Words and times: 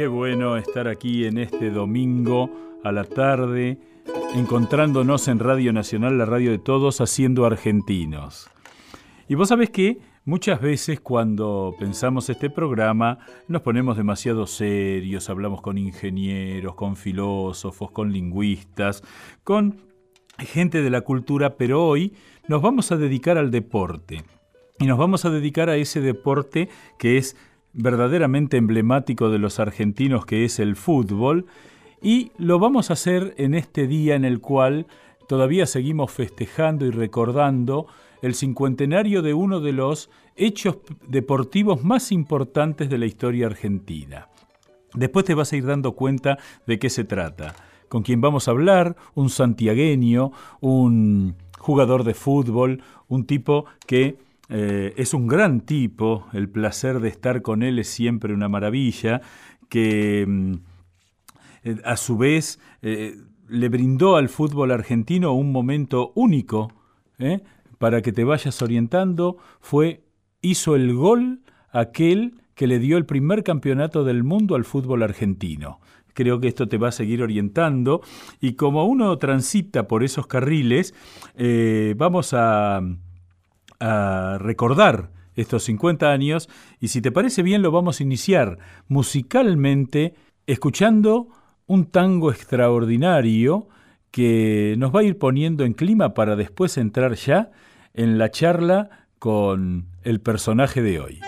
Qué 0.00 0.06
bueno 0.06 0.56
estar 0.56 0.88
aquí 0.88 1.26
en 1.26 1.36
este 1.36 1.68
domingo 1.68 2.48
a 2.82 2.90
la 2.90 3.04
tarde, 3.04 3.78
encontrándonos 4.34 5.28
en 5.28 5.38
Radio 5.38 5.74
Nacional, 5.74 6.16
la 6.16 6.24
radio 6.24 6.52
de 6.52 6.58
todos, 6.58 7.02
haciendo 7.02 7.44
argentinos. 7.44 8.48
Y 9.28 9.34
vos 9.34 9.50
sabés 9.50 9.68
que 9.68 9.98
muchas 10.24 10.62
veces 10.62 11.00
cuando 11.00 11.74
pensamos 11.78 12.30
este 12.30 12.48
programa 12.48 13.18
nos 13.46 13.60
ponemos 13.60 13.98
demasiado 13.98 14.46
serios, 14.46 15.28
hablamos 15.28 15.60
con 15.60 15.76
ingenieros, 15.76 16.76
con 16.76 16.96
filósofos, 16.96 17.90
con 17.90 18.10
lingüistas, 18.10 19.02
con 19.44 19.82
gente 20.38 20.80
de 20.80 20.88
la 20.88 21.02
cultura, 21.02 21.58
pero 21.58 21.86
hoy 21.86 22.14
nos 22.48 22.62
vamos 22.62 22.90
a 22.90 22.96
dedicar 22.96 23.36
al 23.36 23.50
deporte. 23.50 24.24
Y 24.78 24.86
nos 24.86 24.96
vamos 24.96 25.26
a 25.26 25.30
dedicar 25.30 25.68
a 25.68 25.76
ese 25.76 26.00
deporte 26.00 26.70
que 26.98 27.18
es 27.18 27.36
verdaderamente 27.72 28.56
emblemático 28.56 29.30
de 29.30 29.38
los 29.38 29.60
argentinos, 29.60 30.26
que 30.26 30.44
es 30.44 30.58
el 30.58 30.76
fútbol. 30.76 31.46
Y 32.02 32.32
lo 32.38 32.58
vamos 32.58 32.90
a 32.90 32.94
hacer 32.94 33.34
en 33.36 33.54
este 33.54 33.86
día 33.86 34.14
en 34.14 34.24
el 34.24 34.40
cual 34.40 34.86
todavía 35.28 35.66
seguimos 35.66 36.10
festejando 36.10 36.86
y 36.86 36.90
recordando 36.90 37.86
el 38.22 38.34
cincuentenario 38.34 39.22
de 39.22 39.34
uno 39.34 39.60
de 39.60 39.72
los 39.72 40.10
hechos 40.36 40.78
deportivos 41.06 41.84
más 41.84 42.12
importantes 42.12 42.90
de 42.90 42.98
la 42.98 43.06
historia 43.06 43.46
argentina. 43.46 44.28
Después 44.94 45.24
te 45.24 45.34
vas 45.34 45.52
a 45.52 45.56
ir 45.56 45.66
dando 45.66 45.92
cuenta 45.92 46.38
de 46.66 46.78
qué 46.78 46.90
se 46.90 47.04
trata. 47.04 47.54
Con 47.88 48.02
quién 48.02 48.20
vamos 48.20 48.48
a 48.48 48.52
hablar, 48.52 48.96
un 49.14 49.30
santiagueño, 49.30 50.32
un 50.60 51.36
jugador 51.58 52.04
de 52.04 52.14
fútbol, 52.14 52.82
un 53.08 53.24
tipo 53.26 53.66
que 53.86 54.16
eh, 54.52 54.94
es 54.96 55.14
un 55.14 55.28
gran 55.28 55.60
tipo, 55.60 56.26
el 56.32 56.48
placer 56.48 56.98
de 56.98 57.08
estar 57.08 57.40
con 57.40 57.62
él 57.62 57.78
es 57.78 57.86
siempre 57.86 58.34
una 58.34 58.48
maravilla, 58.48 59.20
que 59.68 60.26
mm, 60.26 60.52
eh, 61.62 61.76
a 61.84 61.96
su 61.96 62.18
vez 62.18 62.58
eh, 62.82 63.16
le 63.48 63.68
brindó 63.68 64.16
al 64.16 64.28
fútbol 64.28 64.72
argentino 64.72 65.32
un 65.32 65.52
momento 65.52 66.12
único, 66.16 66.72
para 67.76 68.00
que 68.00 68.12
te 68.12 68.24
vayas 68.24 68.62
orientando, 68.62 69.36
fue, 69.60 70.04
hizo 70.40 70.74
el 70.74 70.94
gol 70.94 71.42
aquel 71.70 72.40
que 72.54 72.66
le 72.66 72.78
dio 72.78 72.96
el 72.96 73.04
primer 73.04 73.44
campeonato 73.44 74.04
del 74.04 74.24
mundo 74.24 74.54
al 74.54 74.64
fútbol 74.64 75.02
argentino. 75.02 75.80
Creo 76.14 76.40
que 76.40 76.48
esto 76.48 76.66
te 76.66 76.78
va 76.78 76.88
a 76.88 76.92
seguir 76.92 77.22
orientando. 77.22 78.00
Y 78.40 78.54
como 78.54 78.86
uno 78.86 79.18
transita 79.18 79.86
por 79.86 80.02
esos 80.02 80.26
carriles, 80.26 80.94
vamos 81.96 82.32
a 82.32 82.80
a 83.80 84.38
recordar 84.38 85.10
estos 85.34 85.64
50 85.64 86.10
años 86.10 86.48
y 86.80 86.88
si 86.88 87.00
te 87.00 87.12
parece 87.12 87.42
bien 87.42 87.62
lo 87.62 87.70
vamos 87.70 88.00
a 88.00 88.02
iniciar 88.02 88.58
musicalmente 88.88 90.14
escuchando 90.46 91.28
un 91.66 91.86
tango 91.86 92.30
extraordinario 92.30 93.68
que 94.10 94.74
nos 94.78 94.94
va 94.94 95.00
a 95.00 95.04
ir 95.04 95.18
poniendo 95.18 95.64
en 95.64 95.72
clima 95.72 96.14
para 96.14 96.36
después 96.36 96.76
entrar 96.78 97.14
ya 97.14 97.50
en 97.94 98.18
la 98.18 98.30
charla 98.30 99.06
con 99.18 99.86
el 100.02 100.20
personaje 100.20 100.82
de 100.82 101.00
hoy. 101.00 101.20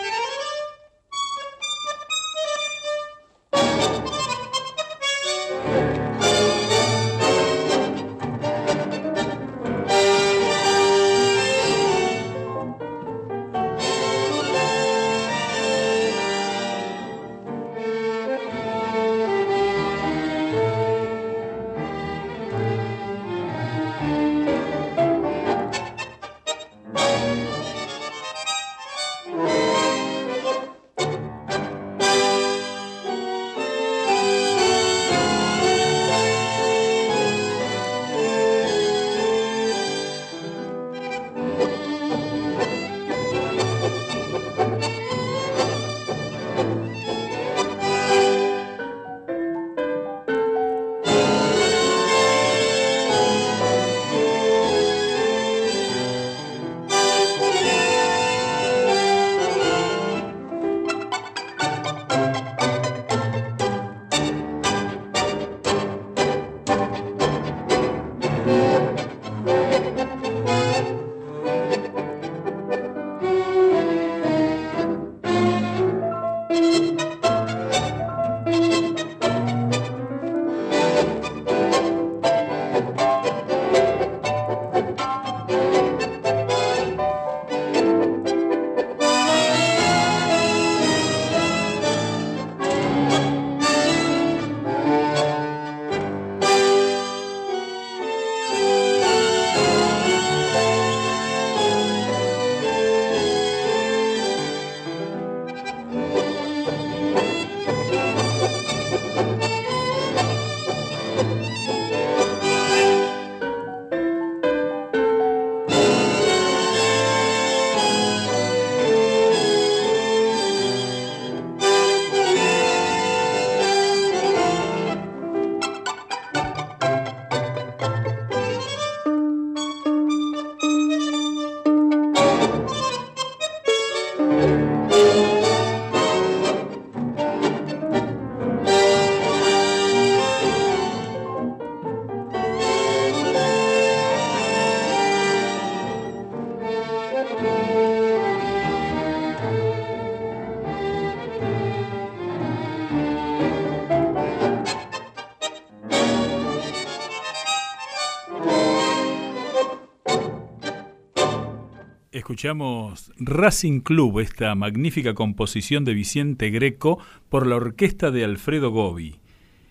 Escuchamos 162.42 163.12
Racing 163.18 163.78
Club, 163.82 164.18
esta 164.18 164.52
magnífica 164.56 165.14
composición 165.14 165.84
de 165.84 165.94
Vicente 165.94 166.50
Greco 166.50 166.98
por 167.28 167.46
la 167.46 167.54
orquesta 167.54 168.10
de 168.10 168.24
Alfredo 168.24 168.72
Gobi. 168.72 169.20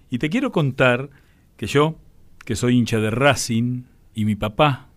Y 0.09 0.19
te 0.19 0.29
quiero 0.29 0.53
contar 0.53 1.09
que 1.57 1.67
yo, 1.67 1.97
que 2.45 2.55
soy 2.55 2.77
hincha 2.77 2.99
de 2.99 3.11
Racing, 3.11 3.83
y 4.15 4.23
mi 4.23 4.35
papá, 4.37 4.87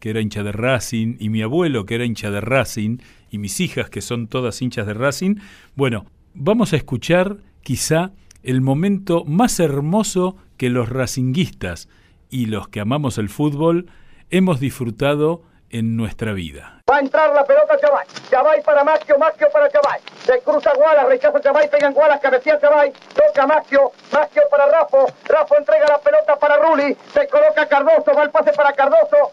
que 0.00 0.08
era 0.08 0.22
hincha 0.22 0.42
de 0.42 0.52
Racing, 0.52 1.16
y 1.20 1.28
mi 1.28 1.42
abuelo, 1.42 1.84
que 1.84 1.96
era 1.96 2.06
hincha 2.06 2.30
de 2.30 2.40
Racing, 2.40 2.96
y 3.30 3.36
mis 3.36 3.60
hijas, 3.60 3.90
que 3.90 4.00
son 4.00 4.28
todas 4.28 4.62
hinchas 4.62 4.86
de 4.86 4.94
Racing, 4.94 5.34
bueno, 5.76 6.06
vamos 6.32 6.72
a 6.72 6.76
escuchar 6.76 7.36
quizá 7.62 8.12
el 8.42 8.62
momento 8.62 9.26
más 9.26 9.60
hermoso 9.60 10.38
que 10.56 10.70
los 10.70 10.88
racinguistas 10.88 11.90
y 12.30 12.46
los 12.46 12.68
que 12.68 12.80
amamos 12.80 13.18
el 13.18 13.28
fútbol 13.28 13.84
hemos 14.30 14.60
disfrutado 14.60 15.42
en 15.70 15.96
nuestra 15.96 16.32
vida. 16.32 16.82
Va 16.90 16.96
a 16.96 17.00
entrar 17.00 17.34
la 17.34 17.44
pelota 17.44 17.78
Chavay. 17.78 18.06
Chavay 18.30 18.62
para 18.62 18.84
Maquio, 18.84 19.18
Maquio 19.18 19.50
para 19.50 19.68
Chavay. 19.68 20.00
Se 20.24 20.40
cruza 20.40 20.72
Guala, 20.74 21.04
rechaza 21.04 21.40
Chavay, 21.40 21.68
pega 21.68 21.88
en 21.88 21.94
Guala, 21.94 22.18
cabecea 22.18 22.58
Chavay. 22.58 22.92
Toca 23.14 23.46
Maquio, 23.46 23.92
Maquio 24.12 24.42
para 24.50 24.66
Rafo. 24.66 25.06
Rafo 25.26 25.56
entrega 25.58 25.86
la 25.86 25.98
pelota 25.98 26.36
para 26.36 26.56
Ruli. 26.56 26.96
Se 27.12 27.28
coloca 27.28 27.66
Cardoso, 27.66 28.14
va 28.14 28.22
el 28.22 28.30
pase 28.30 28.52
para 28.52 28.72
Cardoso. 28.72 29.32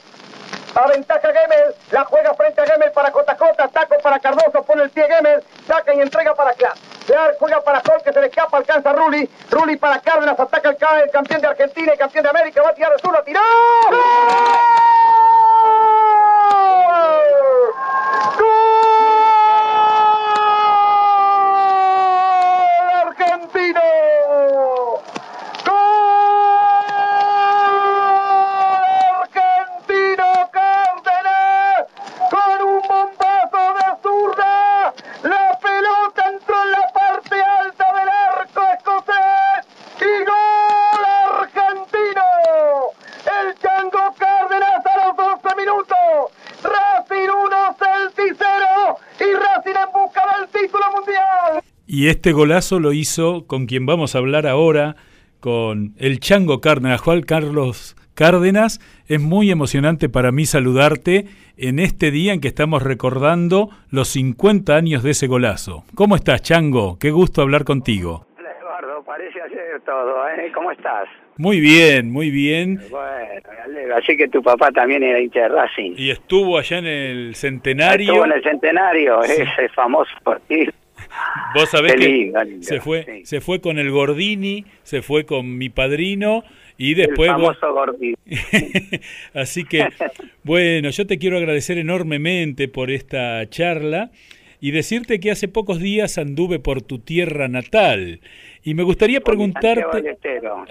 Aventaja 0.76 1.32
Gemel, 1.32 1.74
la 1.92 2.04
juega 2.04 2.34
frente 2.34 2.60
a 2.60 2.66
Gemel 2.66 2.92
para 2.92 3.10
Cotacota, 3.10 3.70
taco 3.70 3.96
para 4.04 4.20
Cardoso, 4.20 4.62
pone 4.64 4.84
el 4.84 4.90
pie 4.90 5.08
Gemel, 5.08 5.42
saca 5.66 5.94
y 5.94 6.02
entrega 6.02 6.36
para 6.36 6.54
Clark. 6.54 6.76
Clark 7.08 7.38
juega 7.40 7.62
para 7.62 7.82
Sol, 7.82 8.02
que 8.04 8.12
se 8.12 8.20
le 8.20 8.28
escapa, 8.28 8.58
alcanza 8.58 8.92
Ruli. 8.92 9.30
Ruli 9.52 9.78
para 9.78 10.00
Cárdenas, 10.02 10.38
ataca 10.38 10.70
el, 10.70 10.78
el 11.04 11.12
campeón 11.12 11.42
de 11.42 11.48
Argentina 11.48 11.94
y 11.94 11.98
campeón 11.98 12.24
de 12.24 12.30
América, 12.30 12.62
va 12.62 12.70
a 12.72 12.74
tirar 12.74 12.92
el 12.92 13.00
sur, 13.00 13.24
tiró. 13.24 13.40
¡Gol 18.16 18.48
argentino! 23.04 24.05
Y 51.96 52.10
este 52.10 52.34
golazo 52.34 52.82
lo 52.82 52.92
hizo 52.92 53.48
con 53.48 53.68
quien 53.68 53.86
vamos 53.86 54.16
a 54.16 54.18
hablar 54.18 54.48
ahora, 54.48 54.98
con 55.40 55.94
el 55.98 56.20
Chango 56.20 56.60
Cárdenas, 56.60 57.00
Juan 57.00 57.22
Carlos 57.22 57.96
Cárdenas. 58.16 58.82
Es 59.08 59.22
muy 59.22 59.50
emocionante 59.50 60.10
para 60.10 60.34
mí 60.34 60.46
saludarte 60.46 61.24
en 61.56 61.80
este 61.80 62.12
día 62.12 62.34
en 62.34 62.42
que 62.42 62.50
estamos 62.50 62.84
recordando 62.84 63.70
los 63.92 64.10
50 64.10 64.76
años 64.76 65.04
de 65.04 65.12
ese 65.12 65.28
golazo. 65.28 65.86
¿Cómo 65.96 66.18
estás, 66.18 66.42
Chango? 66.42 67.00
Qué 67.00 67.12
gusto 67.12 67.42
hablar 67.42 67.64
contigo. 67.64 68.28
Hola, 68.38 68.50
Eduardo, 68.60 69.02
parece 69.06 69.42
ayer 69.42 69.80
todo, 69.86 70.28
¿eh? 70.28 70.52
¿Cómo 70.54 70.72
estás? 70.72 71.08
Muy 71.38 71.62
bien, 71.62 72.12
muy 72.12 72.30
bien. 72.30 72.82
Bueno, 72.90 73.96
así 73.96 74.18
que 74.18 74.28
tu 74.28 74.44
papá 74.44 74.70
también 74.72 75.02
era 75.02 75.22
hincha 75.22 75.44
de 75.44 75.48
Racing. 75.48 75.94
Y 75.96 76.10
estuvo 76.10 76.58
allá 76.58 76.80
en 76.80 76.88
el 76.88 77.36
centenario. 77.36 78.12
Estuvo 78.12 78.26
en 78.26 78.32
el 78.34 78.44
centenario, 78.44 79.24
ese 79.24 79.70
famoso 79.70 80.12
partido 80.26 80.74
Vos 81.54 81.70
sabés 81.70 81.94
que 81.94 82.34
se 82.60 82.82
fue, 82.82 83.22
se 83.24 83.40
fue 83.40 83.62
con 83.62 83.80
el 83.80 83.90
Gordini, 83.90 84.66
se 84.84 85.02
fue 85.02 85.26
con 85.26 85.58
mi 85.58 85.70
padrino 85.70 86.44
y 86.78 86.96
después... 86.96 87.30
El 87.30 87.36
famoso 87.36 87.74
Gordini. 87.74 88.16
Así 89.34 89.64
que, 89.64 89.88
bueno, 90.44 90.90
yo 90.90 91.08
te 91.08 91.18
quiero 91.18 91.38
agradecer 91.38 91.78
enormemente 91.78 92.68
por 92.68 92.92
esta 92.92 93.50
charla 93.50 94.12
y 94.60 94.72
decirte 94.72 95.20
que 95.20 95.32
hace 95.32 95.48
pocos 95.48 95.80
días 95.80 96.18
anduve 96.18 96.60
por 96.60 96.82
tu 96.82 97.00
tierra 97.00 97.48
natal 97.48 98.20
y 98.64 98.74
me 98.74 98.84
gustaría 98.84 99.22
preguntarte... 99.22 100.18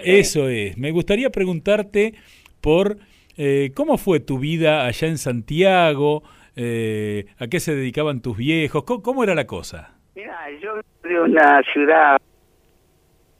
Eso 0.03 0.49
es, 0.49 0.77
me 0.77 0.91
gustaría 0.91 1.31
preguntarte 1.31 2.13
por 2.61 2.97
eh, 3.37 3.71
cómo 3.73 3.97
fue 3.97 4.19
tu 4.19 4.37
vida 4.37 4.85
allá 4.85 5.07
en 5.07 5.17
Santiago, 5.17 6.23
eh, 6.55 7.25
a 7.39 7.47
qué 7.47 7.59
se 7.59 7.75
dedicaban 7.75 8.21
tus 8.21 8.37
viejos, 8.37 8.83
cómo 8.83 9.23
era 9.23 9.33
la 9.33 9.47
cosa. 9.47 9.94
Mira, 10.15 10.49
yo 10.61 10.79
de 11.03 11.19
una 11.19 11.61
ciudad 11.73 12.17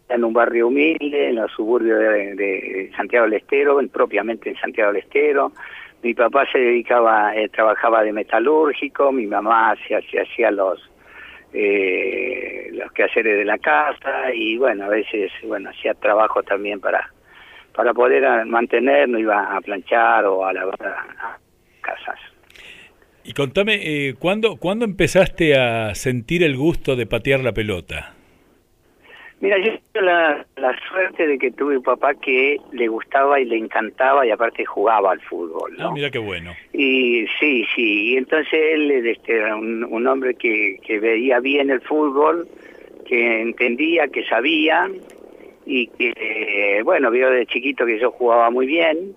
en 0.10 0.24
un 0.26 0.34
barrio 0.34 0.68
humilde, 0.68 1.30
en 1.30 1.36
los 1.36 1.50
suburbios 1.54 1.98
de, 2.00 2.92
Santiago 2.98 3.26
del 3.26 3.36
Estero, 3.36 3.80
propiamente 3.88 4.50
en 4.50 4.58
Santiago 4.58 4.92
del 4.92 5.04
Estero. 5.04 5.54
Mi 6.04 6.14
papá 6.14 6.46
se 6.52 6.60
dedicaba, 6.60 7.34
eh, 7.34 7.48
trabajaba 7.48 8.04
de 8.04 8.12
metalúrgico, 8.12 9.14
mi 9.14 9.26
mamá 9.26 9.74
se 9.88 9.96
hacía 9.96 10.52
los 10.52 10.92
eh, 11.54 12.70
los 12.74 12.92
quehaceres 12.92 13.38
de 13.38 13.46
la 13.46 13.58
casa 13.58 14.34
y 14.34 14.58
bueno, 14.58 14.84
a 14.86 14.90
veces 14.90 15.32
bueno 15.44 15.70
hacía 15.70 15.94
trabajo 15.94 16.44
también 16.44 16.82
para 16.82 17.10
para 17.74 17.94
poder 17.94 18.46
mantenernos, 18.46 19.22
iba 19.22 19.56
a 19.56 19.62
planchar 19.62 20.26
o 20.26 20.46
a 20.46 20.52
lavar 20.52 20.78
casas. 21.82 22.20
Y 23.26 23.34
contame, 23.34 23.80
eh, 23.82 24.14
¿cuándo, 24.20 24.58
¿cuándo 24.58 24.86
empezaste 24.86 25.58
a 25.58 25.96
sentir 25.96 26.44
el 26.44 26.56
gusto 26.56 26.96
de 26.96 27.08
patear 27.08 27.40
la 27.40 27.54
pelota? 27.54 28.14
Mira, 29.42 29.58
yo 29.58 29.74
tuve 29.92 30.04
la, 30.06 30.46
la, 30.58 30.76
suerte 30.88 31.28
de 31.28 31.40
que 31.40 31.52
tuve 31.52 31.78
un 31.78 31.84
papá 31.84 32.14
que 32.14 32.58
le 32.72 32.88
gustaba 32.88 33.40
y 33.40 33.46
le 33.46 33.58
encantaba 33.58 34.26
y 34.26 34.30
aparte 34.30 34.64
jugaba 34.64 35.12
al 35.12 35.22
fútbol. 35.22 35.76
¿no? 35.76 35.90
Ah, 35.90 35.92
mira 35.92 36.12
qué 36.12 36.20
bueno. 36.20 36.54
Y 36.72 37.26
sí, 37.40 37.66
sí, 37.76 38.12
y 38.12 38.18
entonces 38.18 38.54
él 38.54 38.92
este, 38.92 39.38
era 39.38 39.56
un, 39.56 39.84
un 39.84 40.08
hombre 40.08 40.36
que, 40.36 40.80
que 40.86 41.00
veía 41.00 41.40
bien 41.40 41.72
el 41.72 41.82
fútbol, 41.82 42.48
que 43.08 43.42
entendía, 43.42 44.08
que 44.08 44.24
sabía 44.26 44.88
y 45.66 45.88
que, 45.88 46.82
bueno, 46.84 47.10
vio 47.10 47.30
de 47.32 47.48
chiquito 47.48 47.86
que 47.88 48.00
yo 48.00 48.12
jugaba 48.12 48.52
muy 48.52 48.68
bien 48.68 49.16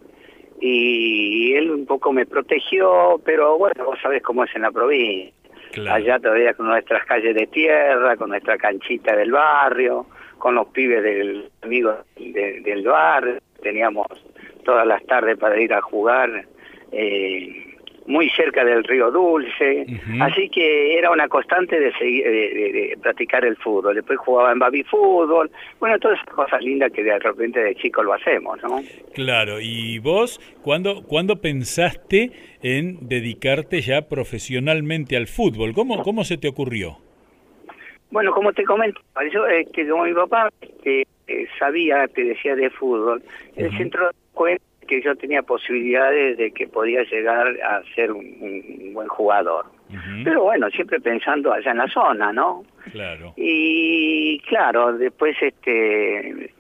y 0.61 1.55
él 1.55 1.71
un 1.71 1.87
poco 1.87 2.13
me 2.13 2.27
protegió, 2.27 3.21
pero 3.25 3.59
bueno, 3.59 3.85
vos 3.85 3.99
sabés 4.03 4.23
cómo 4.23 4.45
es 4.45 4.55
en 4.55 4.63
la 4.63 4.71
provincia. 4.71 5.33
Allá 5.91 6.19
todavía 6.19 6.55
con 6.55 6.67
nuestras 6.67 7.05
calles 7.05 7.35
de 7.35 7.47
tierra, 7.47 8.17
con 8.17 8.31
nuestra 8.31 8.57
canchita 8.57 9.15
del 9.15 9.31
barrio, 9.33 10.07
con 10.39 10.55
los 10.55 10.69
pibes 10.69 11.03
del 11.03 11.51
amigo 11.63 11.95
del 12.17 12.83
bar, 12.85 13.41
teníamos 13.63 14.07
todas 14.65 14.87
las 14.87 15.05
tardes 15.07 15.39
para 15.39 15.61
ir 15.61 15.73
a 15.75 15.81
jugar 15.81 16.47
eh, 16.93 17.68
muy 18.09 18.31
cerca 18.31 18.65
del 18.65 18.83
río 18.85 19.11
Dulce, 19.11 19.87
así 20.21 20.49
que 20.49 20.99
era 20.99 21.11
una 21.11 21.29
constante 21.29 21.79
de, 21.79 21.93
seguir, 21.93 22.25
de, 22.25 22.99
practicar 23.03 23.45
el 23.45 23.57
fútbol. 23.57 23.95
Después 23.95 24.19
jugaba 24.19 24.51
en 24.51 24.59
baby 24.59 24.83
fútbol, 24.85 25.51
bueno, 25.79 25.99
todas 25.99 26.19
esas 26.19 26.35
cosas 26.35 26.63
lindas 26.63 26.91
que 26.91 27.05
de 27.05 27.19
repente 27.19 27.61
de 27.61 27.75
chico 27.75 28.03
lo 28.03 28.15
hacemos, 28.15 28.59
¿no? 28.63 28.81
Claro, 29.13 29.61
y 29.61 29.99
vos, 29.99 30.41
¿cuándo, 30.63 31.03
¿cuándo 31.03 31.43
pensaste 31.43 32.33
en 32.63 33.07
dedicarte 33.07 33.83
ya 33.83 34.09
profesionalmente 34.09 35.15
al 35.17 35.27
fútbol? 35.27 35.75
¿Cómo, 35.75 36.03
cómo 36.03 36.25
se 36.25 36.39
te 36.39 36.49
ocurrió? 36.49 36.97
Bueno, 38.11 38.33
como 38.33 38.55
te 38.55 38.65
comento, 38.65 39.03
yo, 39.31 39.47
este, 39.47 39.87
como 39.87 40.05
mi 40.05 40.15
papá 40.15 40.49
este, 40.63 41.07
eh, 41.27 41.47
sabía, 41.59 42.09
te 42.09 42.25
decía 42.25 42.57
de 42.57 42.71
fútbol, 42.71 43.23
el 43.55 43.71
centro 43.77 44.07
de 44.07 44.15
que 44.89 45.01
yo 45.01 45.15
tenía 45.15 45.43
posibilidades 45.43 46.37
de 46.37 46.51
que 46.51 46.67
podía 46.67 47.05
llegar 47.05 47.47
a 47.63 47.83
ser 47.95 48.11
un, 48.11 48.91
buen 48.93 49.07
jugador. 49.09 49.67
Pero 50.25 50.43
bueno, 50.43 50.69
siempre 50.71 51.01
pensando 51.01 51.53
allá 51.53 51.71
en 51.71 51.79
la 51.79 51.89
zona, 51.89 52.33
¿no? 52.33 52.65
Claro. 52.91 53.33
Y 53.37 54.39
claro, 54.41 54.93
después 54.93 55.37
este 55.41 56.51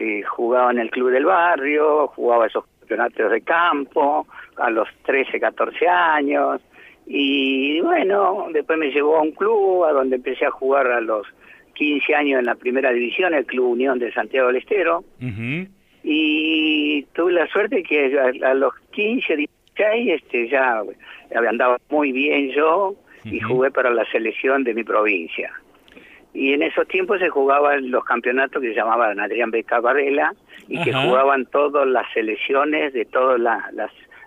eh, 0.00 0.22
jugaba 0.22 0.70
en 0.70 0.80
el 0.80 0.90
club 0.90 1.10
del 1.10 1.24
barrio, 1.24 2.08
jugaba 2.08 2.46
esos 2.46 2.64
campeonatos 2.80 3.30
de 3.30 3.40
campo 3.42 4.26
a 4.56 4.70
los 4.70 4.88
13, 5.06 5.40
14 5.40 5.88
años. 5.88 6.60
Y 7.06 7.80
bueno, 7.80 8.48
después 8.52 8.78
me 8.78 8.90
llevó 8.90 9.18
a 9.18 9.22
un 9.22 9.32
club 9.32 9.84
a 9.84 9.92
donde 9.92 10.16
empecé 10.16 10.46
a 10.46 10.50
jugar 10.50 10.86
a 10.88 11.00
los 11.00 11.26
15 11.74 12.14
años 12.14 12.38
en 12.40 12.46
la 12.46 12.54
primera 12.54 12.92
división, 12.92 13.34
el 13.34 13.46
Club 13.46 13.72
Unión 13.72 13.98
de 13.98 14.12
Santiago 14.12 14.48
del 14.48 14.56
Estero 14.56 15.04
y 16.04 17.02
tuve 17.14 17.32
la 17.32 17.46
suerte 17.48 17.82
que 17.82 18.18
a, 18.44 18.54
los 18.54 18.74
15, 18.90 19.36
16 19.36 20.20
este, 20.20 20.48
ya 20.48 20.82
andaba 21.48 21.78
muy 21.88 22.12
bien 22.12 22.50
yo 22.50 22.94
y 23.24 23.40
jugué 23.40 23.70
para 23.70 23.90
la 23.90 24.04
selección 24.12 24.64
de 24.64 24.74
mi 24.74 24.84
provincia. 24.84 25.50
Y 26.34 26.52
en 26.52 26.62
esos 26.62 26.86
tiempos 26.88 27.20
se 27.20 27.30
jugaban 27.30 27.90
los 27.90 28.04
campeonatos 28.04 28.60
que 28.60 28.68
se 28.68 28.74
llamaban 28.74 29.18
Adrián 29.18 29.50
Beca 29.50 29.80
Varela 29.80 30.34
y 30.68 30.82
que 30.82 30.92
jugaban 30.92 31.46
todas 31.46 31.86
las 31.86 32.12
selecciones 32.12 32.92
de 32.92 33.06
todas 33.06 33.40
las, 33.40 33.62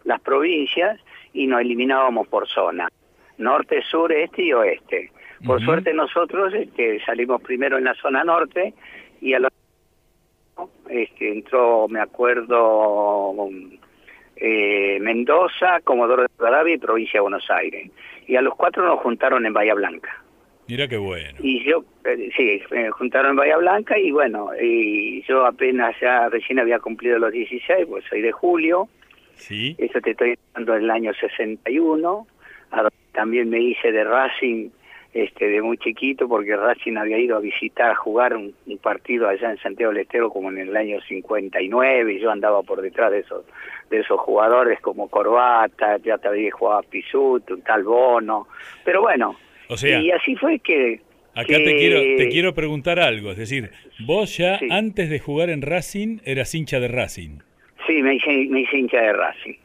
las, 0.04 0.22
provincias 0.22 1.00
y 1.34 1.46
nos 1.46 1.62
eliminábamos 1.62 2.28
por 2.28 2.48
zona, 2.48 2.90
norte, 3.38 3.84
sur, 3.84 4.12
este 4.12 4.44
y 4.44 4.54
oeste. 4.54 5.12
Por 5.46 5.64
suerte 5.64 5.94
nosotros 5.94 6.54
este, 6.56 7.00
salimos 7.06 7.42
primero 7.42 7.78
en 7.78 7.84
la 7.84 7.94
zona 7.94 8.24
norte 8.24 8.74
y 9.22 9.34
a 9.34 9.40
los 9.40 9.52
este, 10.90 11.32
entró, 11.32 11.88
me 11.88 12.00
acuerdo, 12.00 13.50
eh, 14.36 14.98
Mendoza, 15.00 15.82
Comodoro 15.84 16.24
de 16.24 16.30
Rivadavia 16.38 16.76
y 16.76 16.78
provincia 16.78 17.18
de 17.20 17.22
Buenos 17.22 17.50
Aires. 17.50 17.92
Y 18.28 18.36
a 18.36 18.42
los 18.42 18.56
cuatro 18.56 18.86
nos 18.86 19.00
juntaron 19.00 19.46
en 19.46 19.54
Bahía 19.54 19.74
Blanca. 19.74 20.24
Mira 20.68 20.88
qué 20.88 20.98
bueno. 20.98 21.40
Y 21.40 21.64
yo, 21.64 21.86
eh, 22.04 22.30
sí, 22.36 22.62
me 22.72 22.90
juntaron 22.92 23.32
en 23.32 23.38
Bahía 23.38 23.58
Blanca 23.58 23.98
y 23.98 24.12
bueno, 24.12 24.50
y 24.62 25.22
yo 25.24 25.46
apenas 25.46 25.96
ya 26.02 26.28
recién 26.30 26.60
había 26.60 26.80
cumplido 26.80 27.20
los 27.20 27.32
16, 27.32 27.86
pues 27.88 28.04
soy 28.10 28.22
de 28.22 28.32
julio, 28.34 28.90
Sí. 29.38 29.76
Eso 29.78 30.02
te 30.02 30.12
estoy 30.12 30.38
hablando 30.54 30.74
del 30.74 30.92
año 30.92 31.14
61. 31.14 32.28
También 33.14 33.50
me 33.50 33.60
hice 33.60 33.92
de 33.92 34.04
Racing 34.04 34.70
este, 35.18 35.48
de 35.48 35.62
muy 35.64 35.80
chiquito 35.80 36.28
porque 36.28 36.56
Racing 36.56 36.96
había 36.96 37.18
ido 37.18 37.38
a 37.38 37.40
visitar, 37.40 37.92
a 37.92 37.96
jugar 37.96 38.36
un, 38.36 38.54
partido 38.82 39.28
allá 39.28 39.50
en 39.50 39.58
Santiago 39.58 39.92
del 39.92 40.04
Estero 40.04 40.30
como 40.30 40.50
en 40.50 40.60
el 40.60 40.78
año 40.78 41.00
59 41.02 42.14
y 42.14 42.20
yo 42.20 42.30
andaba 42.30 42.62
por 42.62 42.82
detrás 42.82 43.12
de 43.12 43.20
esos 43.20 43.44
de 43.90 44.00
esos 44.00 44.20
jugadores 44.20 44.80
como 44.80 45.10
Corbata, 45.10 45.98
ya 46.04 46.20
también 46.20 46.52
jugaba 46.52 46.84
Pisuto, 46.84 47.56
un 47.56 47.62
tal 47.62 47.84
Bono, 47.84 48.48
pero 48.86 49.02
bueno, 49.02 49.36
o 49.70 49.78
sea, 49.78 50.00
y 50.00 50.12
así 50.12 50.36
fue 50.36 50.60
que... 50.60 51.00
Acá 51.34 51.56
te 51.58 51.78
quiero 51.78 52.00
te 52.00 52.30
quiero 52.30 52.54
preguntar 52.54 53.00
algo, 53.00 53.32
es 53.32 53.38
decir, 53.38 53.72
vos 54.06 54.38
ya 54.38 54.60
antes 54.70 55.10
de 55.10 55.20
jugar 55.20 55.50
en 55.50 55.62
Racing 55.62 56.20
eras 56.26 56.54
hincha 56.54 56.80
de 56.80 56.90
Racing. 56.90 57.40
Sí, 57.88 58.02
me 58.04 58.16
hice, 58.16 58.48
me 58.50 58.62
hice 58.62 58.78
hincha 58.78 59.02
de 59.02 59.14
Racing. 59.14 59.56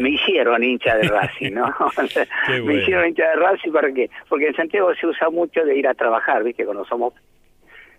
Me 0.00 0.10
hicieron 0.10 0.62
hincha 0.62 0.96
de 0.96 1.08
Racing, 1.08 1.52
¿no? 1.52 1.74
Me 2.64 2.74
hicieron 2.74 3.08
hincha 3.08 3.28
de 3.30 3.36
Racing 3.36 3.72
¿para 3.72 3.92
qué? 3.92 4.10
Porque 4.28 4.48
en 4.48 4.54
Santiago 4.54 4.94
se 4.94 5.06
usa 5.06 5.30
mucho 5.30 5.64
de 5.64 5.76
ir 5.76 5.86
a 5.86 5.94
trabajar, 5.94 6.42
¿viste? 6.44 6.64
Cuando 6.64 6.84
somos 6.84 7.14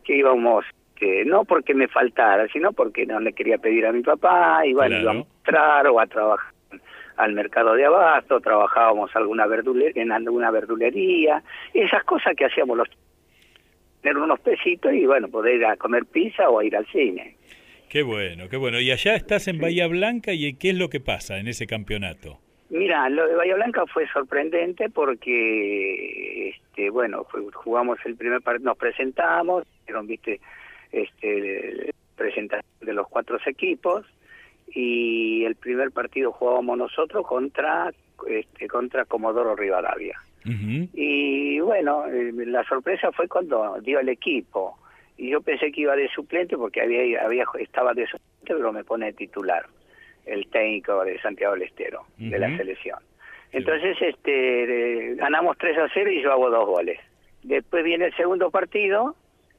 que 0.03 0.17
íbamos 0.17 0.65
que 0.96 1.25
no 1.25 1.43
porque 1.43 1.74
me 1.74 1.88
faltara, 1.88 2.48
sino 2.50 2.72
porque 2.72 3.05
no 3.05 3.20
le 3.20 3.34
quería 3.34 3.58
pedir 3.58 3.86
a 3.86 3.91
mi 3.91 4.01
papá, 4.01 4.65
y 4.65 4.74
bueno, 4.74 5.00
íbamos 5.00 5.25
a 5.25 5.38
entrar 5.38 5.88
o 5.88 6.00
a 6.00 6.08
trabajar 6.08 6.53
al 7.17 7.34
mercado 7.34 7.74
de 7.74 7.86
abasto, 7.86 8.39
trabajábamos 8.39 9.15
alguna 9.15 9.46
verdulería, 9.46 10.01
en 10.01 10.12
alguna 10.12 10.51
verdulería, 10.51 11.43
esas 11.74 12.03
cosas 12.03 12.36
que 12.36 12.46
hacíamos 12.46 12.77
los 12.77 12.89
tener 14.01 14.17
unos 14.17 14.39
pesitos 14.41 14.93
y 14.93 15.05
bueno, 15.05 15.29
poder 15.29 15.55
ir 15.55 15.65
a 15.65 15.77
comer 15.77 16.05
pizza 16.05 16.50
o 16.50 16.60
a 16.60 16.65
ir 16.65 16.75
al 16.75 16.86
cine. 16.88 17.38
Qué 17.93 18.01
bueno, 18.01 18.50
qué 18.50 18.57
bueno. 18.57 18.79
Y 18.79 18.89
allá 18.89 19.13
estás 19.13 19.47
en 19.47 19.59
Bahía 19.59 19.85
Blanca 19.85 20.33
y 20.33 20.55
¿qué 20.55 20.71
es 20.71 20.75
lo 20.75 20.89
que 20.89 21.00
pasa 21.00 21.38
en 21.38 21.47
ese 21.47 21.67
campeonato? 21.67 22.39
Mira, 22.71 23.07
lo 23.07 23.27
de 23.27 23.35
Bahía 23.35 23.53
Blanca 23.53 23.85
fue 23.85 24.07
sorprendente 24.07 24.89
porque, 24.89 26.50
este, 26.50 26.89
bueno, 26.89 27.23
jugamos 27.53 28.00
el 28.05 28.15
primer 28.15 28.41
partido, 28.41 28.71
nos 28.71 28.79
presentamos, 28.79 29.63
viste, 30.05 30.41
este, 30.91 31.93
presentación 32.15 32.65
de 32.81 32.93
los 32.93 33.07
cuatro 33.09 33.38
equipos 33.45 34.03
y 34.73 35.45
el 35.45 35.53
primer 35.53 35.91
partido 35.91 36.31
jugábamos 36.31 36.79
nosotros 36.79 37.27
contra, 37.27 37.93
este, 38.27 38.67
contra 38.69 39.05
Comodoro 39.05 39.55
Rivadavia. 39.55 40.19
Y 40.45 41.59
bueno, 41.59 42.07
eh, 42.07 42.33
la 42.47 42.63
sorpresa 42.63 43.12
fue 43.12 43.27
cuando 43.27 43.79
dio 43.81 44.00
el 44.00 44.09
equipo 44.09 44.79
y 45.17 45.29
yo 45.29 45.41
pensé 45.41 45.72
que 45.72 45.82
iba 45.82 45.96
de 45.96 46.08
suplente 46.10 46.58
porque 46.58 46.82
había, 46.82 47.24
había 47.24 47.46
estaba 47.60 47.93
de 47.93 48.05
suplente, 48.08 48.55
pero 48.55 48.72
me 48.72 48.84
pone 48.84 49.13
titular 49.13 49.65
el 50.25 50.48
técnico 50.48 51.03
de 51.03 51.20
Santiago 51.22 51.53
del 51.53 51.63
Estero, 51.63 52.05
de 52.17 52.39
la 52.39 52.55
selección. 52.55 53.00
Entonces, 53.51 53.96
este, 54.01 55.15
ganamos 55.15 55.58
3 55.58 55.77
a 55.77 55.88
0 55.93 56.12
y 56.12 56.24
yo 56.24 56.32
hago 56.32 56.50
dos 56.50 56.65
goles. 56.65 57.00
Después 57.43 57.84
viene 57.84 58.05
el 58.05 58.15
segundo 58.15 58.50
partido, 58.50 59.15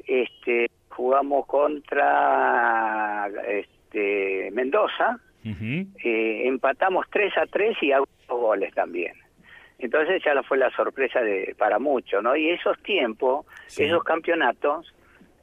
este, 0.06 0.70
jugamos 0.88 1.46
contra 1.46 3.28
este, 3.46 4.50
Mendoza, 4.52 5.20
eh, 5.44 6.42
empatamos 6.46 7.06
3 7.10 7.38
a 7.38 7.46
3 7.46 7.76
y 7.82 7.92
hago 7.92 8.08
dos 8.26 8.40
goles 8.40 8.74
también. 8.74 9.12
Entonces 9.78 10.22
ya 10.24 10.42
fue 10.42 10.56
la 10.56 10.70
sorpresa 10.70 11.20
de 11.20 11.54
para 11.58 11.78
muchos, 11.78 12.22
¿no? 12.22 12.34
Y 12.36 12.48
esos 12.50 12.80
tiempos, 12.82 13.44
esos 13.76 14.02
campeonatos, 14.02 14.94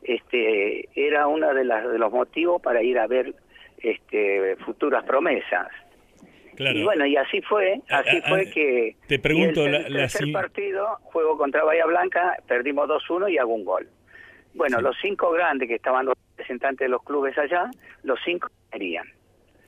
este, 0.03 0.89
era 0.95 1.27
uno 1.27 1.53
de, 1.53 1.63
las, 1.63 1.89
de 1.89 1.99
los 1.99 2.11
motivos 2.11 2.61
para 2.61 2.81
ir 2.81 2.99
a 2.99 3.07
ver 3.07 3.33
este, 3.79 4.55
futuras 4.57 5.03
promesas. 5.05 5.67
Y 6.57 6.83
bueno, 6.83 7.05
y 7.05 7.15
así 7.15 7.41
fue, 7.41 7.81
así 7.89 8.21
fue 8.27 8.49
que... 8.51 8.95
Te 9.07 9.19
pregunto, 9.19 9.65
el, 9.65 9.71
la, 9.71 10.01
tercer 10.01 10.31
partido, 10.31 10.97
juego 11.03 11.37
contra 11.37 11.63
Bahía 11.63 11.85
Blanca, 11.85 12.37
perdimos 12.47 12.87
2-1 12.87 13.31
y 13.31 13.37
hago 13.37 13.53
un 13.53 13.65
gol. 13.65 13.87
Bueno, 14.53 14.81
los 14.81 14.95
cinco 15.01 15.31
grandes 15.31 15.67
que 15.67 15.75
estaban 15.75 16.05
los 16.05 16.15
representantes 16.31 16.85
de 16.85 16.89
los 16.89 17.03
clubes 17.03 17.37
allá, 17.37 17.71
los 18.03 18.19
cinco 18.23 18.49
querían. 18.71 19.07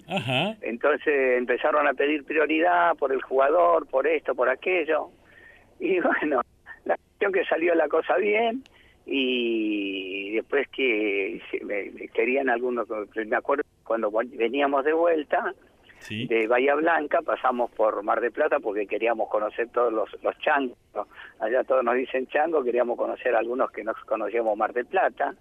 Ajá. 0.08 0.56
Entonces 0.62 1.38
empezaron 1.38 1.88
a 1.88 1.94
pedir 1.94 2.25
prioridad 2.25 2.96
por 2.98 3.13
el 3.13 3.22
jugador, 3.22 3.88
por 3.88 4.06
esto, 4.06 4.36
por 4.36 4.50
aquello. 4.50 5.10
Y 5.80 6.00
bueno, 6.02 6.42
la 6.86 6.98
cuestión 6.98 7.32
que 7.32 7.46
salió 7.46 7.74
la 7.75 7.88
cosa 7.88 8.18
bien, 8.18 8.63
y 9.05 10.31
después 10.31 10.67
que 10.69 11.41
me, 11.63 12.07
querían 12.10 12.50
algunos, 12.50 12.88
me 13.15 13.36
acuerdo 13.36 13.63
cuando 13.83 14.12
veníamos 14.12 14.86
de 14.86 14.93
vuelta 14.93 15.53
de 16.10 16.48
Bahía 16.48 16.75
Blanca, 16.75 17.22
pasamos 17.22 17.72
por 17.72 18.03
Mar 18.03 18.19
de 18.19 18.31
Plata 18.31 18.60
porque 18.60 18.86
queríamos 18.86 19.29
conocer 19.29 19.69
todos 19.69 19.91
los, 19.93 20.10
los 20.22 20.38
changos, 20.39 20.77
allá 21.39 21.63
todos 21.63 21.83
nos 21.83 21.95
dicen 21.95 22.27
chango, 22.27 22.63
queríamos 22.63 22.98
conocer 22.98 23.36
algunos 23.36 23.72
que 23.72 23.83
nos 23.83 23.98
conocíamos 24.05 24.57
Mar 24.57 24.74
de 24.74 24.86
Plata, 24.86 25.33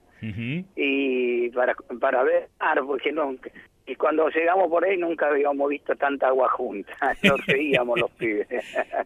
y 0.76 1.50
para, 1.50 1.74
para 2.00 2.22
ver, 2.22 2.48
porque 2.86 3.10
nunca, 3.10 3.50
y 3.86 3.96
cuando 3.96 4.28
llegamos 4.28 4.68
por 4.68 4.84
ahí 4.84 4.96
nunca 4.96 5.28
habíamos 5.28 5.68
visto 5.68 5.94
tanta 5.96 6.28
agua 6.28 6.48
junta, 6.50 6.92
nos 7.22 7.40
seguíamos 7.46 7.98
los 7.98 8.10
pibes. 8.12 8.48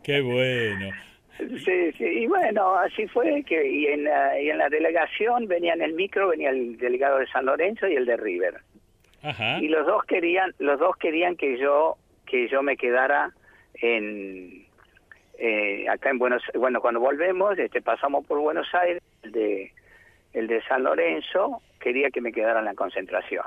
Qué 0.02 0.20
bueno. 0.20 0.90
Sí, 1.38 1.92
sí, 1.92 2.04
y 2.04 2.26
bueno, 2.26 2.76
así 2.76 3.06
fue 3.08 3.42
que 3.44 3.68
y 3.68 3.86
en, 3.86 4.04
la, 4.04 4.40
y 4.40 4.48
en 4.48 4.58
la 4.58 4.68
delegación 4.68 5.46
venía 5.46 5.74
en 5.74 5.82
el 5.82 5.92
micro, 5.92 6.28
venía 6.28 6.50
el 6.50 6.78
delegado 6.78 7.18
de 7.18 7.26
San 7.26 7.44
Lorenzo 7.44 7.86
y 7.86 7.94
el 7.94 8.06
de 8.06 8.16
River. 8.16 8.54
Ajá. 9.22 9.58
Y 9.60 9.68
los 9.68 9.86
dos 9.86 10.04
querían, 10.04 10.54
los 10.58 10.78
dos 10.78 10.96
querían 10.96 11.36
que 11.36 11.58
yo 11.58 11.96
que 12.26 12.48
yo 12.48 12.62
me 12.62 12.76
quedara 12.76 13.32
en 13.74 14.66
eh, 15.38 15.86
acá 15.88 16.10
en 16.10 16.18
Buenos 16.18 16.42
bueno, 16.54 16.80
cuando 16.80 17.00
volvemos, 17.00 17.58
este 17.58 17.82
pasamos 17.82 18.26
por 18.26 18.38
Buenos 18.38 18.74
Aires, 18.74 19.02
el 19.22 19.32
de 19.32 19.72
el 20.32 20.46
de 20.46 20.62
San 20.62 20.84
Lorenzo 20.84 21.60
quería 21.80 22.10
que 22.10 22.20
me 22.20 22.32
quedara 22.32 22.60
en 22.60 22.64
la 22.64 22.74
concentración. 22.74 23.46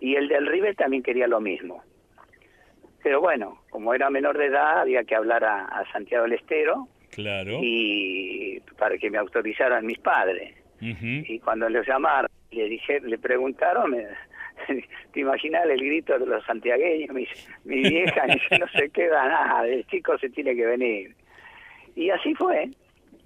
Y 0.00 0.16
el 0.16 0.28
del 0.28 0.46
River 0.46 0.74
también 0.76 1.02
quería 1.02 1.26
lo 1.26 1.40
mismo. 1.40 1.82
Pero 3.02 3.20
bueno, 3.20 3.58
como 3.70 3.94
era 3.94 4.10
menor 4.10 4.38
de 4.38 4.46
edad, 4.46 4.80
había 4.80 5.04
que 5.04 5.14
hablar 5.14 5.44
a, 5.44 5.64
a 5.64 5.90
Santiago 5.92 6.24
del 6.24 6.34
Estero 6.34 6.88
Claro. 7.12 7.60
Y 7.62 8.60
para 8.78 8.96
que 8.98 9.10
me 9.10 9.18
autorizaran 9.18 9.86
mis 9.86 9.98
padres. 9.98 10.54
Y 10.80 11.38
cuando 11.38 11.68
le 11.68 11.84
llamaron, 11.84 12.28
le 12.50 12.68
dije, 12.68 12.98
le 13.00 13.16
preguntaron, 13.16 13.94
te 15.12 15.20
imaginas 15.20 15.64
el 15.66 15.78
grito 15.78 16.18
de 16.18 16.26
los 16.26 16.44
santiagueños, 16.44 17.14
mi, 17.14 17.26
mi 17.64 17.82
vieja 17.88 18.26
dice, 18.26 18.58
no 18.58 18.66
se 18.68 18.90
queda 18.90 19.28
nada, 19.28 19.68
el 19.68 19.86
chico 19.86 20.18
se 20.18 20.28
tiene 20.30 20.56
que 20.56 20.66
venir. 20.66 21.14
Y 21.94 22.10
así 22.10 22.34
fue. 22.34 22.70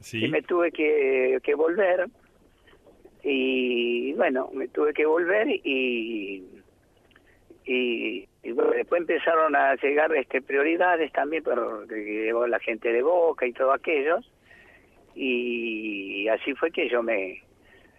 Sí. 0.00 0.28
me 0.28 0.42
tuve 0.42 0.70
que, 0.70 1.38
que 1.42 1.54
volver. 1.54 2.06
Y 3.22 4.12
bueno, 4.12 4.50
me 4.52 4.68
tuve 4.68 4.92
que 4.92 5.06
volver 5.06 5.48
y, 5.48 6.44
y 7.64 8.28
y 8.46 8.52
bueno, 8.52 8.70
después 8.70 9.00
empezaron 9.00 9.56
a 9.56 9.74
llegar 9.74 10.14
este 10.14 10.40
prioridades 10.40 11.10
también, 11.12 11.42
pero 11.42 11.84
llegó 11.84 12.46
la 12.46 12.60
gente 12.60 12.92
de 12.92 13.02
Boca 13.02 13.44
y 13.44 13.52
todos 13.52 13.74
aquellos, 13.74 14.30
y 15.16 16.28
así 16.28 16.54
fue 16.54 16.70
que 16.70 16.88
yo 16.88 17.02
me, 17.02 17.42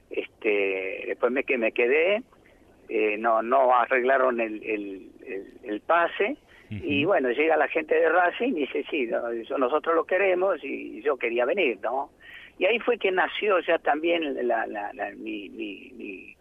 este, 0.10 1.04
después 1.06 1.34
me 1.34 1.44
que 1.44 1.58
me 1.58 1.74
quedé, 1.74 2.24
eh, 2.88 3.18
no 3.18 3.42
no 3.42 3.76
arreglaron 3.76 4.40
el, 4.40 4.64
el, 4.64 5.12
el, 5.64 5.82
pase, 5.82 6.38
y 6.70 7.04
bueno, 7.04 7.30
llega 7.32 7.58
la 7.58 7.68
gente 7.68 7.96
de 7.96 8.08
Racing 8.08 8.54
y 8.54 8.62
dice, 8.62 8.86
sí, 8.90 9.10
nosotros 9.58 9.96
lo 9.96 10.06
queremos 10.06 10.64
y 10.64 11.02
yo 11.02 11.18
quería 11.18 11.44
venir, 11.44 11.80
¿no? 11.82 12.12
Y 12.58 12.66
ahí 12.66 12.80
fue 12.80 12.98
que 12.98 13.12
nació 13.12 13.60
ya 13.60 13.80
también 13.80 14.48
la, 14.48 14.66
la, 14.66 14.94
mi, 15.18 15.50
mi 15.50 15.92
mi, 15.92 16.37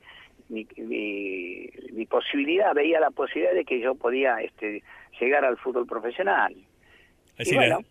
mi, 0.49 2.07
posibilidad, 2.09 2.75
veía 2.75 3.01
la 3.01 3.11
posibilidad 3.11 3.55
de 3.55 3.65
que 3.65 3.81
yo 3.81 3.95
podía 3.95 4.41
este, 4.41 4.83
llegar 5.21 5.45
al 5.45 5.57
fútbol 5.57 5.87
profesional. 5.87 6.55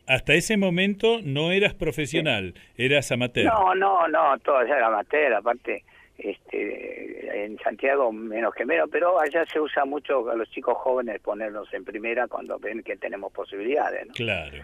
hasta 0.07 0.33
ese 0.33 0.57
momento 0.57 1.19
no 1.23 1.51
eras 1.51 1.73
profesional, 1.73 2.53
eras 2.77 3.11
amateur. 3.11 3.45
No, 3.45 3.75
no, 3.75 4.07
no, 4.07 4.37
todo 4.39 4.61
era 4.61 4.87
amateur, 4.87 5.33
aparte 5.33 5.83
este, 6.17 7.45
en 7.45 7.57
Santiago 7.59 8.11
menos 8.11 8.53
que 8.53 8.65
menos, 8.65 8.89
pero 8.91 9.19
allá 9.19 9.45
se 9.45 9.59
usa 9.59 9.85
mucho 9.85 10.29
a 10.29 10.35
los 10.35 10.49
chicos 10.49 10.77
jóvenes 10.77 11.19
ponernos 11.21 11.71
en 11.73 11.83
primera 11.83 12.27
cuando 12.27 12.57
ven 12.57 12.83
que 12.83 12.95
tenemos 12.95 13.33
posibilidades. 13.33 14.07
Claro. 14.13 14.63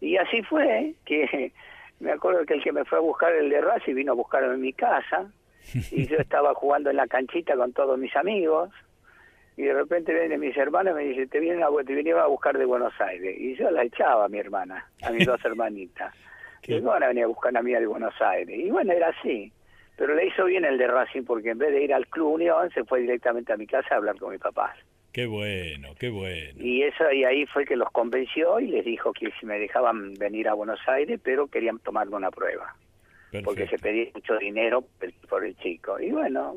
Y 0.00 0.16
así 0.16 0.42
fue 0.42 0.94
que 1.04 1.52
me 2.00 2.12
acuerdo 2.12 2.44
que 2.44 2.54
el 2.54 2.62
que 2.62 2.72
me 2.72 2.84
fue 2.84 2.98
a 2.98 3.02
buscar 3.02 3.32
el 3.34 3.50
de 3.50 3.60
Racing 3.60 3.94
vino 3.94 4.12
a 4.12 4.14
buscarme 4.14 4.54
en 4.54 4.60
mi 4.60 4.72
casa, 4.72 5.30
y 5.90 6.06
yo 6.06 6.18
estaba 6.18 6.54
jugando 6.54 6.90
en 6.90 6.96
la 6.96 7.06
canchita 7.06 7.56
con 7.56 7.72
todos 7.72 7.98
mis 7.98 8.14
amigos 8.16 8.70
y 9.56 9.62
de 9.62 9.72
repente 9.72 10.12
vienen 10.12 10.40
mis 10.40 10.56
hermanos 10.56 10.92
y 10.92 10.96
me 10.96 11.04
dice 11.04 11.26
te 11.26 11.40
vienen 11.40 11.62
a, 11.62 11.68
te 11.84 11.94
vinieron 11.94 12.22
a 12.22 12.26
buscar 12.26 12.56
de 12.58 12.64
Buenos 12.64 12.92
Aires 13.00 13.36
y 13.38 13.56
yo 13.56 13.70
la 13.70 13.84
echaba 13.84 14.26
a 14.26 14.28
mi 14.28 14.38
hermana 14.38 14.86
a 15.02 15.10
mis 15.10 15.26
dos 15.26 15.42
hermanitas. 15.44 16.14
Y 16.68 16.80
no 16.80 16.90
van 16.90 17.04
a 17.04 17.08
venir 17.08 17.24
a 17.24 17.28
buscar 17.28 17.56
a 17.56 17.62
mí 17.62 17.72
de 17.72 17.86
Buenos 17.86 18.20
Aires. 18.20 18.58
Y 18.58 18.70
bueno 18.70 18.92
era 18.92 19.08
así. 19.08 19.52
Pero 19.96 20.14
le 20.14 20.26
hizo 20.26 20.44
bien 20.44 20.64
el 20.64 20.78
de 20.78 20.88
Racing 20.88 21.22
porque 21.22 21.50
en 21.50 21.58
vez 21.58 21.70
de 21.70 21.84
ir 21.84 21.94
al 21.94 22.06
Club 22.08 22.34
Unión 22.34 22.70
se 22.72 22.84
fue 22.84 23.00
directamente 23.00 23.52
a 23.52 23.56
mi 23.56 23.66
casa 23.66 23.94
a 23.94 23.96
hablar 23.98 24.18
con 24.18 24.32
mi 24.32 24.38
papá 24.38 24.74
Qué 25.16 25.24
bueno, 25.24 25.94
qué 25.98 26.10
bueno. 26.10 26.62
Y 26.62 26.82
eso 26.82 27.10
y 27.10 27.24
ahí 27.24 27.46
fue 27.46 27.64
que 27.64 27.74
los 27.74 27.90
convenció 27.90 28.60
y 28.60 28.66
les 28.66 28.84
dijo 28.84 29.14
que 29.14 29.30
si 29.40 29.46
me 29.46 29.58
dejaban 29.58 30.12
venir 30.14 30.46
a 30.46 30.52
Buenos 30.52 30.80
Aires, 30.86 31.18
pero 31.22 31.46
querían 31.46 31.78
tomarme 31.78 32.16
una 32.16 32.30
prueba. 32.30 32.76
Porque 33.44 33.66
se 33.66 33.78
pedía 33.78 34.10
mucho 34.14 34.36
dinero 34.38 34.84
por 35.28 35.44
el 35.44 35.56
chico. 35.58 36.00
Y 36.00 36.10
bueno, 36.10 36.56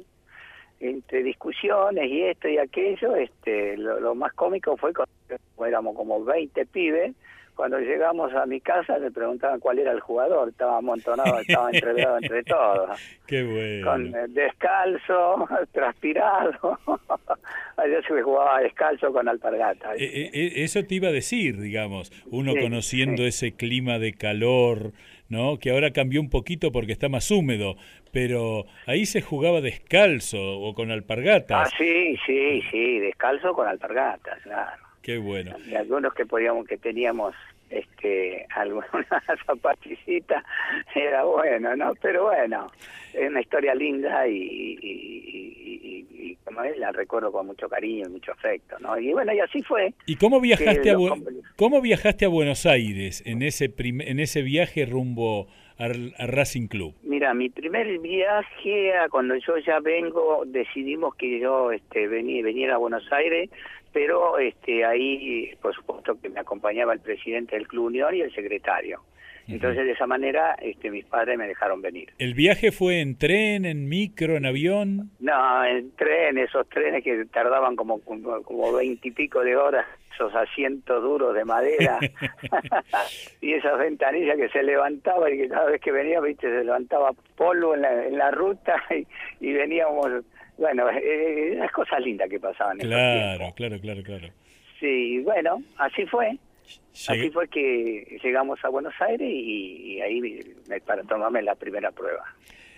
entre 0.80 1.24
discusiones 1.24 2.10
y 2.10 2.24
esto 2.24 2.48
y 2.48 2.58
aquello, 2.58 3.16
este, 3.16 3.78
lo, 3.78 4.16
más 4.16 4.34
cómico 4.34 4.78
fue 4.78 4.94
cuando 4.94 5.66
éramos 5.66 5.96
como 5.96 6.24
20 6.24 6.66
pibes, 6.68 7.14
cuando 7.60 7.78
llegamos 7.78 8.34
a 8.34 8.46
mi 8.46 8.62
casa 8.62 8.98
me 9.00 9.12
preguntaban 9.12 9.60
cuál 9.60 9.80
era 9.80 9.92
el 9.92 10.00
jugador, 10.00 10.48
estaba 10.48 10.78
amontonado, 10.78 11.42
estaba 11.42 11.70
entreverado 11.74 12.18
entre 12.22 12.44
todos. 12.44 12.98
Qué 13.28 13.44
bueno. 13.44 13.86
Con 13.86 14.16
eh, 14.16 14.28
descalzo, 14.30 15.46
transpirado. 15.74 16.80
Yo 16.88 18.02
se 18.08 18.22
jugaba 18.22 18.62
descalzo 18.62 19.12
con 19.12 19.28
alpargata. 19.28 19.94
Eh, 19.96 20.30
eh, 20.34 20.52
eso 20.64 20.86
te 20.86 20.96
iba 20.96 21.10
a 21.10 21.12
decir, 21.12 21.60
digamos, 21.60 22.14
uno 22.28 22.54
conociendo 22.62 23.26
ese 23.26 23.52
clima 23.52 24.00
de 24.00 24.14
calor, 24.14 24.94
¿no? 25.30 25.58
Que 25.60 25.72
ahora 25.72 25.92
cambió 25.92 26.20
un 26.20 26.30
poquito 26.30 26.72
porque 26.72 26.92
está 26.92 27.08
más 27.08 27.32
húmedo, 27.32 27.76
pero 28.12 28.66
ahí 28.86 29.06
se 29.06 29.22
jugaba 29.22 29.62
descalzo 29.62 30.60
o 30.60 30.74
con 30.74 30.92
alpargatas. 30.92 31.70
Ah, 31.72 31.76
sí, 31.78 32.18
sí, 32.26 32.62
sí, 32.70 33.00
descalzo 33.00 33.54
con 33.54 33.68
alpargatas, 33.68 34.42
claro. 34.44 34.84
Qué 35.02 35.18
bueno. 35.18 35.56
Y 35.66 35.76
algunos 35.76 36.14
que 36.14 36.26
podíamos, 36.26 36.68
que 36.68 36.78
teníamos 36.78 37.34
este 37.70 38.46
alguna 38.56 38.88
zapaticita 39.46 40.44
era 40.96 41.24
bueno, 41.24 41.76
¿no? 41.76 41.94
Pero 42.02 42.26
bueno, 42.26 42.68
es 43.14 43.30
una 43.30 43.42
historia 43.42 43.76
linda 43.76 44.28
y, 44.28 44.78
y, 44.82 46.08
y, 46.12 46.36
como 46.44 46.64
es, 46.64 46.78
la 46.78 46.92
recuerdo 46.92 47.32
con 47.32 47.48
mucho 47.48 47.70
cariño 47.70 48.08
y 48.08 48.12
mucho 48.12 48.32
afecto, 48.32 48.78
¿no? 48.80 48.98
Y 48.98 49.14
bueno, 49.14 49.34
y 49.34 49.40
así 49.40 49.62
fue. 49.62 49.94
¿Y 50.06 50.16
cómo 50.16 50.40
viajaste 50.40 50.92
a 50.92 50.96
cómo 51.56 51.82
viajaste 51.82 52.26
a 52.26 52.30
Buenos 52.30 52.66
Aires 52.66 53.24
en 53.26 53.42
ese 53.42 53.74
en 53.78 54.20
ese 54.20 54.42
viaje 54.42 54.86
rumbo 54.86 55.48
al, 55.80 56.14
Racing 56.20 56.68
Club? 56.68 56.94
Mira, 57.04 57.34
mi 57.34 57.50
primer 57.50 58.00
viaje, 58.00 58.92
cuando 59.10 59.36
yo 59.36 59.58
ya 59.58 59.80
vengo, 59.80 60.44
decidimos 60.46 61.16
que 61.16 61.40
yo 61.40 61.72
este, 61.72 62.08
venía, 62.08 62.76
a 62.76 62.78
Buenos 62.78 63.10
Aires, 63.12 63.50
pero 63.94 64.38
este, 64.38 64.86
ahí, 64.86 65.52
por 65.62 65.74
supuesto, 65.76 66.20
que 66.20 66.30
me 66.30 66.40
acompañaba 66.40 66.94
el 66.94 67.00
presidente 67.00 67.56
del 67.56 67.68
Club 67.68 67.86
Unión 67.86 68.16
y 68.16 68.22
el 68.22 68.34
secretario. 68.34 69.02
Entonces, 69.48 69.86
de 69.86 69.94
esa 69.94 70.06
manera, 70.06 70.56
este, 70.62 70.92
mis 70.92 71.06
padres 71.06 71.36
me 71.36 71.48
dejaron 71.48 71.82
venir. 71.82 72.14
¿El 72.20 72.36
viaje 72.36 72.72
fue 72.72 73.02
en 73.02 73.18
tren, 73.18 73.66
en 73.66 73.90
micro, 73.90 74.38
en 74.38 74.46
avión? 74.46 75.10
No, 75.20 75.66
en 75.66 75.92
tren, 75.96 76.38
esos 76.38 76.70
trenes 76.70 77.04
que 77.04 77.26
tardaban 77.26 77.76
como 77.76 78.00
como 78.00 78.74
veintipico 78.74 79.42
de 79.42 79.56
horas, 79.56 79.88
esos 80.14 80.36
asientos 80.36 81.02
duros 81.02 81.34
de 81.34 81.46
madera 81.46 82.00
y 83.42 83.54
esas 83.54 83.78
ventanillas 83.80 84.38
que 84.38 84.50
se 84.50 84.64
levantaban 84.64 85.34
y 85.34 85.38
que 85.38 85.50
cada 85.50 85.72
vez 85.72 85.82
que 85.82 85.92
venía, 85.92 86.20
viste, 86.20 86.48
se 86.48 86.64
levantaba 86.64 87.14
polvo 87.36 87.74
en 87.74 87.82
la, 87.82 88.06
en 88.06 88.18
la 88.18 88.32
ruta 88.32 88.76
y, 89.40 89.54
veníamos, 89.54 90.24
bueno, 90.60 90.90
eh, 90.90 91.02
eh, 91.02 91.56
las 91.56 91.72
cosas 91.72 92.02
lindas 92.02 92.30
que 92.30 92.40
pasaban. 92.40 92.78
Claro, 92.78 93.54
claro, 93.56 93.80
claro, 93.80 94.04
claro. 94.04 94.28
Sí, 94.80 95.20
bueno, 95.20 95.64
así 95.78 96.06
fue. 96.06 96.38
Así 97.08 97.32
fue 97.32 97.48
que 97.48 98.20
llegamos 98.24 98.60
a 98.64 98.70
Buenos 98.70 98.94
Aires 99.00 99.28
y, 99.32 100.00
ahí 100.02 100.22
me, 100.68 100.80
para 100.82 101.04
tomarme 101.04 101.42
la 101.42 101.56
primera 101.56 101.92
prueba. 101.92 102.24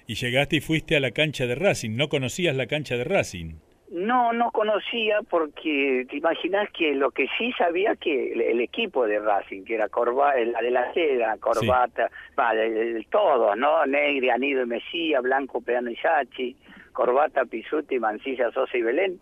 Y 0.07 0.15
llegaste 0.15 0.57
y 0.57 0.61
fuiste 0.61 0.95
a 0.95 0.99
la 0.99 1.11
cancha 1.11 1.45
de 1.45 1.55
Racing, 1.55 1.97
¿no 1.97 2.07
conocías 2.07 2.55
la 2.55 2.67
cancha 2.67 2.95
de 2.95 3.03
Racing? 3.03 3.55
No, 3.91 4.31
no 4.31 4.51
conocía 4.51 5.19
porque 5.29 6.05
te 6.09 6.15
imaginas 6.15 6.69
que 6.71 6.93
lo 6.95 7.11
que 7.11 7.27
sí 7.37 7.51
sabía 7.57 7.97
que 7.97 8.31
el, 8.31 8.61
equipo 8.61 9.05
de 9.05 9.19
Racing, 9.19 9.65
que 9.65 9.75
era 9.75 9.89
Corba, 9.89 10.33
la 10.35 10.61
delantera, 10.61 11.35
Corbata, 11.37 12.07
sí. 12.07 13.07
todo, 13.09 13.53
¿no? 13.57 13.85
Negri, 13.85 14.29
Anido 14.29 14.63
y 14.63 14.67
Mesía, 14.67 15.19
Blanco, 15.19 15.59
Peano 15.59 15.89
y 15.91 15.97
Sachi, 15.97 16.55
Corbata, 16.91 17.45
Pisuti, 17.45 17.99
Mancilla, 17.99 18.51
Sosa 18.51 18.77
y 18.77 18.81
Belén, 18.81 19.19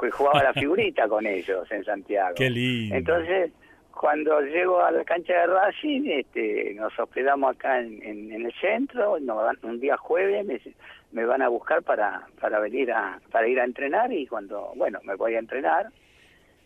que 0.00 0.10
jugaba 0.10 0.42
la 0.42 0.52
figurita 0.52 1.08
con 1.08 1.26
ellos 1.26 1.70
en 1.70 1.84
Santiago. 1.84 2.34
Qué 2.36 2.50
lindo. 2.50 2.94
Entonces, 2.94 3.52
cuando 3.98 4.40
llego 4.42 4.80
a 4.80 4.92
la 4.92 5.04
cancha 5.04 5.32
de 5.32 5.46
Racing, 5.48 6.02
este, 6.06 6.74
nos 6.74 6.96
hospedamos 6.98 7.56
acá 7.56 7.80
en, 7.80 8.00
en, 8.02 8.46
el 8.46 8.52
centro, 8.60 9.18
nos 9.18 9.64
un 9.64 9.80
día 9.80 9.96
jueves 9.96 10.62
me, 11.10 11.24
van 11.24 11.42
a 11.42 11.48
buscar 11.48 11.82
para, 11.82 12.26
para 12.40 12.60
venir 12.60 12.92
a, 12.92 13.18
para 13.32 13.48
ir 13.48 13.58
a 13.58 13.64
entrenar 13.64 14.12
y 14.12 14.26
cuando, 14.26 14.72
bueno, 14.76 15.00
me 15.02 15.16
voy 15.16 15.34
a 15.34 15.40
entrenar 15.40 15.88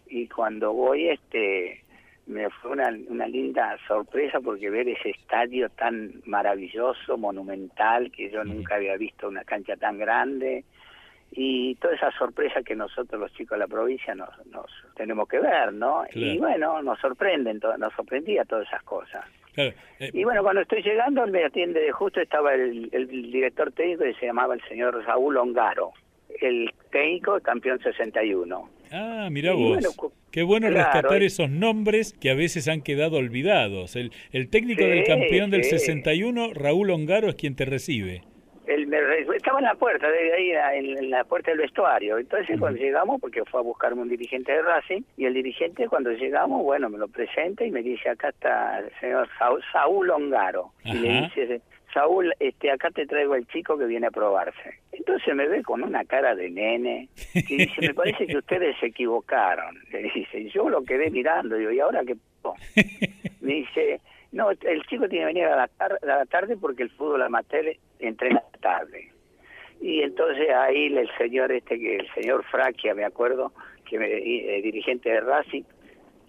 y 0.06 0.28
cuando 0.28 0.74
voy, 0.74 1.08
este, 1.08 1.81
me 2.26 2.48
fue 2.50 2.72
una, 2.72 2.88
una 3.08 3.26
linda 3.26 3.76
sorpresa 3.86 4.40
porque 4.40 4.70
ver 4.70 4.88
ese 4.88 5.10
estadio 5.10 5.68
tan 5.70 6.22
maravilloso, 6.24 7.18
monumental, 7.18 8.10
que 8.12 8.30
yo 8.30 8.44
nunca 8.44 8.76
había 8.76 8.96
visto 8.96 9.28
una 9.28 9.44
cancha 9.44 9.76
tan 9.76 9.98
grande, 9.98 10.64
y 11.34 11.74
toda 11.76 11.94
esa 11.94 12.10
sorpresa 12.12 12.62
que 12.62 12.76
nosotros 12.76 13.20
los 13.20 13.32
chicos 13.32 13.56
de 13.56 13.60
la 13.60 13.66
provincia 13.66 14.14
nos, 14.14 14.28
nos 14.46 14.66
tenemos 14.94 15.26
que 15.28 15.40
ver, 15.40 15.72
¿no? 15.72 16.04
Y 16.12 16.38
bueno, 16.38 16.82
nos 16.82 16.98
sorprenden, 17.00 17.60
nos 17.78 17.92
sorprendía 17.94 18.44
todas 18.44 18.66
esas 18.68 18.82
cosas. 18.82 19.24
Eh, 19.56 19.74
y 20.12 20.24
bueno, 20.24 20.42
cuando 20.42 20.62
estoy 20.62 20.82
llegando, 20.82 21.26
me 21.26 21.44
atiende 21.44 21.80
de 21.80 21.92
justo, 21.92 22.20
estaba 22.20 22.54
el, 22.54 22.90
director 22.90 23.72
técnico 23.72 24.04
que 24.04 24.14
se 24.14 24.26
llamaba 24.26 24.54
el 24.54 24.62
señor 24.68 25.02
Saúl 25.06 25.36
Ongaro, 25.38 25.92
el 26.40 26.70
técnico 26.90 27.40
campeón 27.40 27.78
61. 27.80 28.68
Ah, 28.92 29.28
mira 29.30 29.54
vos. 29.54 30.12
Qué 30.30 30.42
bueno 30.42 30.68
rescatar 30.70 31.22
esos 31.22 31.50
nombres 31.50 32.12
que 32.12 32.30
a 32.30 32.34
veces 32.34 32.68
han 32.68 32.82
quedado 32.82 33.16
olvidados. 33.16 33.96
El, 33.96 34.12
el 34.32 34.48
técnico 34.48 34.84
del 34.84 35.04
campeón 35.04 35.50
del 35.50 35.64
61, 35.64 36.54
Raúl 36.54 36.90
Ongaro, 36.90 37.28
es 37.28 37.34
quien 37.34 37.56
te 37.56 37.64
recibe 37.64 38.22
estaba 39.36 39.58
en 39.58 39.64
la 39.64 39.74
puerta, 39.74 40.08
de 40.08 40.32
ahí 40.32 40.78
en, 40.78 41.10
la 41.10 41.24
puerta 41.24 41.50
del 41.50 41.60
vestuario. 41.60 42.18
Entonces 42.18 42.58
cuando 42.58 42.80
llegamos, 42.80 43.20
porque 43.20 43.44
fue 43.44 43.60
a 43.60 43.62
buscarme 43.62 44.02
un 44.02 44.08
dirigente 44.08 44.52
de 44.52 44.62
Racing, 44.62 45.02
y 45.16 45.24
el 45.24 45.34
dirigente 45.34 45.88
cuando 45.88 46.12
llegamos, 46.12 46.62
bueno, 46.62 46.88
me 46.88 46.98
lo 46.98 47.08
presenta 47.08 47.64
y 47.64 47.70
me 47.70 47.82
dice, 47.82 48.08
acá 48.08 48.28
está 48.28 48.78
el 48.78 48.90
señor 49.00 49.28
Saúl, 49.72 50.10
Ongaro. 50.10 50.72
Y 50.84 50.92
le 50.94 51.22
dice, 51.22 51.60
Saúl, 51.92 52.32
este, 52.40 52.70
acá 52.70 52.90
te 52.90 53.06
traigo 53.06 53.34
el 53.34 53.46
chico 53.48 53.76
que 53.76 53.86
viene 53.86 54.06
a 54.06 54.10
probarse. 54.10 54.80
Entonces 54.92 55.34
me 55.34 55.46
ve 55.46 55.62
con 55.62 55.82
una 55.82 56.04
cara 56.04 56.34
de 56.34 56.50
nene 56.50 57.08
y 57.34 57.56
dice, 57.56 57.80
me 57.80 57.94
parece 57.94 58.26
que 58.26 58.38
ustedes 58.38 58.76
se 58.80 58.86
equivocaron. 58.86 59.78
Le 59.90 60.02
dice, 60.14 60.48
yo 60.50 60.68
lo 60.68 60.82
quedé 60.84 61.10
mirando, 61.10 61.56
digo, 61.56 61.70
¿y 61.70 61.80
ahora 61.80 62.02
qué? 62.04 62.16
Me 63.40 63.54
dice, 63.54 64.00
no, 64.32 64.50
el 64.50 64.82
chico 64.86 65.08
tiene 65.08 65.26
que 65.26 65.34
venir 65.34 65.44
a 65.44 65.56
la, 65.56 65.70
a 65.78 66.06
la 66.06 66.26
tarde 66.26 66.56
porque 66.56 66.82
el 66.82 66.90
fútbol 66.90 67.22
amateur 67.22 67.76
entrena 68.00 68.42
tarde. 68.60 69.10
Y 69.80 70.00
entonces 70.02 70.48
ahí 70.50 70.86
el 70.86 71.10
señor 71.18 71.52
este, 71.52 71.78
que 71.78 71.96
el 71.96 72.08
señor 72.14 72.44
Fraquia, 72.44 72.94
me 72.94 73.04
acuerdo, 73.04 73.52
que 73.84 73.98
me, 73.98 74.06
eh, 74.06 74.62
dirigente 74.62 75.10
de 75.10 75.20
Racing, 75.20 75.64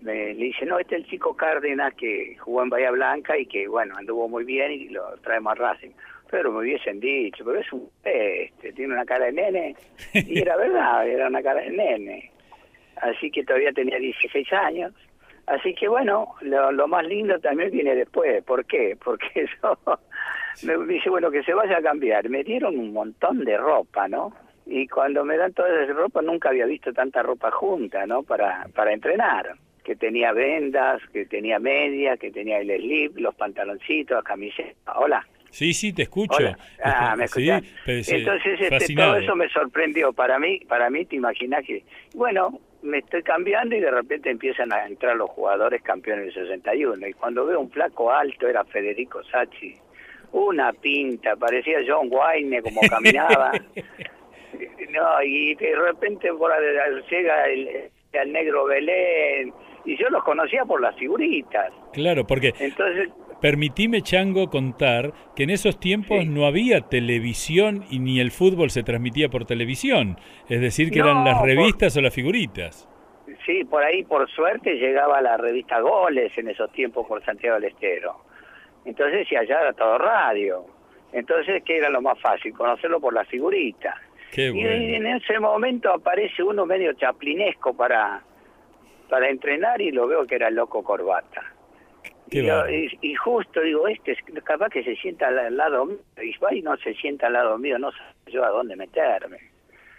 me 0.04 0.34
le 0.34 0.46
dice, 0.46 0.66
no, 0.66 0.80
este 0.80 0.96
es 0.96 1.04
el 1.04 1.10
chico 1.10 1.36
Cárdenas 1.36 1.94
que 1.96 2.36
jugó 2.38 2.64
en 2.64 2.70
Bahía 2.70 2.92
Blanca 2.92 3.38
y 3.38 3.46
que, 3.46 3.68
bueno, 3.68 3.96
anduvo 3.98 4.28
muy 4.28 4.44
bien 4.44 4.72
y 4.72 4.90
lo 4.90 5.16
traemos 5.18 5.54
a 5.54 5.56
Racing. 5.56 5.92
Pero 6.30 6.52
me 6.52 6.60
hubiesen 6.60 7.00
dicho, 7.00 7.46
pero 7.46 7.60
es 7.60 7.72
un 7.72 7.90
este, 8.04 8.74
tiene 8.74 8.94
una 8.94 9.06
cara 9.06 9.26
de 9.26 9.34
nene. 9.34 9.76
Y 10.14 10.40
era 10.40 10.58
verdad, 10.58 11.08
era 11.08 11.28
una 11.28 11.42
cara 11.42 11.62
de 11.62 11.70
nene. 11.70 12.32
Así 12.98 13.32
que 13.32 13.44
todavía 13.44 13.72
tenía 13.72 13.98
16 13.98 14.52
años. 14.54 14.94
Así 15.46 15.74
que 15.76 15.88
bueno, 15.88 16.36
lo, 16.42 16.72
lo 16.72 16.88
más 16.88 17.06
lindo 17.06 17.40
también 17.40 17.72
viene 17.72 17.96
después. 17.96 18.44
¿Por 18.44 18.66
qué? 18.66 18.98
Porque 19.04 19.28
eso 19.36 19.78
me 20.64 20.78
dice, 20.86 21.10
bueno, 21.10 21.32
que 21.32 21.44
se 21.44 21.54
vaya 21.54 21.78
a 21.78 21.82
cambiar. 21.82 22.30
Me 22.30 22.44
dieron 22.44 22.78
un 22.78 22.94
montón 22.94 23.44
de 23.46 23.58
ropa, 23.58 24.08
¿no? 24.08 24.34
Y 24.66 24.88
cuando 24.88 25.26
me 25.26 25.38
dan 25.38 25.54
toda 25.54 25.84
esa 25.84 25.94
ropa, 25.94 26.22
nunca 26.22 26.50
había 26.50 26.66
visto 26.66 26.94
tanta 26.94 27.22
ropa 27.22 27.52
junta, 27.52 28.06
¿no? 28.06 28.24
Para, 28.24 28.68
para 28.74 28.94
entrenar. 28.94 29.56
Que 29.84 29.96
tenía 29.96 30.32
vendas, 30.32 31.02
que 31.12 31.26
tenía 31.26 31.60
media, 31.60 32.18
que 32.18 32.32
tenía 32.32 32.60
el 32.60 32.70
slip, 32.70 33.18
los 33.18 33.36
pantaloncitos, 33.36 34.18
la 34.18 34.24
camiseta. 34.24 34.94
Hola. 34.98 35.26
Sí, 35.50 35.74
sí, 35.74 35.94
te 35.94 36.04
escucho. 36.04 36.44
Ah, 36.84 37.16
me 37.16 37.26
escuchas. 37.26 37.64
Entonces, 37.86 38.60
este, 38.60 38.96
todo 38.96 39.18
eso 39.18 39.36
me 39.36 39.48
sorprendió. 39.50 40.12
Para 40.12 40.40
mí, 40.40 40.60
para 40.68 40.90
mí, 40.90 41.06
te 41.06 41.16
imaginas 41.16 41.64
que, 41.64 41.84
bueno, 42.16 42.60
me 42.82 43.00
estoy 43.00 43.24
cambiando 43.24 43.76
y 43.76 43.80
de 43.80 43.92
repente 43.92 44.30
empiezan 44.30 44.74
a 44.74 44.86
entrar 44.88 45.16
los 45.16 45.30
jugadores 45.30 45.82
campeones 45.82 46.34
del 46.34 46.46
61. 46.46 47.08
Y 47.08 47.14
cuando 47.14 47.46
veo 47.46 47.60
un 47.60 47.70
flaco 47.70 48.12
alto, 48.12 48.48
era 48.48 48.64
Federico 48.66 49.24
Sachi, 49.26 49.78
una 50.32 50.74
pinta, 50.74 51.36
parecía 51.36 51.80
John 51.88 52.08
Wayne 52.10 52.62
como 52.62 52.82
caminaba. 52.90 53.52
no, 54.90 55.24
y 55.24 55.56
de 55.56 55.76
repente 55.76 56.34
por 56.34 56.52
llega 57.10 57.46
el, 57.46 57.92
el 58.22 58.32
negro 58.32 58.66
Belén, 58.66 59.54
y 59.86 59.98
yo 59.98 60.10
los 60.10 60.24
conocía 60.24 60.66
por 60.66 60.82
las 60.82 60.96
figuritas. 60.96 61.72
Claro, 61.92 62.26
porque 62.26 62.54
Entonces, 62.60 63.10
permitime, 63.42 64.02
Chango, 64.02 64.50
contar 64.50 65.14
que 65.36 65.44
en 65.44 65.50
esos 65.50 65.80
tiempos 65.80 66.26
no 66.26 66.46
había 66.46 66.82
televisión 66.82 67.84
y 67.90 68.00
ni 68.00 68.20
el 68.20 68.32
fútbol 68.32 68.70
se 68.70 68.84
transmitía 68.84 69.30
por 69.30 69.46
televisión, 69.46 70.18
es 70.48 70.62
decir, 70.62 70.92
que 70.92 71.00
eran 71.00 71.26
las 71.26 71.42
revistas 71.42 71.98
o 71.98 72.02
las 72.02 72.14
figuritas. 72.14 72.88
Sí, 73.46 73.64
por 73.66 73.84
ahí 73.84 74.04
por 74.04 74.30
suerte 74.30 74.76
llegaba 74.76 75.20
la 75.22 75.38
revista 75.38 75.80
Goles 75.82 76.38
en 76.38 76.50
esos 76.50 76.72
tiempos 76.72 77.06
por 77.08 77.24
Santiago 77.26 77.56
del 77.56 77.72
Estero. 77.72 78.16
Entonces, 78.86 79.28
si 79.28 79.36
allá 79.36 79.62
era 79.62 79.74
todo 79.74 79.98
radio. 79.98 80.66
Entonces, 81.12 81.62
¿qué 81.64 81.78
era 81.78 81.90
lo 81.90 82.02
más 82.02 82.20
fácil? 82.20 82.54
Conocerlo 82.54 83.00
por 83.00 83.14
la 83.14 83.24
figurita. 83.26 83.96
Qué 84.34 84.52
Y 84.52 84.96
en 84.96 85.06
ese 85.06 85.40
momento 85.40 85.94
aparece 85.94 86.42
uno 86.42 86.66
medio 86.66 86.94
chaplinesco 86.94 87.78
para, 87.78 88.24
para 89.08 89.30
entrenar 89.30 89.80
y 89.80 89.92
lo 89.92 90.08
veo 90.08 90.26
que 90.26 90.36
era 90.36 90.48
el 90.48 90.56
loco 90.56 90.84
corbata. 90.84 91.54
Y, 92.32 93.14
justo 93.14 93.62
digo, 93.62 93.88
este 93.88 94.14
es 94.14 94.20
capaz 94.44 94.70
que 94.70 94.84
se 94.84 94.96
sienta 94.96 95.28
al, 95.28 95.56
lado 95.56 95.86
mío. 95.86 96.00
Y 96.20 96.36
va 96.40 96.52
y 96.52 96.64
no 96.64 96.76
se 96.78 96.96
sienta 96.96 97.28
al 97.28 97.34
lado 97.34 97.60
mío, 97.60 97.78
no 97.78 97.92
sé 97.92 98.00
yo 98.32 98.44
a 98.44 98.50
dónde 98.50 98.76
meterme. 98.76 99.38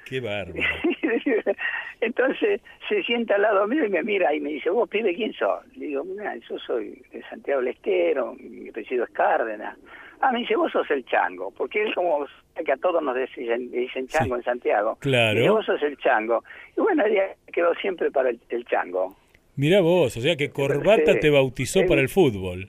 Qué 0.04 0.20
bárbaro. 0.20 0.60
Entonces 2.00 2.60
se 2.88 3.02
sienta 3.04 3.36
al 3.36 3.42
lado 3.42 3.68
mío 3.68 3.84
y 3.84 3.88
me 3.88 4.02
mira 4.02 4.34
y 4.34 4.40
me 4.40 4.50
dice, 4.50 4.68
vos 4.68 4.88
pibe, 4.88 5.14
¿quién 5.14 5.32
sos? 5.34 5.64
Le 5.76 5.86
digo, 5.86 6.02
mira, 6.02 6.34
yo 6.36 6.58
soy 6.58 7.00
de 7.12 7.22
Santiago 7.30 7.60
del 7.60 7.70
Estero, 7.70 8.34
mi 8.34 8.68
apellido 8.68 9.04
es 9.04 9.10
Cárdenas. 9.10 9.78
Ah, 10.20 10.32
me 10.32 10.40
dice, 10.40 10.56
vos 10.56 10.72
sos 10.72 10.90
el 10.90 11.04
chango, 11.06 11.52
porque 11.52 11.84
él 11.84 11.94
como 11.94 12.26
que 12.62 12.72
a 12.72 12.76
todos 12.76 13.02
nos 13.02 13.16
dicen, 13.16 13.70
dicen 13.70 14.06
chango 14.08 14.34
Sí. 14.36 14.40
en 14.40 14.44
Santiago. 14.44 14.96
Claro. 15.00 15.38
Dice, 15.40 15.50
vos 15.50 15.66
sos 15.66 15.82
el 15.82 15.96
chango. 15.98 16.44
Y 16.76 16.80
bueno, 16.80 17.04
ella 17.06 17.34
quedó 17.52 17.74
siempre 17.76 18.10
para 18.10 18.30
el, 18.30 18.38
el 18.50 18.64
chango, 18.66 19.16
Mirá 19.56 19.80
vos, 19.80 20.16
o 20.16 20.20
sea 20.20 20.34
que 20.34 20.50
Corbata 20.50 21.18
te 21.20 21.30
bautizó 21.30 21.86
para 21.86 22.00
el 22.00 22.08
fútbol. 22.08 22.68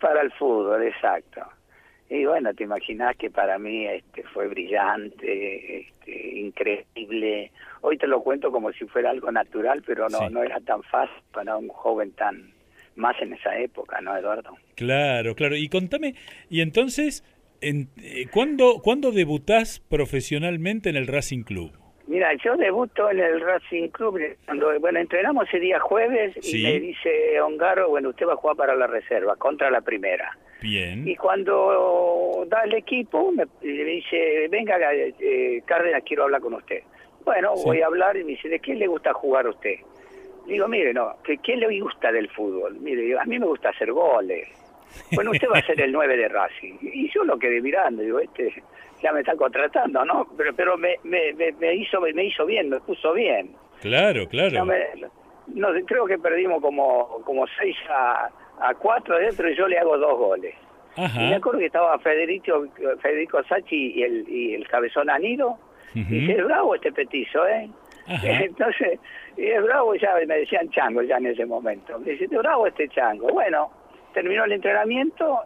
para 0.00 0.22
el 0.22 0.30
fútbol, 0.32 0.82
exacto. 0.84 1.40
Y 2.08 2.24
bueno, 2.24 2.54
te 2.54 2.64
imaginás 2.64 3.16
que 3.16 3.30
para 3.30 3.58
mí 3.58 3.86
este 3.86 4.22
fue 4.32 4.46
brillante, 4.48 5.80
este, 5.80 6.38
increíble. 6.38 7.50
Hoy 7.82 7.96
te 7.98 8.06
lo 8.06 8.22
cuento 8.22 8.50
como 8.52 8.72
si 8.72 8.84
fuera 8.86 9.10
algo 9.10 9.30
natural, 9.32 9.82
pero 9.86 10.08
no, 10.08 10.18
Sí. 10.18 10.24
no 10.32 10.42
era 10.42 10.60
tan 10.60 10.82
fácil 10.84 11.16
para 11.32 11.56
un 11.56 11.68
joven 11.68 12.12
tan 12.12 12.52
más 12.96 13.20
en 13.22 13.32
esa 13.32 13.56
época, 13.58 14.00
¿no, 14.00 14.16
Eduardo? 14.16 14.56
Claro, 14.76 15.34
claro. 15.34 15.56
Y 15.56 15.68
contame, 15.68 16.14
y 16.48 16.60
entonces, 16.60 17.24
en, 17.60 17.88
eh, 18.02 18.26
¿cuándo, 18.32 18.80
¿cuándo 18.82 19.12
debutás 19.12 19.80
profesionalmente 19.80 20.88
en 20.90 20.96
el 20.96 21.06
Racing 21.06 21.42
Club? 21.42 21.72
Mira, 22.06 22.30
yo 22.44 22.56
debuto 22.56 23.08
en 23.10 23.20
el 23.20 23.40
Racing 23.40 23.88
Club, 23.88 24.18
cuando, 24.44 24.78
bueno, 24.80 24.98
entrenamos 24.98 25.46
ese 25.48 25.60
día 25.60 25.78
jueves 25.78 26.36
y 26.38 26.42
Sí. 26.42 26.62
me 26.64 26.80
dice 26.80 27.40
Ongaro, 27.40 27.88
bueno, 27.90 28.08
usted 28.08 28.26
va 28.26 28.32
a 28.32 28.36
jugar 28.36 28.56
para 28.56 28.74
la 28.74 28.88
reserva, 28.88 29.36
contra 29.36 29.70
la 29.70 29.80
primera. 29.80 30.36
Bien. 30.60 31.06
Y 31.06 31.14
cuando 31.16 32.44
da 32.48 32.62
el 32.64 32.74
equipo, 32.74 33.30
me, 33.32 33.44
me 33.62 33.84
dice, 33.84 34.48
venga, 34.50 34.76
eh, 34.92 35.62
Cárdenas, 35.64 36.02
quiero 36.04 36.24
hablar 36.24 36.40
con 36.40 36.54
usted. 36.54 36.82
Bueno, 37.24 37.56
Sí. 37.56 37.62
voy 37.64 37.80
a 37.80 37.86
hablar 37.86 38.16
y 38.16 38.24
me 38.24 38.32
dice, 38.32 38.48
¿de 38.48 38.58
qué 38.58 38.74
le 38.74 38.86
gusta 38.88 39.12
jugar 39.14 39.46
a 39.46 39.50
usted? 39.50 39.76
Digo, 40.46 40.66
mire, 40.66 40.92
no, 40.92 41.14
¿qué, 41.22 41.38
¿qué 41.38 41.56
le 41.56 41.80
gusta 41.80 42.10
del 42.10 42.28
fútbol? 42.30 42.76
Mire, 42.80 43.02
digo, 43.02 43.20
a 43.20 43.24
mí 43.24 43.38
me 43.38 43.46
gusta 43.46 43.68
hacer 43.68 43.92
goles. 43.92 44.48
Bueno, 45.12 45.30
usted 45.32 45.48
va 45.52 45.58
a 45.58 45.62
ser 45.66 45.80
el 45.80 45.92
9 45.92 46.16
de 46.16 46.28
Racing. 46.28 46.74
Y 46.82 47.10
yo 47.12 47.24
lo 47.24 47.38
quedé 47.38 47.60
mirando, 47.60 48.02
digo, 48.02 48.20
este 48.20 48.62
ya 49.02 49.12
me 49.12 49.20
está 49.20 49.34
contratando, 49.36 50.04
¿no? 50.04 50.26
Pero 50.36 50.54
pero 50.54 50.76
me, 50.76 50.96
me, 51.04 51.32
me, 51.58 51.74
hizo 51.74 52.00
me 52.00 52.24
hizo 52.24 52.44
bien, 52.46 52.68
me 52.68 52.80
puso 52.80 53.12
bien. 53.14 53.52
Claro, 53.80 54.28
claro. 54.28 54.50
No, 54.58 54.64
me- 54.66 54.86
no, 55.54 55.68
creo 55.86 56.06
que 56.06 56.18
perdimos 56.18 56.60
como 56.60 57.22
como 57.24 57.46
6 57.58 57.76
a, 57.88 58.30
a 58.60 58.74
4 58.74 59.16
adentro 59.16 59.48
y 59.50 59.56
yo 59.56 59.66
le 59.68 59.78
hago 59.78 59.96
dos 59.98 60.16
goles. 60.18 60.54
Y 60.96 61.00
me 61.00 61.06
Ajá. 61.06 61.36
acuerdo 61.36 61.60
que 61.60 61.66
estaba 61.66 61.98
Federico, 62.00 62.66
Federico 63.00 63.42
Sachi 63.44 63.92
y 63.96 64.02
el, 64.02 64.28
y 64.28 64.54
el 64.54 64.66
cabezón 64.68 65.08
Anido. 65.08 65.50
Ujú. 65.92 66.00
Y 66.14 66.20
dice, 66.20 66.32
es 66.38 66.44
bravo 66.44 66.74
este 66.74 66.92
petizo, 66.92 67.46
¿eh? 67.46 67.70
Ajá. 68.06 68.26
Entonces, 68.44 68.98
y 69.36 69.46
es 69.46 69.62
bravo 69.62 69.94
ya, 69.94 70.14
me 70.26 70.36
decían 70.38 70.68
chango 70.70 71.00
ya 71.02 71.16
en 71.16 71.26
ese 71.26 71.46
momento. 71.46 71.98
Me 72.00 72.12
dice, 72.12 72.26
bravo 72.36 72.66
este 72.66 72.88
chango. 72.88 73.28
Bueno, 73.28 73.70
terminó 74.12 74.44
el 74.44 74.52
entrenamiento, 74.52 75.40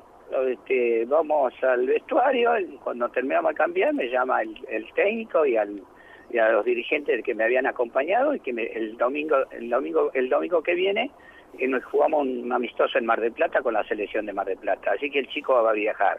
este, 0.46 1.04
vamos 1.06 1.52
al 1.62 1.86
vestuario, 1.86 2.52
cuando 2.82 3.08
terminamos 3.10 3.50
de 3.50 3.56
cambiar 3.56 3.94
me 3.94 4.08
llama 4.08 4.42
el, 4.42 4.92
técnico 4.94 5.44
y 5.46 5.56
al 5.56 5.82
y 6.30 6.38
a 6.38 6.48
los 6.48 6.64
dirigentes 6.64 7.22
que 7.22 7.34
me 7.34 7.44
habían 7.44 7.66
acompañado 7.66 8.34
y 8.34 8.40
que 8.40 8.52
me- 8.52 8.64
el 8.64 8.96
domingo 8.96 9.36
el 9.52 9.68
domingo 9.68 10.10
el 10.14 10.28
domingo 10.30 10.62
que 10.62 10.74
viene 10.74 11.10
que 11.58 11.68
nos 11.68 11.84
jugamos 11.84 12.22
un 12.26 12.50
amistoso 12.52 12.98
en 12.98 13.06
Mar 13.06 13.20
del 13.20 13.32
Plata 13.32 13.60
con 13.62 13.74
la 13.74 13.84
selección 13.84 14.26
de 14.26 14.32
Mar 14.32 14.46
del 14.46 14.58
Plata, 14.58 14.92
así 14.92 15.10
que 15.10 15.20
el 15.20 15.28
chico 15.28 15.62
va 15.62 15.70
a 15.70 15.74
viajar. 15.74 16.18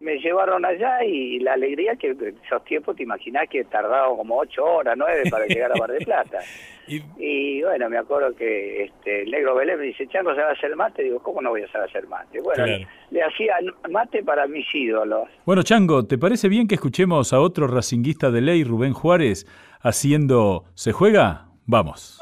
Me 0.00 0.18
llevaron 0.18 0.64
allá 0.64 1.02
y 1.04 1.38
la 1.40 1.54
alegría 1.54 1.96
que 1.96 2.10
esos 2.44 2.64
tiempos 2.64 2.96
te 2.96 3.02
imaginás 3.02 3.48
que 3.48 3.64
tardaba 3.64 4.08
como 4.16 4.38
ocho 4.38 4.64
horas, 4.64 4.94
nueve 4.96 5.22
para 5.30 5.46
llegar 5.46 5.72
a 5.72 5.76
Mar 5.76 5.90
del 5.92 6.04
Plata. 6.04 6.38
Y, 6.88 7.02
Y 7.18 7.62
bueno, 7.62 7.90
me 7.90 7.98
acuerdo 7.98 8.32
que 8.36 8.84
este, 8.84 9.22
el 9.22 9.30
negro 9.32 9.56
Belén 9.56 9.76
me 9.80 9.86
dice, 9.86 10.06
Chango, 10.06 10.32
¿sabe 10.36 10.52
hacer 10.52 10.76
mate? 10.76 11.02
Digo, 11.02 11.18
¿cómo 11.20 11.42
no 11.42 11.50
voy 11.50 11.62
a 11.62 11.68
saber 11.72 11.88
hacer 11.88 12.06
mate? 12.06 12.40
Bueno, 12.40 12.62
Claro. 12.64 12.84
le 13.10 13.22
hacía 13.24 13.54
mate 13.90 14.22
para 14.22 14.46
mis 14.46 14.72
ídolos. 14.72 15.28
bueno, 15.44 15.64
Chango, 15.64 16.06
¿te 16.06 16.16
parece 16.16 16.48
bien 16.48 16.68
que 16.68 16.76
escuchemos 16.76 17.32
a 17.32 17.40
otro 17.40 17.66
racinguista 17.66 18.30
de 18.30 18.40
ley, 18.40 18.62
Rubén 18.62 18.92
Juárez, 18.92 19.46
haciendo 19.80 20.66
¿Se 20.74 20.92
juega? 20.92 21.46
Vamos. 21.66 22.20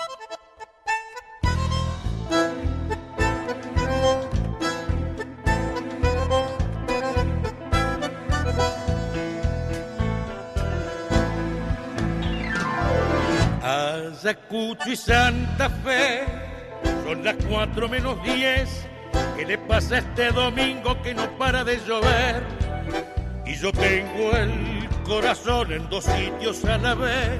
Ayacucho 14.24 14.90
y 14.90 14.96
Santa 14.96 15.68
Fe 15.68 16.24
son 17.04 17.22
las 17.22 17.36
cuatro 17.46 17.90
menos 17.90 18.22
diez. 18.22 18.86
¿Qué 19.36 19.44
le 19.44 19.58
pasa 19.58 19.98
este 19.98 20.30
domingo 20.30 21.00
que 21.02 21.12
no 21.12 21.28
para 21.36 21.62
de 21.62 21.78
llover? 21.86 22.42
Y 23.44 23.54
yo 23.54 23.70
tengo 23.70 24.32
el 24.34 24.88
corazón 25.04 25.72
en 25.72 25.90
dos 25.90 26.04
sitios 26.04 26.64
a 26.64 26.78
la 26.78 26.94
vez. 26.94 27.38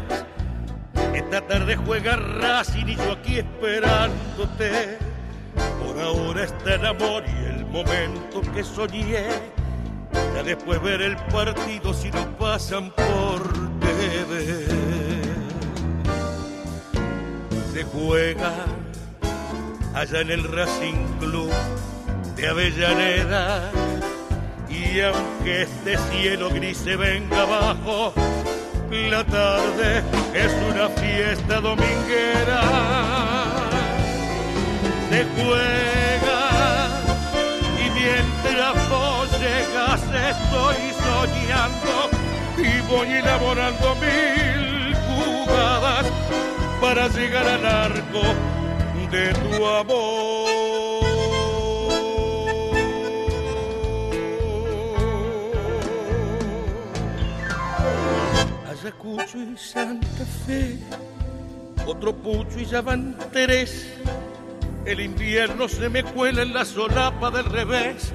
Esta 1.15 1.41
tarde 1.47 1.75
juega 1.75 2.17
Racing 2.17 2.89
y 2.89 2.97
yo 2.97 3.13
aquí 3.13 3.39
esperándote. 3.39 4.99
Por 5.83 5.99
ahora 6.03 6.45
está 6.45 6.75
el 6.75 6.85
amor 6.85 7.25
y 7.27 7.47
el 7.47 7.65
momento 7.65 8.43
que 8.53 8.63
soñé. 8.63 9.29
Ya 10.35 10.43
después 10.43 10.83
ver 10.83 11.01
el 11.01 11.17
partido 11.17 11.95
si 11.95 12.11
no 12.11 12.37
pasan 12.37 12.91
por 12.91 13.43
TV 13.81 14.84
se 17.75 17.83
juega 17.83 18.53
allá 19.95 20.21
en 20.21 20.31
el 20.31 20.45
Racing 20.45 21.19
Club 21.19 21.51
de 22.37 22.47
Avellaneda. 22.49 23.69
Y 24.71 25.01
aunque 25.01 25.63
este 25.63 25.99
cielo 26.11 26.51
gris 26.51 26.79
se 26.79 26.95
venga 26.95 27.43
abajo, 27.43 28.15
la 28.91 29.25
tarde 29.25 30.05
es 30.35 30.53
una 30.71 30.89
fiesta 30.89 31.61
dominguera. 31.61 32.63
Se 35.11 35.27
juega 35.35 36.43
y 37.85 37.91
mientras 37.91 38.89
vos 38.89 39.29
llegas 39.41 40.01
estoy 40.31 40.77
soñando 41.03 41.95
y 42.57 42.81
voy 42.89 43.09
elaborando 43.15 43.97
mil 43.97 44.95
jugadas 45.09 46.07
para 46.81 47.09
llegar 47.09 47.47
al 47.47 47.67
arco 47.67 48.23
de 49.11 49.33
tu 49.33 49.67
amor. 49.67 51.05
Ayacucho 58.71 59.39
y 59.39 59.57
Santa 59.57 60.25
Fe, 60.47 60.79
otro 61.87 62.15
pucho 62.15 62.59
y 62.59 62.65
ya. 62.67 62.83
El 64.85 65.01
invierno 65.01 65.67
se 65.69 65.89
me 65.89 66.03
cuela 66.03 66.43
en 66.43 66.53
la 66.53 66.65
solapa 66.65 67.31
del 67.31 67.47
revés. 67.47 68.13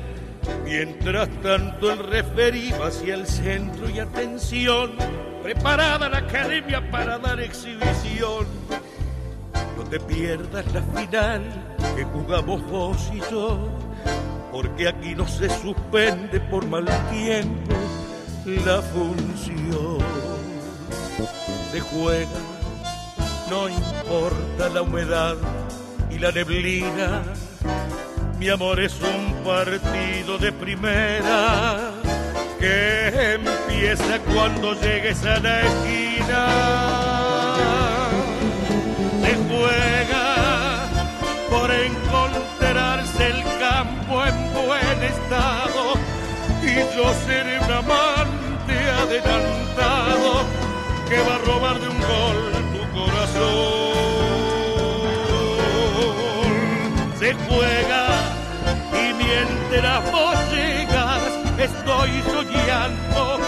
Mientras 0.66 1.30
tanto 1.42 1.92
el 1.92 2.00
referí 2.00 2.72
va 2.72 2.88
hacia 2.88 3.16
el 3.16 3.26
centro 3.26 3.90
y 3.90 4.00
atención, 4.00 4.92
preparada 5.44 6.10
la 6.10 6.20
academia 6.20 6.90
para 6.92 7.18
dar 7.18 7.40
exhibición. 7.40 8.46
No 9.78 9.84
te 9.84 10.00
pierdas 10.00 10.66
la 10.74 10.82
final 10.82 11.44
que 11.96 12.04
jugamos 12.04 12.64
vos 12.70 13.10
y 13.14 13.20
yo, 13.32 13.70
porque 14.52 14.88
aquí 14.88 15.16
no 15.16 15.28
se 15.28 15.50
suspende 15.50 16.40
por 16.40 16.66
mal 16.68 16.86
tiempo 17.10 17.76
la 18.66 18.82
función. 18.82 20.00
Se 21.72 21.80
juega, 21.80 22.40
no 23.50 23.70
importa 23.70 24.70
la 24.70 24.82
humedad 24.82 25.36
y 26.10 26.18
la 26.18 26.32
neblina 26.32 27.24
mi 28.40 28.48
amor 28.48 28.80
es 28.80 28.96
un 29.02 29.34
partido 29.44 30.38
de 30.38 30.54
primera 30.54 31.92
que 32.60 33.34
empieza 33.36 34.20
cuando 34.34 34.74
llegues 34.82 35.24
a 35.26 35.40
la 35.40 35.62
esquina. 35.62 36.48
Se 39.24 39.36
juega 39.48 40.86
por 41.50 41.72
encontrarse 41.72 43.28
el 43.28 43.44
campo 43.60 44.26
en 44.26 44.54
buen 44.54 45.04
estado 45.04 45.94
y 46.62 46.76
yo 46.96 47.14
seré 47.26 47.60
un 47.60 47.72
amante 47.72 48.76
adelantado 49.04 50.44
que 51.08 51.18
va 51.18 51.36
a 51.36 51.40
robar 51.40 51.80
de 51.80 51.88
un 51.88 52.00
gol 52.00 52.60
tu 52.74 52.82
corazón. 53.00 54.00
Se 57.20 57.34
juega 57.34 58.04
y 58.94 59.14
mientras 59.14 60.12
vos 60.12 60.38
estoy 62.04 62.22
soñando 62.32 63.40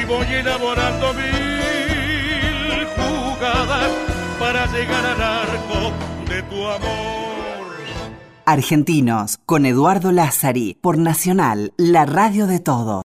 y 0.00 0.04
voy 0.04 0.26
elaborando 0.26 1.12
mil 1.14 2.86
jugadas 2.96 3.90
para 4.38 4.66
llegar 4.66 5.04
al 5.04 5.22
arco 5.22 5.92
de 6.28 6.42
tu 6.42 6.66
amor. 6.66 7.18
Argentinos, 8.46 9.38
con 9.44 9.66
Eduardo 9.66 10.12
Lázari, 10.12 10.78
por 10.80 10.96
Nacional, 10.98 11.72
la 11.76 12.06
radio 12.06 12.46
de 12.46 12.60
todo. 12.60 13.02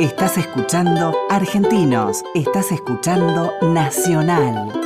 Estás 0.00 0.38
escuchando 0.38 1.14
Argentinos, 1.28 2.24
estás 2.34 2.72
escuchando 2.72 3.52
Nacional. 3.62 4.79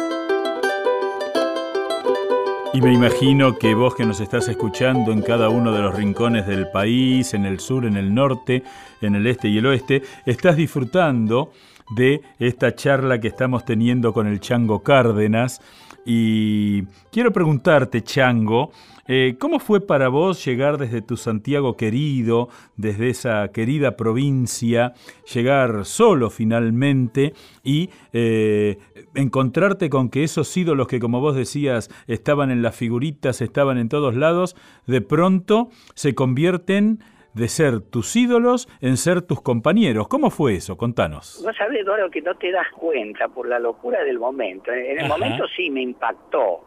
Y 2.74 2.80
me 2.80 2.92
imagino 2.92 3.56
que 3.56 3.72
vos 3.72 3.94
que 3.94 4.04
nos 4.04 4.18
estás 4.18 4.48
escuchando 4.48 5.12
en 5.12 5.22
cada 5.22 5.48
uno 5.48 5.70
de 5.70 5.80
los 5.80 5.94
rincones 5.94 6.44
del 6.48 6.66
país, 6.72 7.32
en 7.32 7.46
el 7.46 7.60
sur, 7.60 7.84
en 7.84 7.96
el 7.96 8.12
norte, 8.12 8.64
en 9.00 9.14
el 9.14 9.28
este 9.28 9.46
y 9.46 9.58
el 9.58 9.66
oeste, 9.66 10.02
estás 10.26 10.56
disfrutando 10.56 11.52
de 11.94 12.20
esta 12.40 12.74
charla 12.74 13.20
que 13.20 13.28
estamos 13.28 13.64
teniendo 13.64 14.12
con 14.12 14.26
el 14.26 14.40
Chango 14.40 14.82
Cárdenas. 14.82 15.60
Y 16.04 16.82
quiero 17.12 17.32
preguntarte, 17.32 18.02
Chango, 18.02 18.72
eh, 19.06 19.36
¿cómo 19.38 19.58
fue 19.58 19.80
para 19.80 20.08
vos 20.08 20.44
llegar 20.44 20.78
desde 20.78 21.02
tu 21.02 21.16
Santiago 21.16 21.76
querido, 21.76 22.48
desde 22.76 23.10
esa 23.10 23.48
querida 23.52 23.96
provincia, 23.96 24.94
llegar 25.32 25.84
solo 25.84 26.30
finalmente 26.30 27.34
y 27.62 27.90
eh, 28.12 28.78
encontrarte 29.14 29.90
con 29.90 30.08
que 30.08 30.24
esos 30.24 30.56
ídolos 30.56 30.88
que, 30.88 31.00
como 31.00 31.20
vos 31.20 31.36
decías, 31.36 31.90
estaban 32.06 32.50
en 32.50 32.62
las 32.62 32.76
figuritas, 32.76 33.40
estaban 33.40 33.78
en 33.78 33.88
todos 33.88 34.14
lados, 34.14 34.56
de 34.86 35.00
pronto 35.00 35.68
se 35.94 36.14
convierten 36.14 37.00
de 37.34 37.48
ser 37.48 37.80
tus 37.80 38.14
ídolos 38.16 38.68
en 38.80 38.96
ser 38.96 39.22
tus 39.22 39.42
compañeros. 39.42 40.08
¿Cómo 40.08 40.30
fue 40.30 40.54
eso? 40.54 40.76
Contanos. 40.76 41.42
No 41.44 41.52
sabes, 41.52 41.80
Eduardo, 41.80 42.08
que 42.10 42.22
no 42.22 42.34
te 42.36 42.50
das 42.50 42.68
cuenta 42.72 43.28
por 43.28 43.48
la 43.48 43.58
locura 43.58 44.02
del 44.04 44.18
momento. 44.18 44.72
En 44.72 45.00
el 45.00 45.08
momento 45.08 45.44
sí 45.54 45.70
me 45.70 45.82
impactó, 45.82 46.64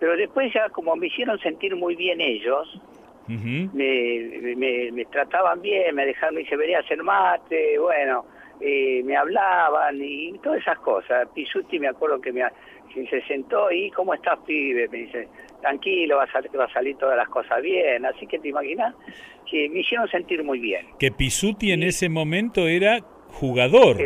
pero 0.00 0.16
después 0.16 0.52
ya 0.52 0.70
como 0.70 0.96
me 0.96 1.06
hicieron 1.06 1.38
sentir 1.38 1.76
muy 1.76 1.94
bien 1.94 2.20
ellos, 2.20 2.80
me, 3.28 4.90
me, 4.92 5.04
trataban 5.04 5.62
bien, 5.62 5.94
me 5.94 6.04
dejaron, 6.04 6.34
me 6.34 6.40
dice, 6.40 6.56
venía 6.56 6.78
a 6.78 6.80
hacer 6.80 7.00
mate, 7.02 7.78
bueno, 7.78 8.24
eh, 8.60 9.02
me 9.04 9.16
hablaban 9.16 9.98
y 10.02 10.36
todas 10.38 10.60
esas 10.60 10.78
cosas. 10.80 11.28
Pisuti 11.34 11.78
me 11.78 11.88
acuerdo 11.88 12.20
que 12.20 12.32
me, 12.32 12.42
se 13.08 13.22
sentó 13.28 13.70
y 13.70 13.90
¿cómo 13.90 14.14
estás, 14.14 14.38
pibe? 14.46 14.88
Me 14.88 14.98
dice, 14.98 15.28
tranquilo, 15.60 16.16
va 16.16 16.24
a, 16.24 16.32
salir, 16.32 16.50
va 16.58 16.64
a 16.64 16.72
salir 16.72 16.96
todas 16.96 17.16
las 17.16 17.28
cosas 17.28 17.62
bien. 17.62 18.04
Así 18.04 18.26
que 18.26 18.38
te 18.38 18.48
imaginas 18.48 18.94
que 19.48 19.68
me 19.68 19.80
hicieron 19.80 20.08
sentir 20.08 20.42
muy 20.42 20.58
bien. 20.58 20.86
Que 20.98 21.10
Pisuti 21.10 21.72
en 21.72 21.82
ese 21.82 22.08
momento 22.08 22.66
era 22.66 23.00
jugador. 23.28 23.96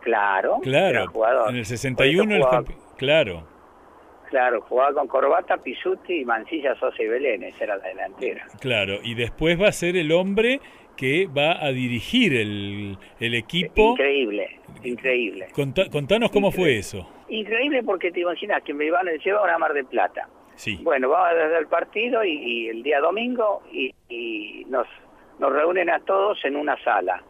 claro, 0.00 0.60
claro. 0.62 1.06
jugador. 1.08 1.50
En 1.50 1.56
el 1.56 1.64
61 1.64 2.38
claro. 2.96 3.55
Claro, 4.28 4.60
jugaba 4.62 4.92
con 4.94 5.06
Corbata, 5.06 5.56
Pisuti, 5.56 6.24
Mancilla, 6.24 6.74
Sosa 6.76 7.02
y 7.02 7.06
Belén, 7.06 7.44
esa 7.44 7.64
era 7.64 7.76
la 7.76 7.88
delantera. 7.88 8.46
Claro, 8.60 8.98
y 9.02 9.14
después 9.14 9.60
va 9.60 9.68
a 9.68 9.72
ser 9.72 9.96
el 9.96 10.10
hombre 10.12 10.60
que 10.96 11.26
va 11.26 11.64
a 11.64 11.70
dirigir 11.70 12.34
el, 12.34 12.98
el 13.20 13.34
equipo. 13.34 13.92
Increíble, 13.92 14.58
increíble. 14.82 15.46
contanos 15.90 16.30
cómo 16.30 16.50
fue 16.50 16.78
eso. 16.78 17.08
Increíble 17.28 17.82
porque 17.82 18.10
te 18.10 18.20
imaginas 18.20 18.62
que 18.62 18.72
me 18.72 18.86
iban 18.86 19.06
a 19.06 19.12
llevar 19.12 19.50
a 19.50 19.58
Mar 19.58 19.72
del 19.74 19.86
Plata. 19.86 20.28
Sí. 20.54 20.78
Bueno, 20.82 21.10
vamos 21.10 21.36
desde 21.36 21.58
el 21.58 21.66
partido 21.66 22.24
y, 22.24 22.68
el 22.68 22.82
día 22.82 23.00
domingo 23.00 23.62
y, 23.70 23.94
y, 24.08 24.64
nos, 24.68 24.86
nos 25.38 25.52
reúnen 25.52 25.90
a 25.90 26.00
todos 26.00 26.42
en 26.44 26.56
una 26.56 26.82
sala. 26.82 27.22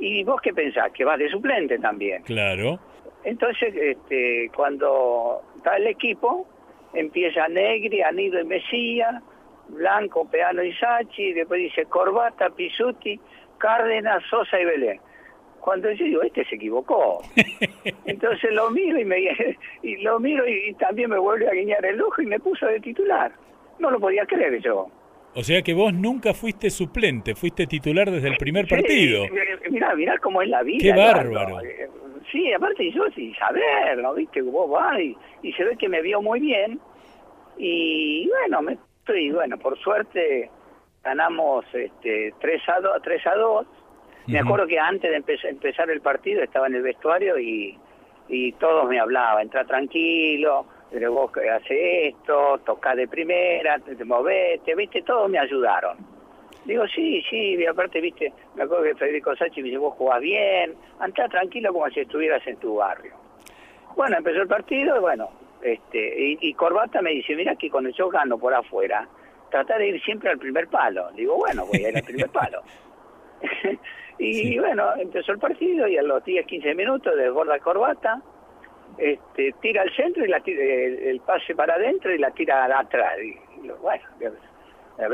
¿Y 0.00 0.24
vos 0.24 0.40
qué 0.40 0.52
pensás? 0.52 0.90
Que 0.92 1.04
vas 1.04 1.18
de 1.18 1.30
suplente 1.30 1.78
también. 1.78 2.22
Claro. 2.24 2.80
Entonces, 3.24 3.74
este, 3.74 4.50
cuando 4.54 5.42
está 5.56 5.76
el 5.76 5.86
equipo, 5.86 6.46
empieza 6.92 7.48
Negri, 7.48 8.02
Anido 8.02 8.40
y 8.40 8.44
Mesía, 8.44 9.22
Blanco, 9.68 10.28
Peano 10.28 10.62
y 10.62 10.72
Sachi, 10.74 11.32
después 11.32 11.60
dice 11.60 11.86
Corbata, 11.86 12.50
Pisuti, 12.50 13.18
Cárdenas, 13.58 14.22
Sosa 14.28 14.60
y 14.60 14.64
Belén. 14.64 15.00
Cuando 15.60 15.90
yo 15.92 16.04
digo, 16.04 16.22
este 16.22 16.44
se 16.44 16.56
equivocó. 16.56 17.22
Entonces 18.04 18.52
lo 18.52 18.70
miro 18.70 19.00
y 19.00 19.04
me 19.06 19.18
y 19.82 19.96
lo 20.02 20.20
miro 20.20 20.46
y, 20.46 20.74
también 20.74 21.08
me 21.10 21.18
vuelve 21.18 21.48
a 21.48 21.52
guiñar 21.52 21.84
el 21.86 22.00
ojo 22.02 22.20
y 22.20 22.26
me 22.26 22.38
puso 22.38 22.66
de 22.66 22.80
titular. 22.80 23.32
No 23.78 23.90
lo 23.90 23.98
podía 23.98 24.26
creer 24.26 24.60
yo. 24.60 24.88
O 25.36 25.42
sea 25.42 25.62
que 25.62 25.72
vos 25.72 25.92
nunca 25.92 26.32
fuiste 26.32 26.70
suplente, 26.70 27.34
fuiste 27.34 27.66
titular 27.66 28.08
desde 28.10 28.28
el 28.28 28.36
primer 28.36 28.68
partido. 28.68 29.24
Mirá, 29.68 29.94
mirá 29.96 30.18
cómo 30.18 30.42
es 30.42 30.48
la 30.48 30.62
vida. 30.62 30.78
Qué 30.80 30.92
bárbaro. 30.92 31.60
Eh, 31.60 31.88
sí, 32.30 32.52
aparte 32.52 32.90
yo 32.90 33.08
sin 33.14 33.34
saber, 33.36 33.98
¿no? 33.98 34.14
Viste, 34.14 34.42
vos 34.42 34.70
vas 34.70 34.98
y, 35.00 35.16
y 35.42 35.52
se 35.52 35.64
ve 35.64 35.76
que 35.76 35.88
me 35.88 36.02
vio 36.02 36.20
muy 36.22 36.40
bien. 36.40 36.80
Y 37.56 38.28
bueno, 38.28 38.62
me 38.62 38.78
y 39.12 39.30
bueno, 39.30 39.58
por 39.58 39.78
suerte 39.78 40.50
ganamos 41.02 41.64
este, 41.74 42.32
3 42.40 42.62
a 42.68 42.80
2. 42.80 43.02
3 43.02 43.26
a 43.26 43.34
2. 43.34 43.66
Me 44.26 44.38
acuerdo 44.38 44.66
que 44.66 44.78
antes 44.78 45.10
de 45.10 45.50
empezar 45.50 45.90
el 45.90 46.00
partido 46.00 46.42
estaba 46.42 46.66
en 46.66 46.76
el 46.76 46.82
vestuario 46.82 47.38
y, 47.38 47.78
y 48.28 48.52
todos 48.52 48.88
me 48.88 48.98
hablaban, 48.98 49.42
entra 49.42 49.66
tranquilo, 49.66 50.64
pero 50.90 51.12
vos 51.12 51.30
hace 51.36 52.08
esto, 52.08 52.58
toca 52.64 52.94
de 52.94 53.06
primera, 53.06 53.78
te, 53.80 54.02
movete, 54.02 54.74
viste, 54.74 55.02
todos 55.02 55.28
me 55.28 55.38
ayudaron. 55.38 55.98
Digo, 56.64 56.86
sí, 56.88 57.22
sí, 57.28 57.56
y 57.56 57.66
aparte, 57.66 58.00
viste, 58.00 58.32
me 58.54 58.62
acuerdo 58.62 58.84
que 58.84 58.94
Federico 58.94 59.36
Sachi 59.36 59.60
me 59.60 59.68
dice, 59.68 59.78
vos 59.78 59.94
jugás 59.94 60.20
bien, 60.20 60.74
anda 60.98 61.28
tranquilo 61.28 61.72
como 61.72 61.88
si 61.90 62.00
estuvieras 62.00 62.46
en 62.46 62.56
tu 62.56 62.76
barrio. 62.76 63.12
Bueno, 63.94 64.16
empezó 64.16 64.42
el 64.42 64.48
partido 64.48 64.96
y 64.96 65.00
bueno, 65.00 65.30
este, 65.62 66.36
y, 66.40 66.54
Corbata 66.54 67.02
me 67.02 67.10
dice, 67.10 67.34
mira 67.36 67.54
que 67.56 67.70
cuando 67.70 67.90
yo 67.90 68.08
gano 68.08 68.38
por 68.38 68.54
afuera, 68.54 69.06
trata 69.50 69.78
de 69.78 69.88
ir 69.88 70.02
siempre 70.02 70.30
al 70.30 70.38
primer 70.38 70.68
palo. 70.68 71.10
Digo, 71.12 71.36
bueno, 71.36 71.66
voy 71.66 71.84
a 71.84 71.90
ir 71.90 71.96
al 71.96 72.02
primer 72.02 72.28
palo. 72.30 72.62
y 74.18 74.58
bueno, 74.58 74.96
empezó 74.96 75.32
el 75.32 75.38
partido 75.38 75.86
y 75.86 75.96
a 75.96 76.02
los 76.02 76.24
10, 76.24 76.46
15 76.46 76.74
minutos 76.74 77.16
desborda 77.16 77.58
Corbata, 77.58 78.20
este, 78.98 79.54
tira 79.60 79.82
al 79.82 79.94
centro 79.94 80.24
y 80.24 80.28
la 80.28 80.42
el, 80.44 81.20
pase 81.20 81.54
para 81.54 81.74
adentro 81.74 82.14
y 82.14 82.18
la 82.18 82.30
tira 82.30 82.64
atrás. 82.78 83.18
Y, 83.22 83.68
bueno, 83.80 84.04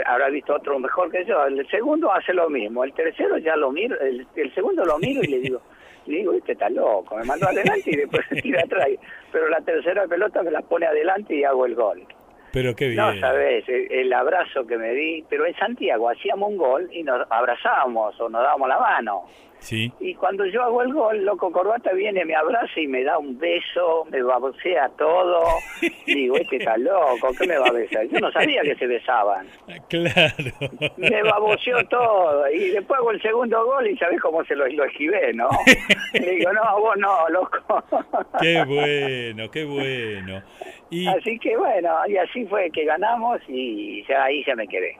habrá 0.06 0.28
visto 0.28 0.54
otro 0.54 0.78
mejor 0.78 1.10
que 1.10 1.24
yo. 1.24 1.44
El 1.46 1.66
segundo 1.68 2.12
hace 2.12 2.32
lo 2.32 2.48
mismo, 2.50 2.84
el 2.84 2.92
tercero 2.92 3.38
ya 3.38 3.56
lo 3.56 3.72
miro, 3.72 3.98
el, 4.00 4.26
el 4.36 4.54
segundo 4.54 4.84
lo 4.84 4.98
miro 4.98 5.22
y 5.22 5.28
le 5.28 5.38
digo, 5.38 5.60
le 6.06 6.18
digo, 6.18 6.32
este 6.32 6.52
está 6.52 6.68
loco, 6.70 7.16
me 7.16 7.24
mandó 7.24 7.48
adelante 7.48 7.90
y 7.90 7.96
después 7.96 8.24
se 8.28 8.40
tira 8.42 8.62
atrás. 8.62 8.88
Pero 9.32 9.48
la 9.48 9.60
tercera 9.60 10.06
pelota 10.06 10.42
me 10.42 10.50
la 10.50 10.62
pone 10.62 10.86
adelante 10.86 11.34
y 11.34 11.44
hago 11.44 11.66
el 11.66 11.74
gol. 11.74 12.06
Pero 12.52 12.74
qué 12.74 12.88
bien. 12.88 12.96
No 12.96 13.18
sabes, 13.20 13.64
el, 13.68 14.12
abrazo 14.12 14.66
que 14.66 14.76
me 14.76 14.92
di. 14.92 15.24
Pero 15.28 15.46
en 15.46 15.54
Santiago 15.56 16.10
hacíamos 16.10 16.50
un 16.50 16.56
gol 16.56 16.88
y 16.92 17.02
nos 17.02 17.26
abrazábamos 17.30 18.20
o 18.20 18.28
nos 18.28 18.42
dábamos 18.42 18.68
la 18.68 18.78
mano. 18.78 19.24
Y 19.70 20.14
cuando 20.14 20.46
yo 20.46 20.62
hago 20.62 20.82
el 20.82 20.92
gol, 20.92 21.24
loco 21.24 21.52
Corbata 21.52 21.92
viene, 21.92 22.24
me 22.24 22.34
abraza 22.34 22.80
y 22.80 22.86
me 22.86 23.04
da 23.04 23.18
un 23.18 23.38
beso, 23.38 24.06
me 24.10 24.22
babosea 24.22 24.88
todo. 24.96 25.42
digo, 26.06 26.36
este 26.36 26.56
está 26.56 26.76
loco, 26.76 27.28
¿qué 27.38 27.46
me 27.46 27.58
va 27.58 27.66
a 27.66 27.72
besar? 27.72 28.06
Yo 28.08 28.18
no 28.20 28.32
sabía 28.32 28.62
que 28.62 28.74
se 28.76 28.86
besaban. 28.86 29.46
Claro. 29.88 30.34
Me 30.96 31.22
baboseó 31.22 31.84
todo. 31.88 32.50
Y 32.50 32.70
después 32.70 32.98
hago 32.98 33.10
el 33.10 33.22
segundo 33.22 33.64
gol 33.64 33.86
y 33.86 33.96
sabes 33.96 34.20
cómo 34.20 34.44
se 34.44 34.56
lo, 34.56 34.66
lo 34.66 34.84
esquivé, 34.84 35.32
¿no? 35.34 35.48
Le 36.14 36.30
digo, 36.30 36.52
no, 36.52 36.80
vos 36.80 36.96
no, 36.96 37.28
loco. 37.28 37.84
Qué 38.40 38.64
bueno, 38.64 39.50
qué 39.50 39.64
bueno. 39.64 40.42
Y... 40.90 41.06
Así 41.06 41.38
que 41.38 41.56
bueno, 41.56 41.94
y 42.08 42.16
así 42.16 42.44
fue 42.46 42.70
que 42.70 42.84
ganamos 42.84 43.40
y 43.46 44.04
ya 44.08 44.24
ahí 44.24 44.42
ya 44.44 44.56
me 44.56 44.66
quedé. 44.66 44.96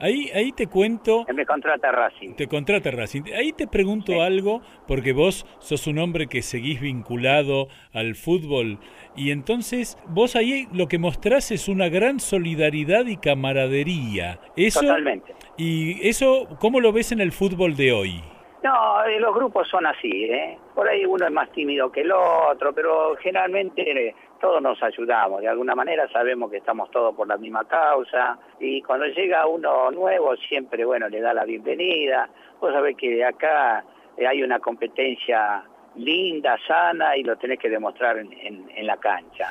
Ahí, 0.00 0.30
ahí 0.34 0.52
te 0.52 0.66
cuento... 0.68 1.26
Me 1.34 1.44
contrata 1.44 1.90
Racing. 1.90 2.34
Te 2.34 2.46
contrata 2.46 2.90
Racing. 2.90 3.22
Ahí 3.36 3.52
te 3.52 3.66
pregunto 3.66 4.22
algo, 4.22 4.60
porque 4.86 5.12
vos 5.12 5.44
sos 5.58 5.86
un 5.86 5.98
hombre 5.98 6.28
que 6.28 6.42
seguís 6.42 6.80
vinculado 6.80 7.68
al 7.92 8.14
fútbol, 8.14 8.78
y 9.16 9.30
entonces 9.32 9.98
vos 10.08 10.36
ahí 10.36 10.68
lo 10.72 10.86
que 10.86 10.98
mostrás 10.98 11.50
es 11.50 11.68
una 11.68 11.88
gran 11.88 12.20
solidaridad 12.20 13.06
y 13.06 13.16
camaradería. 13.16 14.38
Eso, 14.56 14.80
Totalmente. 14.80 15.34
¿Y 15.56 16.08
eso 16.08 16.46
cómo 16.60 16.80
lo 16.80 16.92
ves 16.92 17.12
en 17.12 17.20
el 17.20 17.32
fútbol 17.32 17.74
de 17.74 17.92
hoy? 17.92 18.22
No, 18.62 19.06
los 19.20 19.34
grupos 19.34 19.68
son 19.68 19.86
así, 19.86 20.24
¿eh? 20.24 20.58
Por 20.74 20.88
ahí 20.88 21.04
uno 21.04 21.26
es 21.26 21.32
más 21.32 21.50
tímido 21.52 21.90
que 21.90 22.02
el 22.02 22.12
otro, 22.12 22.72
pero 22.72 23.16
generalmente 23.16 24.14
todos 24.38 24.62
nos 24.62 24.82
ayudamos, 24.82 25.40
de 25.40 25.48
alguna 25.48 25.74
manera 25.74 26.08
sabemos 26.08 26.50
que 26.50 26.58
estamos 26.58 26.90
todos 26.90 27.14
por 27.14 27.26
la 27.26 27.36
misma 27.36 27.64
causa 27.66 28.38
y 28.60 28.82
cuando 28.82 29.06
llega 29.06 29.46
uno 29.46 29.90
nuevo 29.90 30.36
siempre, 30.36 30.84
bueno, 30.84 31.08
le 31.08 31.20
da 31.20 31.34
la 31.34 31.44
bienvenida. 31.44 32.28
Vos 32.60 32.72
sabés 32.72 32.96
que 32.96 33.24
acá 33.24 33.84
eh, 34.16 34.26
hay 34.26 34.42
una 34.42 34.58
competencia 34.60 35.62
linda, 35.96 36.56
sana 36.66 37.16
y 37.16 37.24
lo 37.24 37.36
tenés 37.36 37.58
que 37.58 37.68
demostrar 37.68 38.18
en, 38.18 38.32
en, 38.32 38.86
la 38.86 38.96
cancha. 38.96 39.50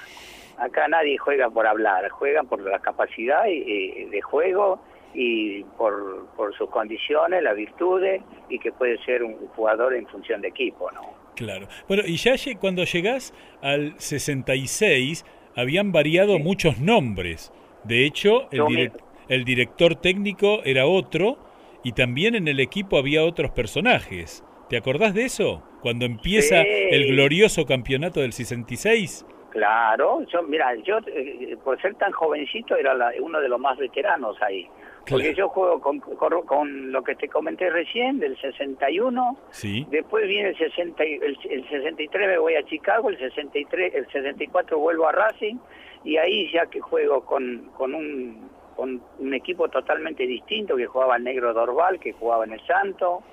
Acá 0.57 0.87
nadie 0.87 1.17
juega 1.17 1.49
por 1.49 1.67
hablar, 1.67 2.09
juegan 2.09 2.47
por 2.47 2.61
la 2.61 2.79
capacidad 2.79 3.43
de 3.43 4.21
juego 4.23 4.79
y 5.13 5.63
por, 5.77 6.27
por 6.35 6.55
sus 6.55 6.69
condiciones, 6.69 7.43
las 7.43 7.55
virtudes 7.55 8.21
y 8.49 8.59
que 8.59 8.71
puede 8.71 8.97
ser 9.03 9.23
un 9.23 9.35
jugador 9.49 9.93
en 9.93 10.07
función 10.07 10.41
de 10.41 10.49
equipo, 10.49 10.91
¿no? 10.91 11.26
Claro. 11.37 11.67
Bueno, 11.87 12.03
y 12.05 12.17
ya 12.17 12.33
cuando 12.59 12.83
llegás 12.83 13.31
al 13.61 13.93
66, 13.99 15.23
habían 15.55 15.91
variado 15.91 16.39
muchos 16.39 16.79
nombres. 16.79 17.53
De 17.83 18.05
hecho, 18.05 18.49
el, 18.51 18.91
el 19.29 19.45
director 19.45 19.95
técnico 19.95 20.61
era 20.65 20.87
otro 20.87 21.37
y 21.83 21.91
también 21.91 22.33
en 22.33 22.47
el 22.47 22.59
equipo 22.59 22.97
había 22.97 23.23
otros 23.23 23.51
personajes. 23.51 24.43
¿Te 24.67 24.77
acordás 24.77 25.13
de 25.13 25.25
eso? 25.25 25.63
Cuando 25.81 26.05
empieza 26.05 26.61
el 26.63 27.07
glorioso 27.13 27.65
campeonato 27.65 28.19
del 28.19 28.33
66. 28.33 29.25
Claro, 29.51 30.25
yo, 30.31 30.41
mira, 30.43 30.75
yo 30.83 30.97
eh, 31.07 31.55
por 31.63 31.79
ser 31.81 31.95
tan 31.95 32.11
jovencito 32.11 32.75
era 32.75 32.95
uno 33.21 33.39
de 33.39 33.47
los 33.47 33.59
más 33.59 33.77
veteranos 33.77 34.35
ahí. 34.41 34.67
Porque 35.09 35.33
yo 35.33 35.49
juego 35.49 35.79
con, 35.79 35.99
con, 35.99 36.91
lo 36.91 37.03
que 37.03 37.15
te 37.15 37.27
comenté 37.27 37.69
recién, 37.69 38.19
del 38.19 38.37
61. 38.39 39.37
Sí. 39.51 39.85
Después 39.89 40.27
viene 40.27 40.49
el, 40.49 40.57
60, 40.57 41.03
el, 41.03 41.37
63 41.69 42.27
me 42.27 42.37
voy 42.37 42.55
a 42.55 42.63
Chicago, 42.63 43.09
el 43.09 43.17
63 43.17 43.95
el 43.95 44.07
64 44.07 44.77
vuelvo 44.77 45.07
a 45.07 45.11
Racing. 45.11 45.55
Y 46.03 46.17
ahí 46.17 46.51
ya 46.51 46.65
que 46.67 46.79
juego 46.79 47.25
con, 47.25 47.71
con, 47.77 47.93
un, 47.93 48.49
con 48.75 49.01
un 49.19 49.33
equipo 49.33 49.67
totalmente 49.69 50.25
distinto, 50.25 50.75
que 50.75 50.85
jugaba 50.85 51.17
el 51.17 51.23
Negro 51.23 51.53
Dorval, 51.53 51.99
que 51.99 52.13
jugaba 52.13 52.45
en 52.45 52.53
el 52.53 52.65
Santo, 52.65 53.23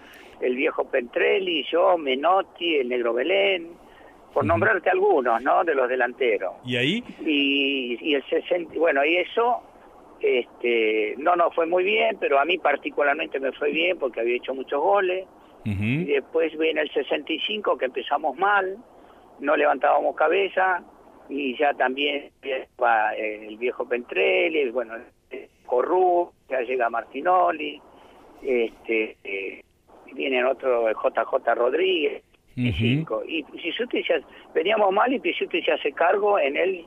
el 0.41 0.57
viejo 0.57 0.85
Pentrelli, 0.85 1.65
yo, 1.71 1.97
Menotti, 1.99 2.77
el 2.77 2.89
Negro 2.89 3.15
Belén 3.15 3.85
por 4.35 4.45
nombrarte 4.45 4.91
algunos, 4.91 5.41
¿no? 5.41 5.63
De 5.63 5.75
los 5.75 5.89
delanteros. 5.89 6.55
¿Y 6.65 6.77
ahí? 6.77 7.05
Y, 7.21 7.97
y 8.01 8.15
el 8.17 8.25
60, 8.25 8.77
bueno, 8.77 9.05
y 9.05 9.17
eso 9.19 9.63
este, 10.25 11.15
no 11.19 11.37
nos 11.37 11.55
fue 11.55 11.67
muy 11.67 11.85
bien, 11.85 12.17
pero 12.19 12.39
a 12.41 12.45
mí 12.47 12.57
particularmente 12.57 13.39
me 13.39 13.53
fue 13.53 13.71
bien 13.71 13.99
porque 13.99 14.21
había 14.21 14.37
hecho 14.37 14.55
muchos 14.55 14.81
goles. 14.81 15.27
Y 15.67 16.05
después 16.05 16.57
viene 16.59 16.83
el 16.83 16.91
65 16.91 17.79
que 17.79 17.87
empezamos 17.87 18.37
mal, 18.37 18.77
no 19.41 19.57
levantábamos 19.57 20.15
cabeza 20.15 20.85
y 21.31 21.57
ya 21.57 21.73
también 21.73 22.31
va 22.83 23.15
el 23.15 23.57
viejo 23.57 23.89
Pentrelli, 23.89 24.69
bueno, 24.69 24.95
Corrú, 25.65 26.31
ya 26.51 26.61
llega 26.61 26.91
Martinoli, 26.91 27.81
este, 28.43 29.17
eh, 29.25 29.63
vienen 30.13 30.45
otro 30.45 30.87
JJ 30.91 31.55
Rodríguez, 31.55 32.23
y 32.57 33.43
Pisuti 33.43 34.05
ya, 34.07 34.21
veníamos 34.55 34.93
mal 34.93 35.13
y 35.15 35.19
Pisuti 35.19 35.63
se 35.63 35.73
hace 35.73 35.93
cargo 35.93 36.39
en 36.39 36.57
el 36.57 36.85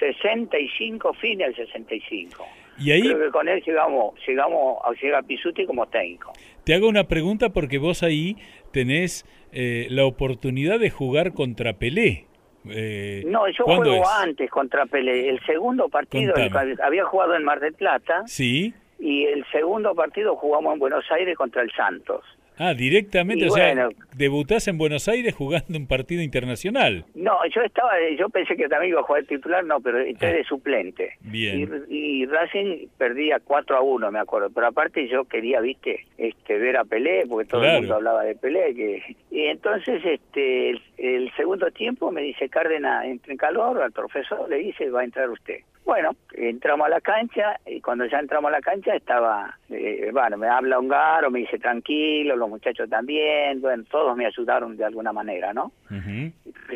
65, 0.00 1.12
fin 1.14 1.38
del 1.38 1.54
65. 1.54 2.44
Y 2.78 2.92
ahí, 2.92 3.02
Creo 3.02 3.18
que 3.18 3.30
con 3.30 3.48
él 3.48 3.62
llegamos, 3.64 4.14
llegamos 4.26 4.78
a 4.84 4.92
llegar 4.92 5.20
a 5.20 5.26
Pisuti 5.26 5.66
como 5.66 5.86
técnico. 5.86 6.32
Te 6.64 6.74
hago 6.74 6.88
una 6.88 7.04
pregunta 7.04 7.50
porque 7.50 7.78
vos 7.78 8.02
ahí 8.02 8.36
tenés 8.72 9.24
eh, 9.52 9.86
la 9.90 10.04
oportunidad 10.04 10.78
de 10.78 10.90
jugar 10.90 11.32
contra 11.32 11.74
Pelé. 11.74 12.26
Eh, 12.70 13.24
no, 13.26 13.48
yo 13.48 13.64
juego 13.64 14.02
antes 14.08 14.50
contra 14.50 14.86
Pelé. 14.86 15.28
El 15.28 15.40
segundo 15.46 15.88
partido, 15.88 16.34
había 16.82 17.04
jugado 17.04 17.34
en 17.34 17.44
Mar 17.44 17.60
del 17.60 17.74
Plata. 17.74 18.22
Sí. 18.26 18.74
Y 18.98 19.24
el 19.24 19.44
segundo 19.50 19.94
partido 19.94 20.36
jugamos 20.36 20.74
en 20.74 20.78
Buenos 20.78 21.04
Aires 21.10 21.36
contra 21.36 21.62
el 21.62 21.70
Santos. 21.72 22.24
Ah, 22.58 22.74
directamente, 22.74 23.46
o 23.46 23.50
sea, 23.50 23.88
debutás 24.16 24.66
en 24.68 24.78
Buenos 24.78 25.08
Aires 25.08 25.34
jugando 25.34 25.78
un 25.78 25.86
partido 25.86 26.22
internacional. 26.22 27.04
No, 27.14 27.38
yo 27.54 27.62
estaba, 27.62 27.92
yo 28.18 28.28
pensé 28.28 28.56
que 28.56 28.68
también 28.68 28.90
iba 28.90 29.00
a 29.00 29.04
jugar 29.04 29.24
titular, 29.24 29.64
no, 29.64 29.80
pero 29.80 30.00
entré 30.00 30.34
de 30.34 30.44
suplente. 30.44 31.12
Bien. 31.20 31.84
Y, 31.88 32.26
Racing 32.26 32.88
perdía 32.98 33.38
4 33.42 33.76
a 33.76 33.80
1, 33.80 34.10
me 34.10 34.18
acuerdo, 34.18 34.50
pero 34.50 34.66
aparte 34.66 35.08
yo 35.08 35.24
quería, 35.24 35.60
viste, 35.60 36.04
este 36.18 36.58
ver 36.58 36.76
a 36.76 36.84
Pelé, 36.84 37.24
porque 37.28 37.48
todo 37.48 37.64
el 37.64 37.80
mundo 37.80 37.94
hablaba 37.94 38.24
de 38.24 38.34
Pelé, 38.34 38.74
que 38.74 39.16
y 39.30 39.44
entonces 39.44 40.02
este 40.04 40.70
el, 40.96 41.32
segundo 41.36 41.70
tiempo 41.70 42.10
me 42.10 42.22
dice 42.22 42.48
Cárdenas, 42.48 43.04
entre 43.04 43.32
en 43.32 43.38
calor, 43.38 43.80
al 43.80 43.92
profesor 43.92 44.48
le 44.48 44.56
dice, 44.56 44.90
va 44.90 45.02
a 45.02 45.04
entrar 45.04 45.30
usted. 45.30 45.60
Bueno, 45.88 46.14
entramos 46.34 46.86
a 46.86 46.90
la 46.90 47.00
cancha 47.00 47.58
y 47.64 47.80
cuando 47.80 48.04
ya 48.04 48.18
entramos 48.18 48.50
a 48.50 48.52
la 48.52 48.60
cancha 48.60 48.94
estaba, 48.94 49.56
eh, 49.70 50.10
bueno, 50.12 50.36
me 50.36 50.46
habla 50.46 50.78
Hungaro, 50.78 51.30
me 51.30 51.38
dice 51.38 51.58
tranquilo, 51.58 52.36
los 52.36 52.46
muchachos 52.46 52.90
también, 52.90 53.62
bueno, 53.62 53.84
todos 53.90 54.14
me 54.14 54.26
ayudaron 54.26 54.76
de 54.76 54.84
alguna 54.84 55.14
manera, 55.14 55.54
¿no? 55.54 55.72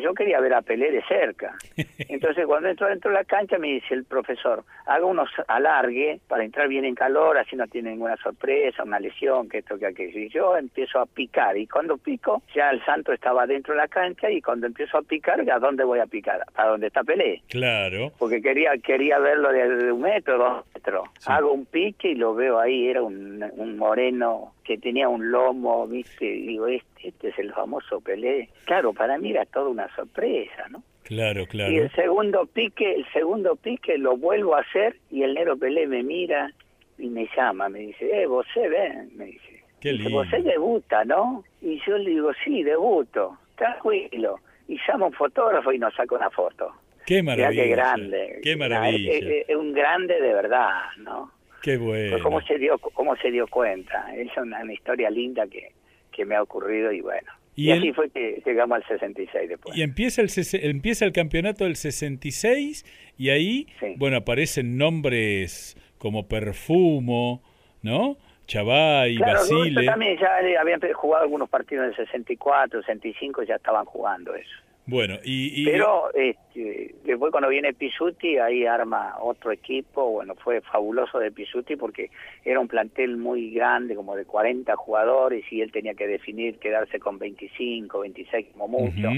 Yo 0.01 0.15
quería 0.15 0.39
ver 0.39 0.55
a 0.55 0.63
Pelé 0.63 0.91
de 0.91 1.03
cerca. 1.03 1.55
Entonces 2.09 2.47
cuando 2.47 2.69
entro 2.69 2.87
dentro 2.87 3.11
de 3.11 3.17
la 3.17 3.23
cancha 3.23 3.59
me 3.59 3.67
dice 3.67 3.93
el 3.93 4.03
profesor, 4.05 4.63
haga 4.87 5.05
unos 5.05 5.29
alargue 5.47 6.19
para 6.27 6.43
entrar 6.43 6.67
bien 6.67 6.83
en 6.83 6.95
calor, 6.95 7.37
así 7.37 7.55
no 7.55 7.67
tiene 7.67 7.91
ninguna 7.91 8.17
sorpresa, 8.17 8.81
una 8.81 8.99
lesión, 8.99 9.47
que 9.47 9.59
esto, 9.59 9.77
que 9.77 9.85
aquello. 9.85 10.19
Y 10.21 10.29
yo 10.29 10.57
empiezo 10.57 10.99
a 10.99 11.05
picar 11.05 11.55
y 11.55 11.67
cuando 11.67 11.99
pico, 11.99 12.41
ya 12.55 12.71
el 12.71 12.83
santo 12.83 13.13
estaba 13.13 13.45
dentro 13.45 13.75
de 13.75 13.81
la 13.81 13.87
cancha 13.87 14.31
y 14.31 14.41
cuando 14.41 14.65
empiezo 14.65 14.97
a 14.97 15.03
picar, 15.03 15.47
¿a 15.47 15.59
dónde 15.59 15.83
voy 15.83 15.99
a 15.99 16.07
picar? 16.07 16.43
¿A 16.55 16.65
dónde 16.65 16.87
está 16.87 17.03
Pelé? 17.03 17.43
Claro. 17.47 18.11
Porque 18.17 18.41
quería, 18.41 18.71
quería 18.79 19.02
quería 19.03 19.19
verlo 19.19 19.51
de, 19.51 19.91
un 19.91 20.01
metro, 20.01 20.37
dos 20.37 20.65
metros. 20.73 21.09
Hago 21.25 21.51
un 21.51 21.65
pique 21.65 22.11
y 22.11 22.15
lo 22.15 22.33
veo 22.33 22.59
ahí, 22.59 22.87
era 22.87 23.01
un, 23.01 23.43
un 23.57 23.77
moreno 23.77 24.53
que 24.63 24.77
tenía 24.77 25.09
un 25.09 25.29
lomo, 25.29 25.85
viste, 25.87 26.25
y 26.25 26.47
digo, 26.47 26.67
este, 26.67 27.09
este 27.09 27.29
es 27.29 27.39
el 27.39 27.51
famoso 27.51 27.99
Pelé. 27.99 28.49
Claro, 28.63 28.93
para 28.93 29.17
mí 29.17 29.31
era 29.31 29.45
toda 29.45 29.67
una 29.67 29.93
sorpresa, 29.93 30.69
¿no? 30.69 30.81
Claro, 31.03 31.45
claro. 31.47 31.69
Y 31.69 31.79
el 31.79 31.91
segundo 31.91 32.45
pique, 32.45 32.93
el 32.93 33.05
segundo 33.11 33.57
pique 33.57 33.97
lo 33.97 34.15
vuelvo 34.15 34.55
a 34.55 34.61
hacer 34.61 34.95
y 35.11 35.23
el 35.23 35.33
negro 35.33 35.57
Pelé 35.57 35.85
me 35.85 36.01
mira 36.01 36.53
y 36.97 37.07
me 37.07 37.27
llama, 37.35 37.67
me 37.67 37.79
dice, 37.79 38.21
eh, 38.21 38.25
vos 38.25 38.45
ven, 38.55 39.09
me 39.17 39.25
dice. 39.25 39.63
Qué 39.81 39.91
lindo. 39.91 40.11
Vos 40.11 40.27
debuta, 40.31 41.03
¿no? 41.03 41.43
Y 41.61 41.81
yo 41.85 41.97
le 41.97 42.11
digo, 42.11 42.31
sí, 42.45 42.63
debuto, 42.63 43.37
tranquilo. 43.57 44.39
Y 44.69 44.77
llama 44.87 45.07
un 45.07 45.13
fotógrafo 45.13 45.73
y 45.73 45.77
nos 45.77 45.93
saca 45.93 46.15
una 46.15 46.29
foto. 46.29 46.73
Qué 47.05 47.23
maravilla. 47.23 47.63
qué 47.63 47.69
grande. 47.69 48.39
Qué 48.43 48.55
maravilla. 48.55 49.11
Es, 49.47 49.55
un 49.55 49.73
grande 49.73 50.19
de 50.19 50.33
verdad, 50.33 50.81
¿no? 50.97 51.31
Qué 51.61 51.77
bueno. 51.77 52.17
¿Cómo 52.21 52.41
se 52.41 52.57
dio, 52.57 52.77
cómo 52.77 53.15
se 53.17 53.31
dio 53.31 53.47
cuenta? 53.47 54.13
Es 54.15 54.29
una, 54.37 54.61
historia 54.71 55.09
linda 55.09 55.47
que, 55.47 55.71
que 56.11 56.25
me 56.25 56.35
ha 56.35 56.41
ocurrido 56.41 56.91
y 56.91 57.01
bueno. 57.01 57.31
Y, 57.55 57.71
así 57.71 57.93
fue 57.93 58.09
que 58.09 58.41
llegamos 58.45 58.77
al 58.77 58.87
66 58.87 59.49
después. 59.49 59.77
Y 59.77 59.83
empieza 59.83 60.21
el, 60.21 60.29
empieza 60.63 61.05
el 61.05 61.13
campeonato 61.13 61.65
del 61.65 61.75
66 61.75 62.83
y 63.17 63.29
ahí, 63.29 63.67
bueno, 63.97 64.17
aparecen 64.17 64.77
nombres 64.77 65.77
como 65.99 66.27
Perfumo, 66.27 67.43
¿no? 67.83 68.17
Chavay, 68.47 69.15
claro, 69.15 69.39
Basile. 69.39 69.85
también 69.85 70.17
ya 70.17 70.37
habían 70.59 70.81
jugado 70.93 71.23
algunos 71.23 71.47
partidos 71.47 71.83
en 71.83 71.89
el 71.91 71.95
64, 71.95 72.81
65, 72.81 73.43
ya 73.43 73.55
estaban 73.55 73.85
jugando 73.85 74.35
eso. 74.35 74.62
Bueno, 74.85 75.17
y, 75.23 75.63
Pero 75.63 76.13
este, 76.13 76.95
después 77.05 77.31
cuando 77.31 77.49
viene 77.49 77.73
Pisuti, 77.73 78.37
ahí 78.37 78.65
arma 78.65 79.15
otro 79.21 79.51
equipo. 79.51 80.11
Bueno, 80.11 80.35
fue 80.35 80.59
fabuloso 80.61 81.19
de 81.19 81.31
Pisuti 81.31 81.77
porque 81.77 82.09
era 82.43 82.59
un 82.59 82.67
plantel 82.67 83.15
muy 83.15 83.51
grande, 83.51 83.95
como 83.95 84.15
de 84.15 84.25
40 84.25 84.75
jugadores, 84.75 85.45
y 85.51 85.61
él 85.61 85.71
tenía 85.71 85.93
que 85.93 86.07
definir 86.07 86.59
quedarse 86.59 86.99
con 86.99 87.17
25, 87.17 87.99
26 87.99 88.47
como 88.51 88.67
mucho. 88.67 89.09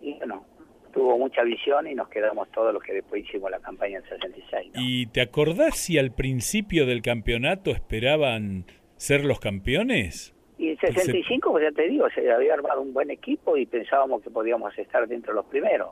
Y 0.00 0.14
bueno, 0.14 0.46
tuvo 0.92 1.18
mucha 1.18 1.42
visión 1.42 1.88
y 1.88 1.94
nos 1.94 2.08
quedamos 2.08 2.48
todos 2.52 2.72
los 2.72 2.82
que 2.82 2.92
después 2.92 3.24
hicimos 3.24 3.50
la 3.50 3.58
campaña 3.58 3.98
en 3.98 4.04
66. 4.04 4.72
¿Y 4.74 5.06
te 5.06 5.20
acordás 5.20 5.76
si 5.78 5.98
al 5.98 6.12
principio 6.12 6.86
del 6.86 7.02
campeonato 7.02 7.72
esperaban 7.72 8.66
ser 8.96 9.24
los 9.24 9.40
campeones? 9.40 10.31
Y 10.62 10.68
en 10.68 10.78
65, 10.78 11.50
pues 11.50 11.64
ya 11.64 11.72
te 11.72 11.88
digo, 11.88 12.08
se 12.14 12.30
había 12.30 12.54
armado 12.54 12.82
un 12.82 12.92
buen 12.92 13.10
equipo 13.10 13.56
y 13.56 13.66
pensábamos 13.66 14.22
que 14.22 14.30
podíamos 14.30 14.72
estar 14.78 15.08
dentro 15.08 15.32
de 15.32 15.38
los 15.38 15.46
primeros. 15.46 15.88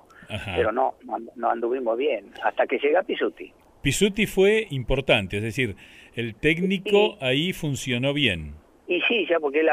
Pero 0.54 0.70
no, 0.70 0.94
no, 1.34 1.50
anduvimos 1.50 1.98
bien, 1.98 2.26
hasta 2.44 2.68
que 2.68 2.78
llega 2.78 3.02
Pisuti. 3.02 3.52
Pisuti 3.82 4.28
fue 4.28 4.68
importante, 4.70 5.38
es 5.38 5.42
decir, 5.42 5.74
el 6.14 6.36
técnico 6.36 7.16
ahí 7.20 7.52
funcionó 7.52 8.14
bien. 8.14 8.54
Y 8.86 9.00
sí, 9.08 9.26
ya 9.28 9.40
porque 9.40 9.58
él 9.58 9.70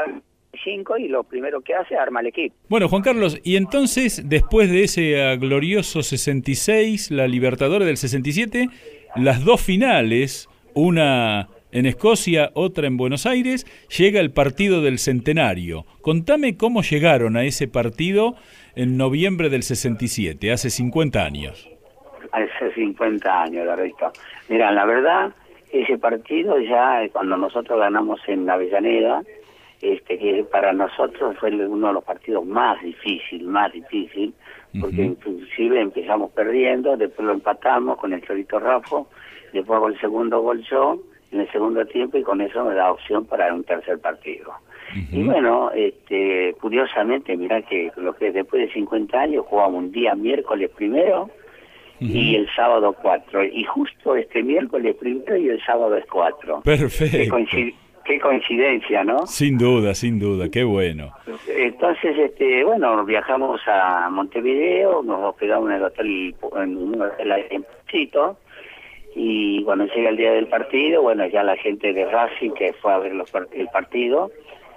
5 0.64 0.98
y 0.98 1.06
lo 1.06 1.22
primero 1.22 1.60
que 1.60 1.76
hace 1.76 1.94
arma 1.94 2.18
el 2.18 2.26
equipo. 2.26 2.56
Bueno, 2.68 2.88
Juan 2.88 3.02
Carlos, 3.02 3.40
y 3.44 3.54
entonces, 3.54 4.28
después 4.28 4.68
de 4.68 4.82
ese 4.82 5.22
ah, 5.22 5.36
glorioso 5.36 6.02
66, 6.02 7.12
la 7.12 7.28
Libertadores 7.28 7.86
del 7.86 7.98
67, 7.98 8.66
las 9.14 9.44
dos 9.44 9.60
finales, 9.60 10.48
una 10.74 11.48
en 11.70 11.86
Escocia, 11.86 12.50
otra 12.54 12.86
en 12.86 12.96
Buenos 12.96 13.26
Aires, 13.26 13.66
llega 13.96 14.20
el 14.20 14.30
partido 14.30 14.82
del 14.82 14.98
centenario. 14.98 15.84
Contame 16.00 16.56
cómo 16.56 16.82
llegaron 16.82 17.36
a 17.36 17.44
ese 17.44 17.68
partido 17.68 18.36
en 18.74 18.96
noviembre 18.96 19.50
del 19.50 19.62
67, 19.62 20.52
hace 20.52 20.70
50 20.70 21.24
años. 21.24 21.70
hace 22.32 22.74
50 22.74 23.42
años, 23.42 23.66
Garrito. 23.66 24.12
Mira, 24.48 24.70
la 24.72 24.84
verdad, 24.86 25.32
ese 25.72 25.98
partido 25.98 26.58
ya 26.58 27.06
cuando 27.12 27.36
nosotros 27.36 27.78
ganamos 27.78 28.20
en 28.28 28.48
Avellaneda, 28.48 29.22
este 29.82 30.18
que 30.18 30.44
para 30.50 30.72
nosotros 30.72 31.36
fue 31.38 31.50
uno 31.50 31.88
de 31.88 31.92
los 31.92 32.04
partidos 32.04 32.44
más 32.46 32.82
difíciles, 32.82 33.46
más 33.46 33.72
difícil, 33.72 34.34
porque 34.80 35.02
inclusive 35.02 35.80
empezamos 35.80 36.30
perdiendo, 36.32 36.96
después 36.96 37.26
lo 37.26 37.34
empatamos 37.34 37.98
con 37.98 38.12
el 38.12 38.22
Chorito 38.22 38.58
Rafo, 38.58 39.08
después 39.52 39.76
hago 39.76 39.88
el 39.88 40.00
segundo 40.00 40.40
gol 40.40 40.64
yo 40.68 40.98
en 41.30 41.40
el 41.40 41.50
segundo 41.50 41.84
tiempo 41.86 42.18
y 42.18 42.22
con 42.22 42.40
eso 42.40 42.64
me 42.64 42.74
da 42.74 42.90
opción 42.90 43.24
para 43.26 43.52
un 43.52 43.64
tercer 43.64 43.98
partido. 43.98 44.52
Y 45.12 45.22
bueno, 45.22 45.70
este, 45.72 46.54
curiosamente, 46.60 47.36
mira 47.36 47.60
que 47.62 47.92
lo 47.96 48.14
que 48.14 48.32
después 48.32 48.66
de 48.66 48.72
50 48.72 49.20
años 49.20 49.44
jugamos 49.46 49.78
un 49.78 49.92
día 49.92 50.14
miércoles 50.14 50.70
primero 50.74 51.28
y 52.00 52.36
el 52.36 52.48
sábado 52.54 52.94
cuatro. 52.94 53.44
Y 53.44 53.64
justo 53.64 54.16
este 54.16 54.42
miércoles 54.42 54.96
primero 54.96 55.36
y 55.36 55.48
el 55.50 55.62
sábado 55.64 55.96
es 55.96 56.06
cuatro. 56.06 56.62
Perfecto. 56.62 57.36
Qué, 58.04 58.18
coincidencia, 58.18 59.04
¿no? 59.04 59.26
Sin 59.26 59.58
duda, 59.58 59.94
sin 59.94 60.18
duda, 60.18 60.48
qué 60.50 60.64
bueno. 60.64 61.12
Entonces, 61.46 62.16
este, 62.16 62.64
bueno, 62.64 63.04
viajamos 63.04 63.60
a 63.66 64.08
Montevideo, 64.10 65.02
nos 65.02 65.22
hospedamos 65.24 65.68
en 65.68 65.76
el 65.76 65.82
hotel, 65.82 66.34
en 66.56 66.76
un 66.78 67.02
hotel 67.02 67.32
y 69.20 69.64
cuando 69.64 69.86
llega 69.86 70.10
el 70.10 70.16
día 70.16 70.30
del 70.30 70.46
partido, 70.46 71.02
bueno, 71.02 71.26
ya 71.26 71.42
la 71.42 71.56
gente 71.56 71.92
de 71.92 72.04
Racing 72.04 72.52
que 72.52 72.72
fue 72.74 72.92
a 72.92 72.98
ver 72.98 73.16
los, 73.16 73.28
el 73.50 73.66
partido, 73.66 74.30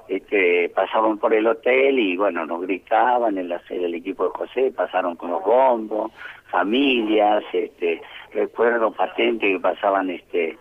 este, 0.08 0.68
pasaban 0.70 1.20
por 1.20 1.32
el 1.32 1.46
hotel 1.46 2.00
y 2.00 2.18
bueno, 2.18 2.44
nos 2.48 2.62
gritaban 2.62 3.36
sede 3.68 3.82
del 3.82 3.94
equipo 3.94 4.24
de 4.24 4.30
José, 4.32 4.74
pasaron 4.76 5.16
con 5.16 5.30
los 5.30 5.44
bombos, 5.44 6.12
familias, 6.50 7.44
este, 7.54 8.02
recuerdo 8.34 8.92
patente 8.92 9.48
que 9.52 9.60
pasaban 9.60 10.10
este, 10.10 10.58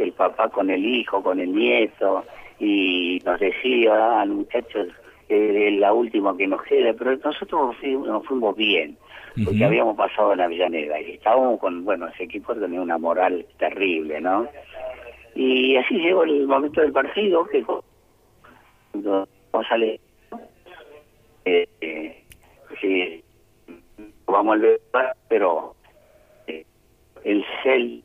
el 0.00 0.12
papá 0.12 0.48
con 0.48 0.68
el 0.68 0.84
hijo, 0.84 1.22
con 1.22 1.38
el 1.38 1.54
nieto, 1.54 2.24
y 2.58 3.22
nos 3.24 3.38
decía, 3.38 4.20
ah, 4.20 4.26
muchachos, 4.26 4.88
eh, 5.30 5.70
la 5.78 5.92
última 5.92 6.36
que 6.36 6.46
nos 6.46 6.62
queda, 6.64 6.92
pero 6.92 7.16
nosotros 7.16 7.76
nos 7.82 8.26
fuimos 8.26 8.56
bien, 8.56 8.98
porque 9.44 9.64
habíamos 9.64 9.96
pasado 9.96 10.32
en 10.32 10.40
Avellaneda 10.40 11.00
y 11.00 11.12
estábamos 11.12 11.60
con, 11.60 11.84
bueno, 11.84 12.08
ese 12.08 12.24
equipo 12.24 12.54
tenía 12.54 12.80
una 12.80 12.98
moral 12.98 13.46
terrible, 13.58 14.20
¿no? 14.20 14.48
Y 15.36 15.76
así 15.76 15.94
llegó 15.94 16.24
el 16.24 16.46
momento 16.48 16.80
del 16.80 16.92
partido, 16.92 17.46
que 17.46 17.64
cuando 18.92 19.28
sale, 19.68 20.00
eh, 21.44 21.68
eh, 21.80 22.24
sí, 22.80 23.24
vamos 24.26 24.56
a 24.56 24.58
ver, 24.58 24.80
pero 25.28 25.76
eh, 26.48 26.66
el 27.22 27.44
CEL 27.62 28.02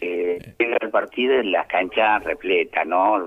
eh, 0.00 0.54
el 0.58 0.90
partido 0.90 1.34
en 1.34 1.52
la 1.52 1.66
cancha 1.66 2.18
repleta, 2.18 2.84
¿no? 2.84 3.18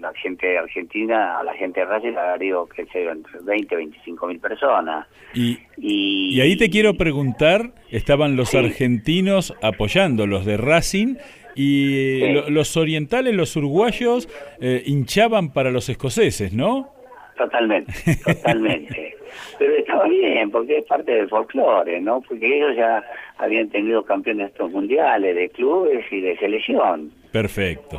La 0.00 0.12
gente 0.14 0.58
Argentina, 0.58 1.38
a 1.38 1.44
la 1.44 1.54
gente 1.54 1.80
de 1.80 1.86
Racing 1.86 2.14
ha 2.16 2.38
digo 2.38 2.68
que 2.68 2.86
se 2.86 3.04
entre 3.04 3.40
20 3.40 3.76
25 3.76 4.26
mil 4.26 4.38
personas. 4.38 5.06
Y, 5.34 5.58
y, 5.76 6.40
ahí 6.40 6.56
te 6.56 6.70
quiero 6.70 6.94
preguntar, 6.94 7.72
estaban 7.90 8.36
los 8.36 8.54
argentinos 8.54 9.54
apoyando, 9.62 10.26
los 10.26 10.44
de 10.46 10.56
Racing, 10.56 11.16
y 11.54 12.20
los 12.50 12.76
orientales, 12.76 13.34
los 13.34 13.56
uruguayos, 13.56 14.28
eh, 14.60 14.82
hinchaban 14.86 15.52
para 15.52 15.72
los 15.72 15.88
escoceses, 15.88 16.52
¿no? 16.52 16.92
Totalmente, 17.36 17.92
totalmente. 18.24 19.16
Pero 19.58 19.74
estaba 19.74 20.06
bien, 20.06 20.50
porque 20.50 20.78
es 20.78 20.84
parte 20.84 21.12
del 21.12 21.28
folclore, 21.28 22.00
¿no? 22.00 22.20
Porque 22.20 22.46
ellos 22.58 22.76
ya 22.76 23.02
habían 23.38 23.68
tenido 23.70 24.04
campeones 24.04 24.50
estos 24.50 24.70
mundiales 24.70 25.34
de 25.34 25.48
clubes 25.48 26.04
y 26.12 26.20
de 26.20 26.36
selección. 26.38 27.10
Perfecto. 27.32 27.98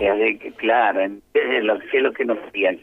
claro, 0.58 1.02
lo, 1.62 1.76
es 1.76 1.94
lo 1.94 2.14
que 2.14 2.26
no 2.26 2.36
querían, 2.46 2.80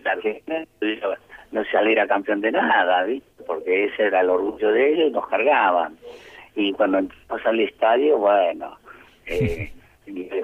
no 1.53 1.65
saliera 1.67 2.07
campeón 2.07 2.41
de 2.41 2.53
nada, 2.53 3.05
¿viste? 3.05 3.45
Porque 3.47 3.87
ese 3.87 4.05
era 4.05 4.21
el 4.21 4.31
orgullo 4.31 4.73
de 4.73 4.93
ellos 4.93 5.09
y 5.09 5.13
nos 5.13 5.27
cargaban. 5.29 5.97
Y 6.55 6.73
cuando 6.73 6.99
entramos 6.99 7.47
al 7.47 7.61
estadio, 7.61 8.19
bueno, 8.19 8.77
eh, 9.27 9.73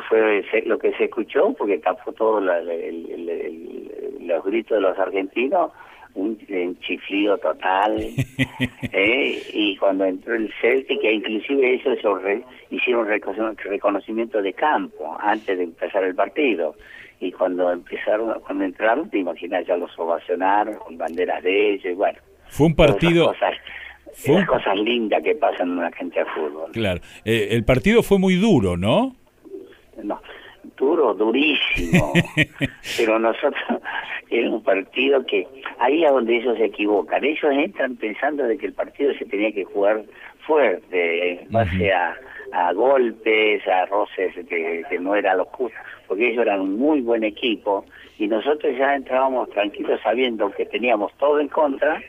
fue 0.08 0.44
lo 0.66 0.78
que 0.78 0.92
se 0.94 1.04
escuchó, 1.04 1.52
porque 1.54 1.78
tapó 1.78 2.12
todo 2.12 2.40
los 2.40 4.44
gritos 4.44 4.76
de 4.76 4.80
los 4.80 4.98
argentinos, 4.98 5.70
un, 6.14 6.78
chiflido 6.80 7.38
total. 7.38 7.98
¿eh? 8.92 9.42
Y 9.52 9.76
cuando 9.76 10.04
entró 10.04 10.34
el 10.34 10.52
Celtic, 10.60 11.00
que 11.00 11.12
inclusive 11.12 11.74
ellos 11.74 11.98
hicieron 12.70 13.06
reconocimiento 13.06 14.42
de 14.42 14.52
campo 14.52 15.16
antes 15.20 15.58
de 15.58 15.64
empezar 15.64 16.04
el 16.04 16.14
partido. 16.14 16.74
Y 17.20 17.30
cuando 17.32 17.70
empezaron, 17.70 18.40
cuando 18.40 18.64
entraron, 18.64 19.08
te 19.08 19.18
imaginas, 19.18 19.66
ya 19.66 19.76
los 19.76 19.96
ovacionaron 19.98 20.76
con 20.76 20.98
banderas 20.98 21.42
de 21.42 21.74
ellos, 21.74 21.84
y 21.84 21.94
bueno. 21.94 22.18
Fue 22.48 22.66
un 22.66 22.74
partido... 22.74 23.32
Fue 24.14 24.44
cosas 24.44 24.76
lindas 24.78 25.22
que 25.22 25.34
pasan 25.34 25.70
en 25.70 25.78
una 25.78 25.90
cancha 25.90 26.20
de 26.20 26.26
fútbol. 26.26 26.70
Claro. 26.72 27.00
Eh, 27.24 27.48
el 27.52 27.64
partido 27.64 28.02
fue 28.02 28.18
muy 28.18 28.34
duro, 28.34 28.76
¿no? 28.76 29.16
No, 30.02 30.20
duro, 30.76 31.14
durísimo. 31.14 32.12
Pero 32.96 33.18
nosotros, 33.18 33.80
era 34.40 34.50
un 34.50 34.62
partido 34.62 35.24
que, 35.26 35.46
ahí 35.78 36.04
es 36.04 36.10
donde 36.10 36.36
ellos 36.36 36.56
se 36.56 36.66
equivocan. 36.66 37.24
Ellos 37.24 37.52
entran 37.52 37.96
pensando 37.96 38.44
de 38.44 38.56
que 38.56 38.66
el 38.66 38.72
partido 38.72 39.12
se 39.14 39.24
tenía 39.24 39.52
que 39.52 39.64
jugar 39.64 40.02
fuerte, 40.46 41.32
en 41.32 41.50
base 41.50 41.92
a, 41.92 42.72
golpes, 42.74 43.66
a 43.66 43.86
roces 43.86 44.34
que, 44.46 44.98
no 45.00 45.14
era 45.14 45.34
lo 45.34 45.44
justo, 45.46 45.78
porque 46.06 46.30
ellos 46.30 46.42
eran 46.42 46.60
un 46.60 46.78
muy 46.78 47.00
buen 47.00 47.24
equipo 47.24 47.84
y 48.18 48.26
nosotros 48.26 48.76
ya 48.76 48.94
entrábamos 48.94 49.48
tranquilos 49.50 50.00
sabiendo 50.02 50.50
que 50.50 50.66
teníamos 50.66 51.12
todo 51.18 51.40
en 51.40 51.48
contra. 51.48 52.02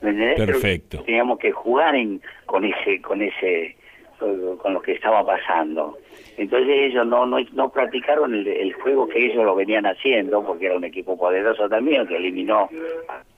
Perfecto. 0.00 1.02
teníamos 1.02 1.40
que 1.40 1.50
jugar 1.50 1.96
en, 1.96 2.20
con 2.46 2.64
ese, 2.64 3.02
con 3.02 3.20
ese, 3.20 3.74
con 4.18 4.74
lo 4.74 4.82
que 4.82 4.92
estaba 4.92 5.24
pasando. 5.24 5.96
Entonces 6.36 6.68
ellos 6.68 7.06
no 7.06 7.26
no, 7.26 7.38
no 7.52 7.68
practicaron 7.70 8.32
el, 8.34 8.72
juego 8.74 9.08
que 9.08 9.26
ellos 9.26 9.44
lo 9.44 9.56
venían 9.56 9.86
haciendo, 9.86 10.42
porque 10.44 10.66
era 10.66 10.76
un 10.76 10.84
equipo 10.84 11.16
poderoso 11.18 11.68
también, 11.68 12.06
que 12.06 12.16
eliminó 12.16 12.68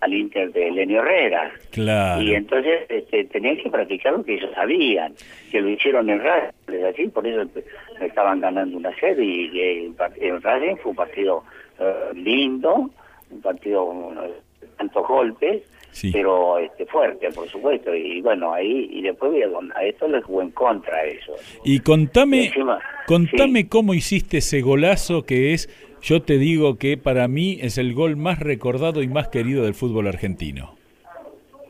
al 0.00 0.14
Inter 0.14 0.52
de 0.52 0.70
Lenio 0.70 1.00
Herrera. 1.00 1.50
Claro. 1.70 2.20
Y 2.20 2.34
entonces 2.34 2.82
este, 2.88 3.24
tenían 3.24 3.56
que 3.56 3.70
practicar 3.70 4.12
lo 4.12 4.22
que 4.22 4.34
ellos 4.34 4.50
sabían, 4.54 5.14
que 5.50 5.60
lo 5.62 5.70
hicieron 5.70 6.10
en 6.10 6.20
Racing, 6.20 6.84
así, 6.84 7.08
por 7.08 7.26
eso 7.26 7.42
estaban 8.00 8.40
ganando 8.40 8.76
una 8.76 8.94
serie 8.96 9.24
y 9.24 9.94
en 10.20 10.42
Racing 10.42 10.76
fue 10.76 10.90
un 10.90 10.96
partido 10.96 11.44
eh, 11.78 12.10
lindo, 12.14 12.90
un 13.30 13.40
partido 13.40 14.12
de 14.60 14.66
tantos 14.76 15.06
golpes, 15.08 15.62
pero 16.12 16.58
este 16.58 16.86
fuerte, 16.86 17.30
por 17.30 17.48
supuesto. 17.48 17.94
Y 17.94 18.20
bueno, 18.20 18.52
ahí 18.52 18.88
y 18.92 19.02
después 19.02 19.32
a 19.74 19.84
esto 19.84 20.08
les 20.08 20.24
jugó 20.24 20.42
en 20.42 20.50
contra 20.50 21.04
eso. 21.04 21.34
Y 21.64 21.80
contame, 21.80 22.52
contame 23.06 23.68
cómo 23.68 23.94
hiciste 23.94 24.38
ese 24.38 24.60
golazo 24.60 25.24
que 25.24 25.52
es, 25.52 25.68
yo 26.02 26.22
te 26.22 26.38
digo 26.38 26.76
que 26.78 26.96
para 26.96 27.28
mí 27.28 27.58
es 27.60 27.78
el 27.78 27.94
gol 27.94 28.16
más 28.16 28.38
recordado 28.38 29.02
y 29.02 29.08
más 29.08 29.28
querido 29.28 29.64
del 29.64 29.74
fútbol 29.74 30.08
argentino. 30.08 30.80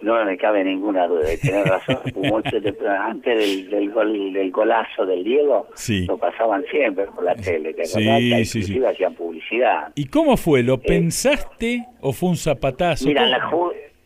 No 0.03 0.25
me 0.25 0.37
cabe 0.39 0.65
ninguna 0.65 1.07
duda, 1.07 1.29
tener 1.43 1.67
razón. 1.67 1.99
antes 2.89 3.39
del, 3.39 3.71
del, 3.71 3.91
gol, 3.91 4.33
del 4.33 4.51
golazo 4.51 5.05
del 5.05 5.23
Diego, 5.23 5.69
lo 6.07 6.17
pasaban 6.17 6.65
siempre 6.71 7.05
por 7.07 7.23
la 7.23 7.35
tele. 7.35 7.75
sí, 7.85 8.45
sí, 8.47 8.63
sí. 8.63 8.85
hacían 8.85 9.15
publicidad. 9.15 9.93
¿Y 9.95 10.07
cómo 10.07 10.39
fue? 10.39 10.63
¿Lo 10.63 10.75
eh, 10.77 10.83
pensaste 10.87 11.87
o 12.01 12.13
fue 12.13 12.31
un 12.31 12.37
zapatazo? 12.37 13.07
Mira, 13.07 13.27
la, 13.27 13.51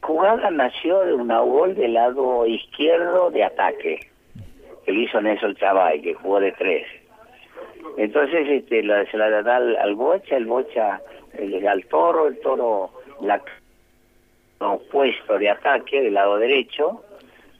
jugada 0.04 0.50
nació 0.50 1.00
de 1.00 1.14
un 1.14 1.28
gol 1.28 1.74
del 1.74 1.94
lado 1.94 2.46
izquierdo 2.46 3.30
de 3.30 3.44
ataque, 3.44 4.00
que 4.84 4.92
lo 4.92 5.00
hizo 5.00 5.20
Nelson 5.20 5.56
Chavay, 5.56 6.02
que 6.02 6.14
jugó 6.14 6.40
de 6.40 6.52
tres. 6.52 6.86
Entonces 7.96 8.46
este, 8.48 8.82
la, 8.82 9.06
se 9.06 9.16
la 9.16 9.42
da 9.42 9.56
al, 9.56 9.94
Bocha, 9.94 10.36
el 10.36 10.46
Bocha 10.46 11.00
el, 11.38 11.66
al 11.66 11.84
Toro, 11.86 12.28
el 12.28 12.38
Toro 12.40 12.90
la 13.20 13.40
opuesto 14.60 15.38
de 15.38 15.50
ataque 15.50 16.02
del 16.02 16.14
lado 16.14 16.38
derecho, 16.38 17.02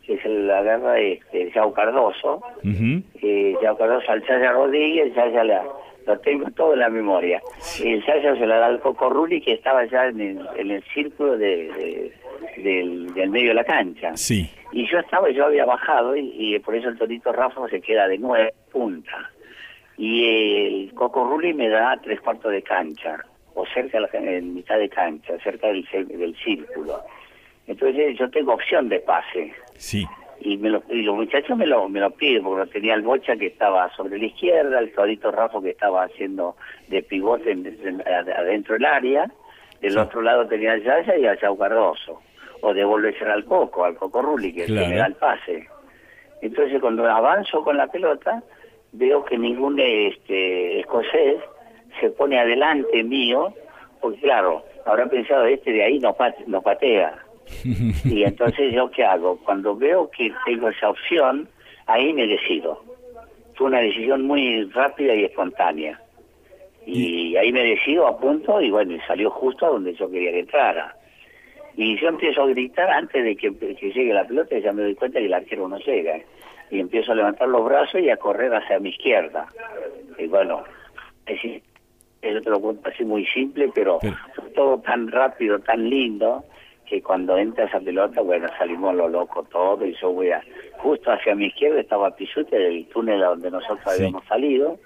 que 0.06 0.18
se 0.18 0.28
la 0.28 0.58
agarra 0.58 0.98
este, 0.98 1.50
Yao 1.52 1.72
Cardoso, 1.72 2.42
uh 2.62 3.60
Yao 3.62 3.76
Cardoso 3.78 4.10
al 4.10 4.26
Chaya 4.26 4.52
Rodríguez, 4.52 5.14
Chaya 5.14 5.44
la, 5.44 5.64
lo 6.06 6.18
tengo 6.18 6.50
todo 6.50 6.74
en 6.74 6.80
la 6.80 6.88
memoria. 6.88 7.40
Y 7.82 7.92
el 7.92 8.04
Chaya 8.04 8.36
se 8.36 8.46
la 8.46 8.58
da 8.58 8.66
al 8.66 8.80
Coco 8.80 9.10
Rulli, 9.10 9.40
que 9.40 9.52
estaba 9.54 9.84
ya 9.86 10.06
en 10.06 10.20
el, 10.20 10.48
en 10.56 10.70
el 10.70 10.84
círculo 10.92 11.36
de 11.36 12.12
del, 12.56 13.10
medio 13.30 13.48
de 13.48 13.54
la 13.54 13.64
cancha. 13.64 14.16
Sí. 14.16 14.50
Y 14.72 14.86
yo 14.90 14.98
estaba, 14.98 15.30
yo 15.30 15.46
había 15.46 15.64
bajado 15.64 16.16
y, 16.16 16.58
por 16.60 16.74
eso 16.74 16.88
el 16.88 16.98
Torito 16.98 17.32
Rafa 17.32 17.68
se 17.68 17.80
queda 17.80 18.08
de 18.08 18.18
nueve 18.18 18.54
punta. 18.72 19.30
Y 19.96 20.24
el 20.24 20.94
Coco 20.94 21.24
Rulli 21.24 21.54
me 21.54 21.68
da 21.68 21.98
tres 22.02 22.20
cuartos 22.20 22.50
de 22.50 22.62
cancha, 22.62 23.24
o 23.54 23.64
cerca 23.66 24.00
de 24.00 24.08
la 24.12 24.28
en 24.36 24.54
mitad 24.54 24.78
de 24.78 24.88
cancha, 24.88 25.38
cerca 25.42 25.68
del, 25.68 25.86
del 26.08 26.36
círculo. 26.36 27.00
Entonces 27.66 28.18
yo 28.18 28.28
tengo 28.30 28.54
opción 28.54 28.88
de 28.88 29.00
pase. 29.00 29.52
Sí. 29.76 30.04
Y, 30.40 30.56
me 30.56 30.70
lo, 30.70 30.82
y 30.88 31.02
los 31.02 31.16
muchachos 31.16 31.56
me 31.56 31.66
lo, 31.66 31.88
me 31.88 32.00
lo 32.00 32.10
piden, 32.10 32.44
porque 32.44 32.72
tenía 32.72 32.94
el 32.94 33.02
Bocha 33.02 33.36
que 33.36 33.46
estaba 33.46 33.90
sobre 33.94 34.18
la 34.18 34.26
izquierda, 34.26 34.78
el 34.78 34.92
Torito 34.92 35.30
Rafa 35.30 35.60
que 35.60 35.70
estaba 35.70 36.04
haciendo 36.04 36.56
de 36.88 37.02
pivote 37.02 37.52
adentro 38.36 38.74
del 38.74 38.84
área, 38.84 39.30
del 39.80 39.98
otro 39.98 40.22
lado 40.22 40.46
tenía 40.46 40.72
a 40.72 40.78
Yaya 40.78 41.16
y 41.16 41.26
a 41.26 41.36
Chau 41.36 41.56
Cardoso, 41.56 42.20
o 42.60 42.74
devolverse 42.74 43.24
al 43.24 43.44
Coco, 43.44 43.84
al 43.84 43.96
Coco 43.96 44.22
Rulli, 44.22 44.52
que 44.52 44.66
le 44.66 44.96
da 44.96 45.06
el 45.06 45.14
pase. 45.14 45.68
Entonces 46.40 46.80
cuando 46.80 47.06
avanzo 47.06 47.62
con 47.62 47.76
la 47.76 47.86
pelota, 47.86 48.42
veo 48.92 49.24
que 49.24 49.38
ningún 49.38 49.78
este 49.80 50.80
escocés 50.80 51.38
se 52.00 52.10
pone 52.10 52.38
adelante 52.38 53.02
mío, 53.02 53.52
porque 54.00 54.20
claro, 54.20 54.64
habrá 54.84 55.06
pensado 55.06 55.44
este 55.46 55.72
de 55.72 55.84
ahí 55.84 55.98
no, 55.98 56.16
no 56.46 56.62
patea 56.62 57.23
y 58.04 58.22
entonces 58.22 58.72
yo 58.72 58.90
qué 58.90 59.04
hago? 59.04 59.38
Cuando 59.44 59.76
veo 59.76 60.10
que 60.10 60.32
tengo 60.44 60.68
esa 60.68 60.90
opción, 60.90 61.48
ahí 61.86 62.12
me 62.12 62.26
decido. 62.26 62.82
Fue 63.54 63.68
una 63.68 63.80
decisión 63.80 64.22
muy 64.22 64.64
rápida 64.70 65.14
y 65.14 65.24
espontánea. 65.24 66.00
Y 66.86 67.36
ahí 67.36 67.50
me 67.52 67.64
decido, 67.64 68.06
a 68.06 68.18
punto 68.18 68.60
y 68.60 68.70
bueno, 68.70 68.96
salió 69.06 69.30
justo 69.30 69.66
a 69.66 69.70
donde 69.70 69.94
yo 69.94 70.10
quería 70.10 70.32
que 70.32 70.40
entrara. 70.40 70.94
Y 71.76 71.98
yo 71.98 72.08
empiezo 72.08 72.42
a 72.42 72.46
gritar 72.46 72.90
antes 72.90 73.24
de 73.24 73.36
que, 73.36 73.50
llegue 73.50 74.12
la 74.12 74.26
pelota 74.26 74.56
y 74.56 74.62
ya 74.62 74.72
me 74.72 74.82
doy 74.82 74.94
cuenta 74.94 75.18
que 75.18 75.26
el 75.26 75.34
arquero 75.34 75.68
no 75.68 75.78
llega. 75.78 76.18
Y 76.70 76.80
empiezo 76.80 77.12
a 77.12 77.14
levantar 77.14 77.48
los 77.48 77.64
brazos 77.64 78.00
y 78.00 78.10
a 78.10 78.16
correr 78.16 78.54
hacia 78.54 78.78
mi 78.78 78.90
izquierda. 78.90 79.46
Y 80.18 80.26
bueno, 80.26 80.64
es, 81.26 81.40
eso 82.22 82.40
te 82.40 82.50
lo 82.50 82.60
cuento 82.60 82.88
así 82.88 83.04
muy 83.04 83.26
simple, 83.26 83.70
pero, 83.74 83.98
pero 84.00 84.48
todo 84.54 84.78
tan 84.80 85.08
rápido, 85.08 85.58
tan 85.58 85.88
lindo, 85.88 86.44
que 86.86 87.02
cuando 87.02 87.36
entra 87.38 87.64
esa 87.64 87.80
pelota, 87.80 88.20
bueno, 88.20 88.48
salimos 88.58 88.94
lo 88.94 89.08
loco 89.08 89.42
todo 89.44 89.84
y 89.84 89.94
yo 90.00 90.12
voy 90.12 90.30
a, 90.30 90.42
justo 90.78 91.10
hacia 91.10 91.34
mi 91.34 91.46
izquierda 91.46 91.80
estaba 91.80 92.14
Pisute, 92.14 92.56
el 92.56 92.86
túnel 92.86 93.22
a 93.22 93.28
donde 93.28 93.50
nosotros 93.50 93.86
habíamos 93.86 94.24
salido, 94.26 94.78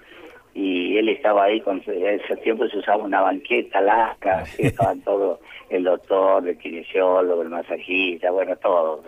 y 0.53 0.97
él 0.97 1.09
estaba 1.09 1.45
ahí, 1.45 1.61
con, 1.61 1.81
en 1.85 2.19
ese 2.19 2.35
tiempo 2.37 2.67
se 2.67 2.79
usaba 2.79 3.03
una 3.03 3.21
banqueta 3.21 3.81
lasca, 3.81 4.43
estaban 4.57 5.01
todos, 5.01 5.39
el 5.69 5.83
doctor, 5.83 6.47
el 6.47 6.57
kinesiólogo, 6.57 7.41
el 7.41 7.49
masajista, 7.49 8.31
bueno, 8.31 8.55
todo. 8.57 9.03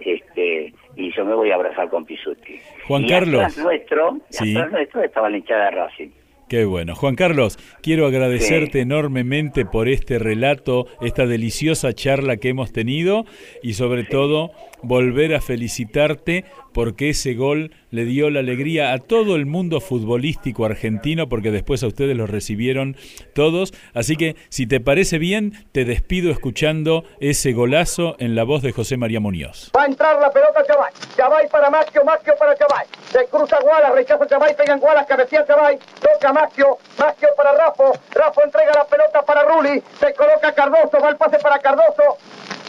Este, 0.00 0.72
y 0.96 1.12
yo 1.12 1.24
me 1.24 1.34
voy 1.34 1.50
a 1.50 1.56
abrazar 1.56 1.88
con 1.90 2.04
Pisuti. 2.04 2.60
Juan 2.86 3.06
Carlos. 3.06 3.58
nuestro, 3.58 4.18
nuestro 4.70 5.02
estaba 5.02 5.28
la 5.28 5.36
hinchada 5.38 5.64
de 5.64 5.70
Racing. 5.72 6.10
Qué 6.48 6.64
bueno. 6.64 6.94
Juan 6.94 7.14
Carlos, 7.14 7.58
quiero 7.82 8.06
agradecerte 8.06 8.80
enormemente 8.80 9.66
por 9.66 9.86
este 9.86 10.18
relato, 10.18 10.86
esta 11.02 11.26
deliciosa 11.26 11.92
charla 11.92 12.38
que 12.38 12.48
hemos 12.48 12.72
tenido 12.72 13.26
y 13.62 13.74
sobre 13.74 14.04
todo 14.04 14.50
volver 14.82 15.34
a 15.34 15.42
felicitarte 15.42 16.46
porque 16.78 17.10
ese 17.10 17.34
gol 17.34 17.72
le 17.90 18.04
dio 18.04 18.30
la 18.30 18.38
alegría 18.38 18.92
a 18.92 18.98
todo 18.98 19.34
el 19.34 19.46
mundo 19.46 19.80
futbolístico 19.80 20.64
argentino, 20.64 21.28
porque 21.28 21.50
después 21.50 21.82
a 21.82 21.88
ustedes 21.88 22.16
los 22.16 22.30
recibieron 22.30 22.96
todos. 23.34 23.74
Así 23.94 24.14
que, 24.14 24.36
si 24.48 24.68
te 24.68 24.78
parece 24.78 25.18
bien, 25.18 25.54
te 25.72 25.84
despido 25.84 26.30
escuchando 26.30 27.02
ese 27.18 27.52
golazo 27.52 28.14
en 28.20 28.36
la 28.36 28.44
voz 28.44 28.62
de 28.62 28.70
José 28.70 28.96
María 28.96 29.18
Muñoz. 29.18 29.72
Va 29.76 29.82
a 29.82 29.86
entrar 29.86 30.20
la 30.20 30.30
pelota 30.30 30.64
Chavay. 30.64 30.92
Chavay 31.16 31.48
para 31.48 31.68
Maquio, 31.68 32.04
Maquio 32.04 32.34
para 32.38 32.54
Chavay. 32.56 32.86
Se 33.10 33.26
cruza 33.26 33.58
Guala, 33.60 33.90
rechaza 33.90 34.24
Chavay, 34.28 34.54
pegan 34.56 34.78
Guala, 34.78 35.04
cabecea 35.04 35.44
Chavay, 35.44 35.80
toca 36.00 36.32
Maquio, 36.32 36.78
Maquio 36.96 37.28
para 37.36 37.54
Rafo, 37.54 37.92
Rafo 38.12 38.44
entrega 38.44 38.70
la 38.72 38.84
pelota 38.84 39.22
para 39.22 39.42
Ruli, 39.42 39.82
se 39.98 40.14
coloca 40.14 40.52
Cardoso, 40.52 41.00
va 41.02 41.08
el 41.08 41.16
pase 41.16 41.40
para 41.40 41.58
Cardoso, 41.58 42.18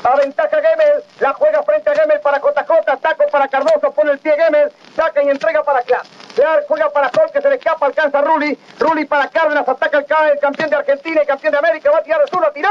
Aventaja 0.04 0.58
Gemel, 0.62 1.04
la 1.20 1.34
juega 1.34 1.64
frente 1.64 1.89
a 1.89 1.95
Gemel 1.95 2.20
para 2.22 2.39
Cota 2.39 2.64
taco 2.64 3.26
para 3.32 3.47
Cardoso, 3.47 3.91
pone 3.91 4.12
el 4.12 4.20
pie 4.20 4.34
Gemel, 4.36 4.72
saca 4.95 5.22
y 5.24 5.30
entrega 5.30 5.64
para 5.64 5.82
Clark. 5.82 6.06
Clark 6.36 6.66
juega 6.68 6.89
para 6.89 7.10
Sol, 7.12 7.30
que 7.32 7.41
se 7.41 7.50
le 7.50 7.56
escapa, 7.56 7.86
alcanza 7.86 8.20
a 8.20 8.22
Ruli. 8.22 8.58
Ruli 8.80 9.06
para 9.06 9.28
Cárdenas, 9.28 9.68
ataca 9.68 9.97
el, 9.97 10.06
el 10.32 10.39
campeón 10.39 10.70
de 10.70 10.76
Argentina 10.78 11.22
y 11.24 11.26
campeón 11.26 11.52
de 11.52 11.58
América, 11.58 11.91
va 11.91 11.97
a 11.97 12.04
tirar 12.04 12.22
el 12.22 12.30
sur, 12.30 12.50
tiró. 12.54 12.70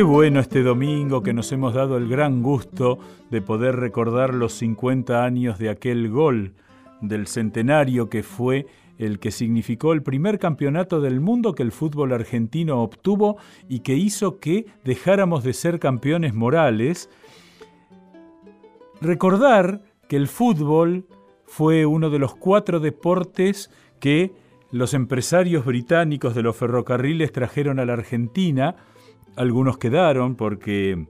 Qué 0.00 0.04
bueno 0.04 0.40
este 0.40 0.62
domingo 0.62 1.22
que 1.22 1.34
nos 1.34 1.52
hemos 1.52 1.74
dado 1.74 1.98
el 1.98 2.08
gran 2.08 2.42
gusto 2.42 2.98
de 3.30 3.42
poder 3.42 3.76
recordar 3.76 4.32
los 4.32 4.54
50 4.54 5.22
años 5.22 5.58
de 5.58 5.68
aquel 5.68 6.08
gol 6.08 6.54
del 7.02 7.26
centenario 7.26 8.08
que 8.08 8.22
fue 8.22 8.64
el 8.96 9.18
que 9.18 9.30
significó 9.30 9.92
el 9.92 10.02
primer 10.02 10.38
campeonato 10.38 11.02
del 11.02 11.20
mundo 11.20 11.54
que 11.54 11.62
el 11.62 11.70
fútbol 11.70 12.14
argentino 12.14 12.82
obtuvo 12.82 13.36
y 13.68 13.80
que 13.80 13.94
hizo 13.94 14.40
que 14.40 14.64
dejáramos 14.84 15.44
de 15.44 15.52
ser 15.52 15.78
campeones 15.78 16.32
morales. 16.32 17.10
Recordar 19.02 19.82
que 20.08 20.16
el 20.16 20.28
fútbol 20.28 21.04
fue 21.44 21.84
uno 21.84 22.08
de 22.08 22.20
los 22.20 22.34
cuatro 22.34 22.80
deportes 22.80 23.70
que 23.98 24.32
los 24.72 24.94
empresarios 24.94 25.66
británicos 25.66 26.34
de 26.34 26.42
los 26.42 26.56
ferrocarriles 26.56 27.32
trajeron 27.32 27.78
a 27.78 27.84
la 27.84 27.92
Argentina, 27.92 28.76
algunos 29.36 29.78
quedaron 29.78 30.36
porque 30.36 31.06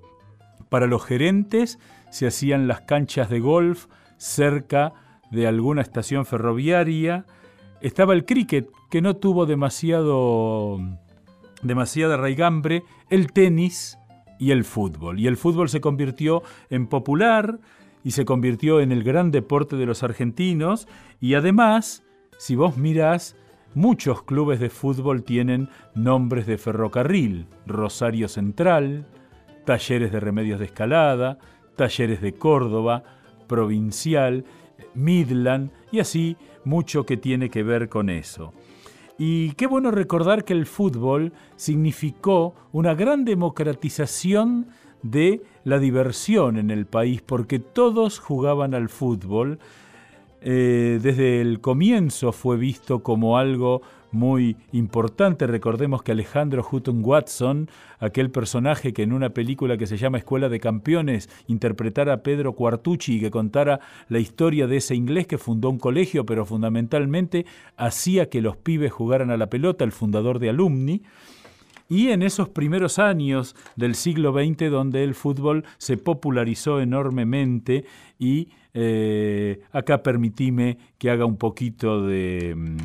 para 0.69 0.87
los 0.87 1.05
gerentes 1.05 1.79
se 2.11 2.27
hacían 2.27 2.69
las 2.69 2.83
canchas 2.83 3.31
de 3.31 3.41
golf 3.41 3.87
cerca 4.17 4.93
de 5.31 5.47
alguna 5.47 5.83
estación 5.83 6.27
ferroviaria. 6.27 7.25
Estaba 7.81 8.15
el 8.15 8.25
cricket, 8.25 8.69
que 8.91 9.01
no 9.01 9.17
tuvo 9.17 9.47
demasiado, 9.47 10.79
demasiada 11.63 12.17
raigambre, 12.17 12.83
el 13.09 13.33
tenis 13.33 13.97
y 14.39 14.51
el 14.51 14.65
fútbol. 14.65 15.21
Y 15.21 15.27
el 15.27 15.37
fútbol 15.37 15.69
se 15.69 15.81
convirtió 15.81 16.43
en 16.69 16.87
popular 16.87 17.61
y 18.03 18.13
se 18.13 18.25
convirtió 18.25 18.81
en 18.81 18.93
el 18.93 19.03
gran 19.03 19.31
deporte 19.31 19.77
de 19.77 19.87
los 19.87 20.03
argentinos. 20.03 20.89
Y 21.21 21.35
además, 21.35 22.03
si 22.39 22.57
vos 22.57 22.77
mirás, 22.77 23.37
Muchos 23.75 24.25
clubes 24.25 24.59
de 24.59 24.69
fútbol 24.69 25.23
tienen 25.23 25.69
nombres 25.95 26.47
de 26.47 26.59
ferrocarril, 26.59 27.47
Rosario 27.67 28.27
Central, 28.27 29.07
Talleres 29.65 30.11
de 30.11 30.19
Remedios 30.19 30.59
de 30.59 30.65
Escalada, 30.65 31.39
Talleres 31.77 32.21
de 32.21 32.33
Córdoba, 32.33 33.05
Provincial, 33.47 34.45
Midland 34.95 35.71
y 35.93 36.01
así 36.01 36.37
mucho 36.65 37.07
que 37.07 37.17
tiene 37.17 37.49
que 37.49 37.63
ver 37.63 37.89
con 37.89 38.11
eso. 38.11 38.53
Y 39.19 39.53
qué 39.53 39.69
bueno 39.69 39.93
recordar 39.93 40.45
que 40.45 40.53
el 40.53 40.67
fútbol 40.67 41.33
significó 41.55 42.57
una 42.73 42.95
gran 42.95 43.25
democratización 43.25 44.67
de 45.03 45.43
la 45.63 45.79
diversión 45.79 46.57
en 46.57 46.73
el 46.73 46.87
país 46.87 47.23
porque 47.23 47.61
todos 47.61 48.19
jugaban 48.19 48.75
al 48.75 48.89
fútbol 48.89 49.61
eh, 50.43 50.99
desde 51.03 51.41
el 51.41 51.61
comienzo 51.61 52.33
fue 52.33 52.57
visto 52.57 53.03
como 53.03 53.37
algo 53.37 53.83
muy 54.13 54.57
importante. 54.73 55.47
Recordemos 55.47 56.03
que 56.03 56.13
Alejandro 56.13 56.67
Hutton 56.69 57.03
Watson, 57.05 57.69
aquel 57.99 58.31
personaje 58.31 58.93
que 58.93 59.03
en 59.03 59.13
una 59.13 59.31
película 59.31 59.77
que 59.77 59.87
se 59.87 59.97
llama 59.97 60.19
Escuela 60.19 60.49
de 60.49 60.61
Campeones 60.61 61.29
interpretara 61.47 62.15
a 62.15 62.23
Pedro 62.23 62.55
Cuartucci 62.55 63.17
y 63.17 63.21
que 63.21 63.31
contara 63.31 63.81
la 64.09 64.19
historia 64.19 64.67
de 64.67 64.79
ese 64.79 64.95
inglés 64.95 65.27
que 65.27 65.39
fundó 65.39 65.71
un 65.71 65.79
colegio, 65.79 66.27
pero 66.27 66.45
fundamentalmente 66.45 67.47
hacía 67.77 68.29
que 68.29 68.41
los 68.41 68.57
pibes 68.57 68.93
jugaran 68.93 69.31
a 69.31 69.37
la 69.37 69.49
pelota, 69.49 69.85
el 69.85 69.93
fundador 69.93 70.39
de 70.39 70.51
Alumni. 70.51 71.03
Y 71.89 72.11
en 72.11 72.23
esos 72.23 72.49
primeros 72.49 73.01
años 73.01 73.57
del 73.75 73.97
siglo 73.97 74.33
XX, 74.33 74.71
donde 74.71 75.03
el 75.03 75.15
fútbol 75.15 75.65
se 75.77 75.97
popularizó 75.97 76.81
enormemente 76.81 77.85
y 78.17 78.49
eh, 78.75 79.61
acá 79.73 80.03
permitime 80.03 80.79
que 80.99 81.11
haga 81.11 81.25
un 81.25 81.37
poquito 81.37 82.07
de, 82.07 82.55
mm, 82.57 82.77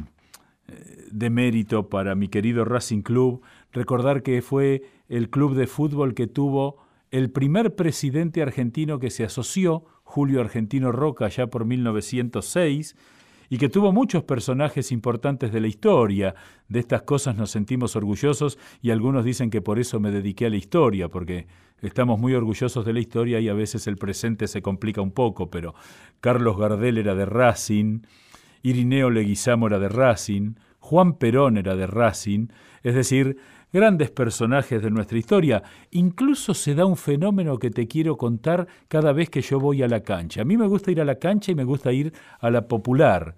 de 1.11 1.29
mérito 1.29 1.89
para 1.89 2.15
mi 2.15 2.27
querido 2.27 2.65
Racing 2.65 3.01
Club, 3.01 3.41
recordar 3.71 4.23
que 4.23 4.41
fue 4.41 4.83
el 5.07 5.29
club 5.29 5.55
de 5.55 5.67
fútbol 5.67 6.13
que 6.13 6.27
tuvo 6.27 6.77
el 7.11 7.29
primer 7.31 7.75
presidente 7.75 8.41
argentino 8.41 8.99
que 8.99 9.09
se 9.09 9.23
asoció, 9.23 9.85
Julio 10.03 10.41
Argentino 10.41 10.91
Roca, 10.91 11.27
ya 11.29 11.47
por 11.47 11.65
1906, 11.65 12.95
y 13.49 13.57
que 13.57 13.69
tuvo 13.69 13.91
muchos 13.91 14.23
personajes 14.23 14.91
importantes 14.91 15.51
de 15.51 15.61
la 15.61 15.67
historia. 15.67 16.35
De 16.67 16.79
estas 16.79 17.03
cosas 17.03 17.35
nos 17.35 17.51
sentimos 17.51 17.95
orgullosos 17.95 18.57
y 18.81 18.91
algunos 18.91 19.25
dicen 19.25 19.49
que 19.49 19.61
por 19.61 19.79
eso 19.79 19.99
me 19.99 20.11
dediqué 20.11 20.47
a 20.47 20.49
la 20.49 20.57
historia, 20.57 21.09
porque 21.09 21.47
estamos 21.81 22.19
muy 22.19 22.33
orgullosos 22.33 22.85
de 22.85 22.93
la 22.93 22.99
historia 22.99 23.39
y 23.39 23.49
a 23.49 23.53
veces 23.53 23.87
el 23.87 23.97
presente 23.97 24.47
se 24.47 24.61
complica 24.61 25.01
un 25.01 25.11
poco, 25.11 25.49
pero 25.49 25.75
Carlos 26.21 26.57
Gardel 26.57 26.97
era 26.97 27.15
de 27.15 27.25
Racing, 27.25 28.01
Irineo 28.63 29.09
Leguizamo 29.09 29.67
era 29.67 29.79
de 29.79 29.89
Racing, 29.89 30.55
Juan 30.79 31.17
Perón 31.17 31.57
era 31.57 31.75
de 31.75 31.87
Racing, 31.87 32.47
es 32.83 32.95
decir, 32.95 33.37
grandes 33.75 34.09
personajes 34.09 34.81
de 34.81 34.89
nuestra 34.89 35.17
historia. 35.17 35.61
Incluso 35.91 36.53
se 36.53 36.75
da 36.75 36.85
un 36.85 36.95
fenómeno 36.95 37.59
que 37.59 37.69
te 37.69 37.89
quiero 37.89 38.15
contar 38.15 38.67
cada 38.87 39.11
vez 39.11 39.29
que 39.29 39.41
yo 39.41 39.59
voy 39.59 39.83
a 39.83 39.89
la 39.89 39.99
cancha. 39.99 40.43
A 40.43 40.45
mí 40.45 40.55
me 40.55 40.65
gusta 40.65 40.91
ir 40.91 41.01
a 41.01 41.05
la 41.05 41.15
cancha 41.15 41.51
y 41.51 41.55
me 41.55 41.65
gusta 41.65 41.91
ir 41.91 42.13
a 42.39 42.49
la 42.49 42.69
popular. 42.69 43.35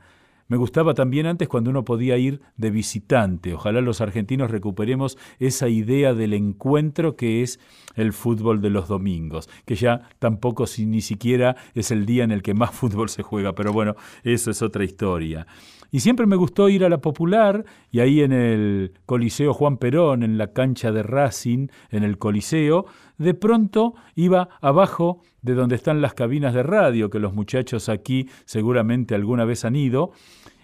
Me 0.48 0.56
gustaba 0.56 0.94
también 0.94 1.26
antes 1.26 1.48
cuando 1.48 1.72
uno 1.72 1.84
podía 1.84 2.18
ir 2.18 2.40
de 2.56 2.70
visitante. 2.70 3.56
Ojalá 3.56 3.82
los 3.82 4.00
argentinos 4.00 4.52
recuperemos 4.52 5.18
esa 5.40 5.70
idea 5.70 6.14
del 6.14 6.36
encuentro 6.36 7.16
que 7.16 7.42
es 7.42 7.60
el 7.96 8.14
fútbol 8.14 8.62
de 8.62 8.70
los 8.70 8.88
domingos, 8.88 9.50
que 9.66 9.74
ya 9.74 10.08
tampoco 10.20 10.66
ni 10.78 11.02
siquiera 11.02 11.56
es 11.74 11.90
el 11.90 12.06
día 12.06 12.24
en 12.24 12.32
el 12.32 12.44
que 12.44 12.54
más 12.54 12.72
fútbol 12.76 13.10
se 13.10 13.24
juega, 13.24 13.56
pero 13.56 13.74
bueno, 13.74 13.96
eso 14.24 14.52
es 14.52 14.62
otra 14.62 14.84
historia. 14.84 15.48
Y 15.92 16.02
siempre 16.02 16.26
me 16.26 16.36
gustó 16.36 16.70
ir 16.70 16.84
a 16.84 16.90
la 16.90 17.00
Popular 17.00 17.64
y 17.92 18.00
ahí 18.00 18.22
en 18.22 18.34
el 18.34 18.94
Coliseo 19.06 19.54
Juan 19.54 19.78
Perón, 19.78 20.24
en 20.24 20.38
la 20.38 20.54
cancha 20.54 20.92
de 20.92 21.04
Racing, 21.04 21.68
en 21.90 22.04
el 22.04 22.18
Coliseo, 22.18 22.86
de 23.18 23.34
pronto 23.34 23.96
iba 24.16 24.50
abajo 24.62 25.22
de 25.42 25.54
donde 25.54 25.76
están 25.76 26.02
las 26.02 26.14
cabinas 26.14 26.54
de 26.54 26.64
radio, 26.64 27.10
que 27.10 27.20
los 27.20 27.34
muchachos 27.34 27.90
aquí 27.90 28.28
seguramente 28.46 29.16
alguna 29.16 29.46
vez 29.46 29.64
han 29.66 29.76
ido, 29.76 30.12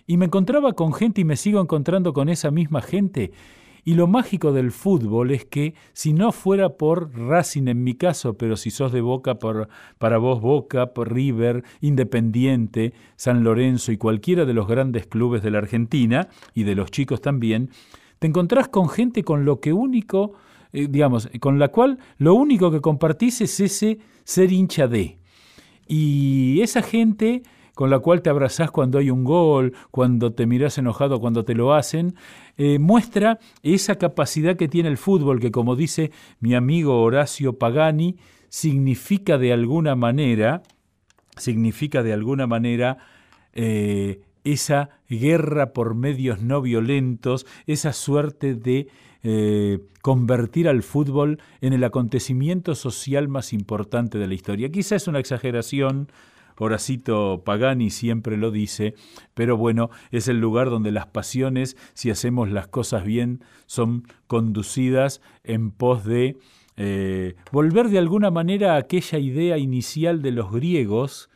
y 0.05 0.17
me 0.17 0.25
encontraba 0.25 0.73
con 0.73 0.93
gente 0.93 1.21
y 1.21 1.25
me 1.25 1.37
sigo 1.37 1.61
encontrando 1.61 2.11
con 2.11 2.27
esa 2.27 2.51
misma 2.51 2.81
gente 2.81 3.31
y 3.85 3.95
lo 3.95 4.07
mágico 4.07 4.53
del 4.53 4.71
fútbol 4.71 5.31
es 5.31 5.45
que 5.45 5.73
si 5.93 6.13
no 6.13 6.31
fuera 6.31 6.77
por 6.77 7.13
Racing 7.17 7.67
en 7.67 7.83
mi 7.83 7.95
caso, 7.95 8.37
pero 8.37 8.55
si 8.55 8.71
sos 8.71 8.91
de 8.91 9.01
Boca, 9.01 9.35
por, 9.35 9.67
para 9.97 10.17
vos 10.17 10.39
Boca, 10.39 10.91
River, 10.95 11.63
Independiente, 11.81 12.93
San 13.15 13.43
Lorenzo 13.43 13.91
y 13.91 13.97
cualquiera 13.97 14.45
de 14.45 14.53
los 14.53 14.67
grandes 14.67 15.05
clubes 15.07 15.43
de 15.43 15.51
la 15.51 15.57
Argentina 15.57 16.29
y 16.53 16.63
de 16.63 16.75
los 16.75 16.91
chicos 16.91 17.21
también, 17.21 17.69
te 18.19 18.27
encontrás 18.27 18.69
con 18.69 18.87
gente 18.87 19.23
con 19.23 19.43
lo 19.43 19.59
que 19.59 19.73
único, 19.73 20.33
eh, 20.71 20.87
digamos, 20.89 21.29
con 21.41 21.59
la 21.59 21.67
cual 21.69 21.99
lo 22.17 22.35
único 22.35 22.71
que 22.71 22.79
compartís 22.79 23.41
es 23.41 23.59
ese 23.59 23.99
ser 24.23 24.51
hincha 24.53 24.87
de. 24.87 25.17
Y 25.87 26.61
esa 26.61 26.81
gente 26.81 27.43
con 27.75 27.89
la 27.89 27.99
cual 27.99 28.21
te 28.21 28.29
abrazás 28.29 28.71
cuando 28.71 28.99
hay 28.99 29.09
un 29.09 29.23
gol, 29.23 29.73
cuando 29.91 30.33
te 30.33 30.45
mirás 30.45 30.77
enojado 30.77 31.19
cuando 31.19 31.43
te 31.43 31.55
lo 31.55 31.73
hacen, 31.73 32.15
eh, 32.57 32.79
muestra 32.79 33.39
esa 33.63 33.97
capacidad 33.97 34.55
que 34.55 34.67
tiene 34.67 34.89
el 34.89 34.97
fútbol, 34.97 35.39
que 35.39 35.51
como 35.51 35.75
dice 35.75 36.11
mi 36.39 36.53
amigo 36.55 37.01
Horacio 37.01 37.57
Pagani, 37.57 38.17
significa 38.49 39.37
de 39.37 39.51
alguna 39.51 39.95
manera, 39.95 40.61
significa 41.37 42.03
de 42.03 42.13
alguna 42.13 42.45
manera 42.45 42.97
eh, 43.53 44.21
esa 44.43 44.89
guerra 45.09 45.73
por 45.73 45.95
medios 45.95 46.41
no 46.41 46.61
violentos, 46.61 47.47
esa 47.65 47.93
suerte 47.93 48.53
de 48.53 48.87
eh, 49.23 49.79
convertir 50.01 50.67
al 50.67 50.83
fútbol 50.83 51.39
en 51.61 51.73
el 51.73 51.83
acontecimiento 51.83 52.75
social 52.75 53.29
más 53.29 53.53
importante 53.53 54.17
de 54.17 54.27
la 54.27 54.33
historia. 54.33 54.69
Quizá 54.69 54.97
es 54.97 55.07
una 55.07 55.19
exageración, 55.19 56.09
Horacito 56.63 57.43
Pagani 57.45 57.89
siempre 57.89 58.37
lo 58.37 58.51
dice, 58.51 58.95
pero 59.33 59.57
bueno, 59.57 59.89
es 60.11 60.27
el 60.27 60.39
lugar 60.39 60.69
donde 60.69 60.91
las 60.91 61.07
pasiones, 61.07 61.77
si 61.93 62.09
hacemos 62.09 62.49
las 62.49 62.67
cosas 62.67 63.03
bien, 63.03 63.41
son 63.65 64.07
conducidas 64.27 65.21
en 65.43 65.71
pos 65.71 66.05
de 66.05 66.37
eh, 66.75 67.35
volver 67.51 67.89
de 67.89 67.99
alguna 67.99 68.31
manera 68.31 68.73
a 68.73 68.77
aquella 68.77 69.19
idea 69.19 69.57
inicial 69.57 70.21
de 70.21 70.31
los 70.31 70.51
griegos 70.51 71.29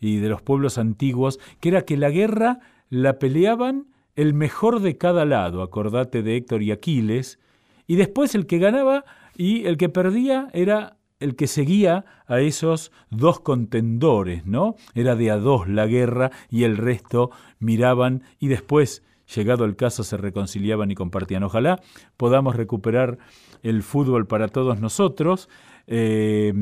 y 0.00 0.18
de 0.18 0.28
los 0.28 0.42
pueblos 0.42 0.78
antiguos, 0.78 1.40
que 1.60 1.70
era 1.70 1.82
que 1.82 1.96
la 1.96 2.10
guerra 2.10 2.60
la 2.90 3.18
peleaban 3.18 3.86
el 4.16 4.34
mejor 4.34 4.80
de 4.80 4.96
cada 4.96 5.24
lado, 5.24 5.62
acordate 5.62 6.22
de 6.22 6.36
Héctor 6.36 6.62
y 6.62 6.70
Aquiles, 6.70 7.40
y 7.86 7.96
después 7.96 8.34
el 8.34 8.46
que 8.46 8.58
ganaba 8.58 9.04
y 9.36 9.66
el 9.66 9.76
que 9.76 9.88
perdía 9.88 10.48
era 10.52 10.96
el 11.24 11.36
que 11.36 11.46
seguía 11.46 12.04
a 12.26 12.40
esos 12.40 12.92
dos 13.10 13.40
contendores, 13.40 14.46
¿no? 14.46 14.76
Era 14.94 15.16
de 15.16 15.30
a 15.30 15.36
dos 15.36 15.68
la 15.68 15.86
guerra 15.86 16.30
y 16.50 16.64
el 16.64 16.76
resto 16.76 17.30
miraban 17.58 18.22
y 18.38 18.48
después, 18.48 19.02
llegado 19.34 19.64
el 19.64 19.74
caso, 19.74 20.04
se 20.04 20.16
reconciliaban 20.16 20.90
y 20.90 20.94
compartían. 20.94 21.42
Ojalá 21.42 21.80
podamos 22.16 22.54
recuperar 22.54 23.18
el 23.62 23.82
fútbol 23.82 24.26
para 24.26 24.48
todos 24.48 24.80
nosotros. 24.80 25.48
Eh, 25.86 26.52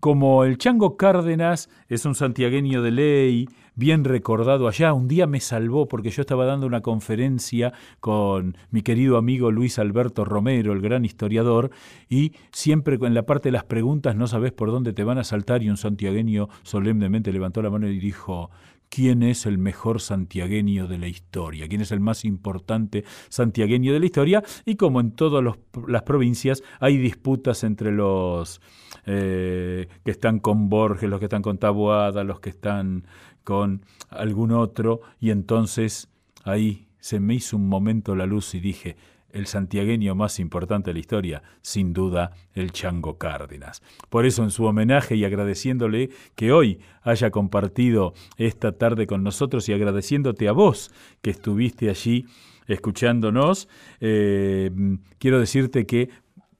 como 0.00 0.44
el 0.44 0.58
Chango 0.58 0.96
Cárdenas 0.96 1.68
es 1.88 2.04
un 2.04 2.14
santiagueño 2.14 2.82
de 2.82 2.90
ley, 2.90 3.48
bien 3.76 4.04
recordado 4.04 4.66
allá, 4.66 4.92
un 4.94 5.06
día 5.06 5.26
me 5.26 5.38
salvó 5.38 5.86
porque 5.86 6.10
yo 6.10 6.22
estaba 6.22 6.46
dando 6.46 6.66
una 6.66 6.80
conferencia 6.80 7.72
con 8.00 8.56
mi 8.70 8.82
querido 8.82 9.18
amigo 9.18 9.52
Luis 9.52 9.78
Alberto 9.78 10.24
Romero, 10.24 10.72
el 10.72 10.80
gran 10.80 11.04
historiador, 11.04 11.70
y 12.08 12.32
siempre 12.50 12.98
en 13.00 13.14
la 13.14 13.26
parte 13.26 13.48
de 13.48 13.52
las 13.52 13.64
preguntas 13.64 14.16
no 14.16 14.26
sabes 14.26 14.52
por 14.52 14.70
dónde 14.70 14.94
te 14.94 15.04
van 15.04 15.18
a 15.18 15.24
saltar 15.24 15.62
y 15.62 15.70
un 15.70 15.76
santiagueño 15.76 16.48
solemnemente 16.62 17.32
levantó 17.32 17.62
la 17.62 17.70
mano 17.70 17.86
y 17.86 17.98
dijo, 17.98 18.50
quién 18.88 19.22
es 19.22 19.46
el 19.46 19.58
mejor 19.58 20.00
santiagueño 20.00 20.86
de 20.86 20.98
la 20.98 21.08
historia, 21.08 21.68
quién 21.68 21.80
es 21.80 21.92
el 21.92 22.00
más 22.00 22.24
importante 22.24 23.04
santiagueño 23.28 23.92
de 23.92 24.00
la 24.00 24.06
historia, 24.06 24.42
y 24.64 24.76
como 24.76 25.00
en 25.00 25.12
todas 25.12 25.44
las 25.86 26.02
provincias 26.02 26.62
hay 26.80 26.96
disputas 26.96 27.62
entre 27.64 27.92
los 27.92 28.60
eh, 29.04 29.88
que 30.04 30.10
están 30.10 30.38
con 30.38 30.68
Borges, 30.68 31.10
los 31.10 31.18
que 31.18 31.26
están 31.26 31.42
con 31.42 31.58
Taboada, 31.58 32.24
los 32.24 32.40
que 32.40 32.50
están 32.50 33.06
con 33.46 33.86
algún 34.10 34.50
otro, 34.50 35.02
y 35.20 35.30
entonces 35.30 36.08
ahí 36.42 36.88
se 36.98 37.20
me 37.20 37.34
hizo 37.34 37.56
un 37.56 37.68
momento 37.68 38.16
la 38.16 38.26
luz 38.26 38.56
y 38.56 38.60
dije, 38.60 38.96
el 39.30 39.46
santiagueño 39.46 40.16
más 40.16 40.40
importante 40.40 40.90
de 40.90 40.94
la 40.94 40.98
historia, 40.98 41.42
sin 41.62 41.92
duda 41.92 42.32
el 42.54 42.72
Chango 42.72 43.18
Cárdenas. 43.18 43.82
Por 44.10 44.26
eso 44.26 44.42
en 44.42 44.50
su 44.50 44.64
homenaje 44.64 45.14
y 45.14 45.24
agradeciéndole 45.24 46.10
que 46.34 46.50
hoy 46.50 46.80
haya 47.02 47.30
compartido 47.30 48.14
esta 48.36 48.72
tarde 48.72 49.06
con 49.06 49.22
nosotros 49.22 49.68
y 49.68 49.74
agradeciéndote 49.74 50.48
a 50.48 50.52
vos 50.52 50.90
que 51.22 51.30
estuviste 51.30 51.88
allí 51.88 52.26
escuchándonos, 52.66 53.68
eh, 54.00 54.72
quiero 55.18 55.38
decirte 55.38 55.86
que 55.86 56.08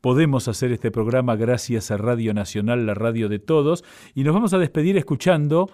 podemos 0.00 0.46
hacer 0.46 0.70
este 0.70 0.92
programa 0.92 1.34
gracias 1.34 1.90
a 1.90 1.96
Radio 1.96 2.32
Nacional, 2.32 2.86
la 2.86 2.94
radio 2.94 3.28
de 3.28 3.40
todos, 3.40 3.82
y 4.14 4.22
nos 4.22 4.34
vamos 4.34 4.52
a 4.52 4.58
despedir 4.58 4.96
escuchando 4.96 5.68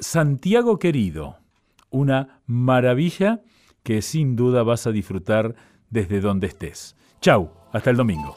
Santiago 0.00 0.78
Querido, 0.78 1.38
una 1.90 2.40
maravilla 2.46 3.42
que 3.82 4.00
sin 4.00 4.36
duda 4.36 4.62
vas 4.62 4.86
a 4.86 4.92
disfrutar 4.92 5.56
desde 5.90 6.20
donde 6.20 6.46
estés. 6.46 6.96
Chau, 7.20 7.50
hasta 7.72 7.90
el 7.90 7.96
domingo. 7.96 8.36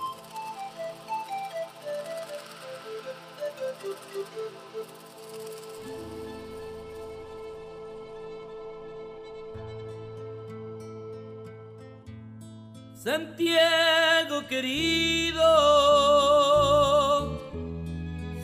Santiago 12.95 14.47
querido, 14.47 15.43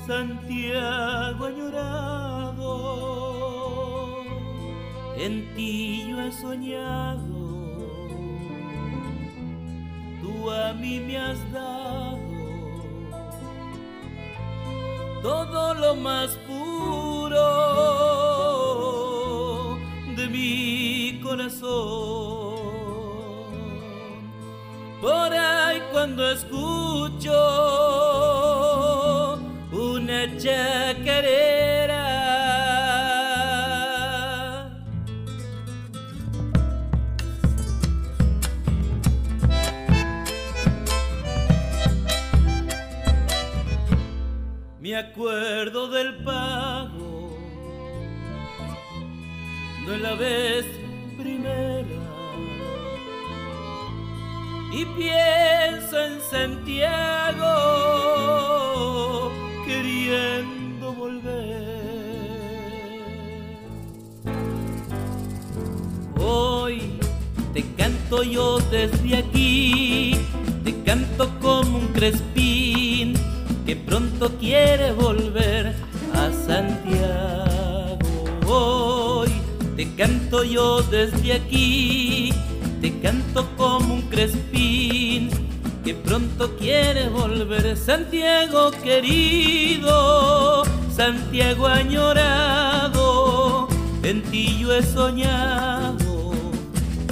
Santiago 0.08 1.46
añorado, 1.46 2.74
en 5.18 5.54
ti 5.54 6.06
yo 6.10 6.22
he 6.22 6.32
soñado 6.32 7.38
a 10.52 10.74
mí 10.74 11.00
me 11.00 11.18
has 11.18 11.52
dado 11.52 12.18
todo 15.22 15.74
lo 15.74 15.96
más 15.96 16.30
puro 16.48 17.38
de 20.16 20.28
mi 20.28 21.20
corazón. 21.22 22.58
Por 25.02 25.34
ahí 25.34 25.82
cuando 25.92 26.32
escucho 26.32 27.97
vez 50.18 50.66
primera 51.18 51.86
y 54.72 54.86
pienso 54.86 56.00
en 56.00 56.20
Santiago 56.22 57.46
queriendo 59.66 60.94
volver. 60.94 61.38
Hoy 66.20 67.00
te 67.54 67.64
canto 67.76 68.24
yo 68.24 68.58
desde 68.72 69.18
aquí, 69.18 70.18
te 70.64 70.82
canto 70.84 71.30
como 71.40 71.78
un 71.78 71.88
crespín 71.88 73.14
que 73.66 73.76
pronto 73.76 74.32
quiere 74.40 74.92
volver 74.94 75.76
a 76.14 76.32
Santiago. 76.32 77.37
Te 79.78 79.88
canto 79.96 80.44
yo 80.44 80.82
desde 80.82 81.34
aquí, 81.34 82.34
te 82.82 83.00
canto 83.00 83.48
como 83.56 83.94
un 83.94 84.02
crespín 84.10 85.30
que 85.86 85.94
pronto 85.94 86.58
quiere 86.58 87.08
volver. 87.10 87.78
Santiago 87.78 88.72
querido, 88.84 90.64
Santiago 90.94 91.68
añorado, 91.68 92.88
en 94.02 94.24
ti 94.24 94.58
yo 94.60 94.74
he 94.74 94.82
soñado, 94.82 96.32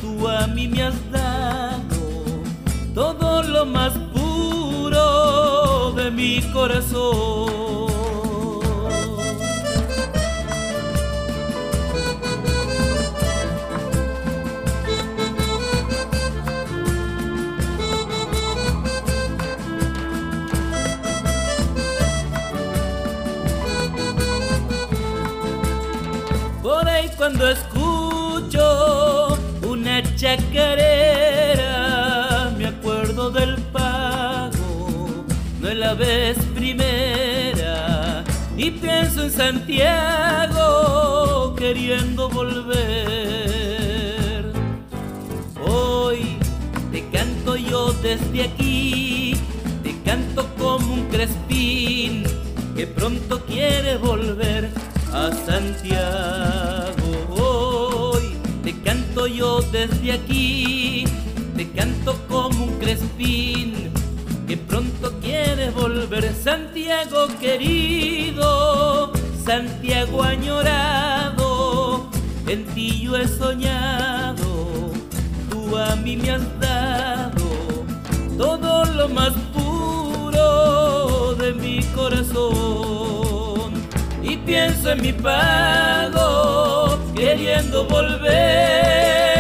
tú 0.01 0.27
a 0.27 0.47
mí 0.47 0.67
me 0.67 0.81
has 0.81 1.11
dado 1.11 1.85
todo 2.95 3.43
lo 3.43 3.67
más 3.67 3.93
de 5.95 6.11
mi 6.11 6.41
corazón. 6.51 7.94
Cuando 27.37 27.51
escucho 27.51 29.37
una 29.67 30.01
chacarera, 30.15 31.69
me 32.57 32.67
acuerdo 32.67 33.29
del 33.29 33.57
la 35.75 35.93
vez 35.93 36.37
primera 36.55 38.23
y 38.55 38.71
pienso 38.71 39.23
en 39.23 39.31
Santiago 39.31 40.53
queriendo 41.57 42.29
volver. 42.29 42.75
Hoy 45.67 46.37
te 46.93 47.05
canto 47.09 47.57
yo 47.57 47.91
desde 48.01 48.43
aquí, 48.43 49.35
te 49.83 50.01
canto 50.03 50.47
como 50.57 50.93
un 50.93 51.09
crespín 51.09 52.23
que 52.75 52.87
pronto 52.87 53.45
quiere 53.45 53.97
volver 53.97 54.69
a 55.11 55.31
Santiago. 55.45 56.44
Yo 59.27 59.59
desde 59.71 60.11
aquí, 60.11 61.05
te 61.57 61.69
canto 61.71 62.15
como 62.29 62.65
un 62.65 62.77
crespín 62.79 63.89
que 64.47 64.55
pronto 64.55 65.13
quieres 65.19 65.73
volver, 65.73 66.31
Santiago 66.33 67.27
querido, 67.39 69.11
Santiago 69.43 70.21
añorado, 70.21 72.07
en 72.47 72.65
ti 72.67 73.01
yo 73.01 73.17
he 73.17 73.27
soñado, 73.27 74.91
tú 75.49 75.75
a 75.75 75.95
mí 75.95 76.15
me 76.17 76.29
has 76.31 76.59
dado 76.59 77.85
todo 78.37 78.85
lo 78.85 79.09
más 79.09 79.33
puro 79.53 81.33
de 81.35 81.51
mi 81.53 81.81
corazón. 81.95 83.73
Y 84.21 84.37
pienso 84.37 84.91
en 84.91 85.01
mi 85.01 85.13
pago, 85.13 86.94
queriendo 87.15 87.87
volver. 87.87 89.34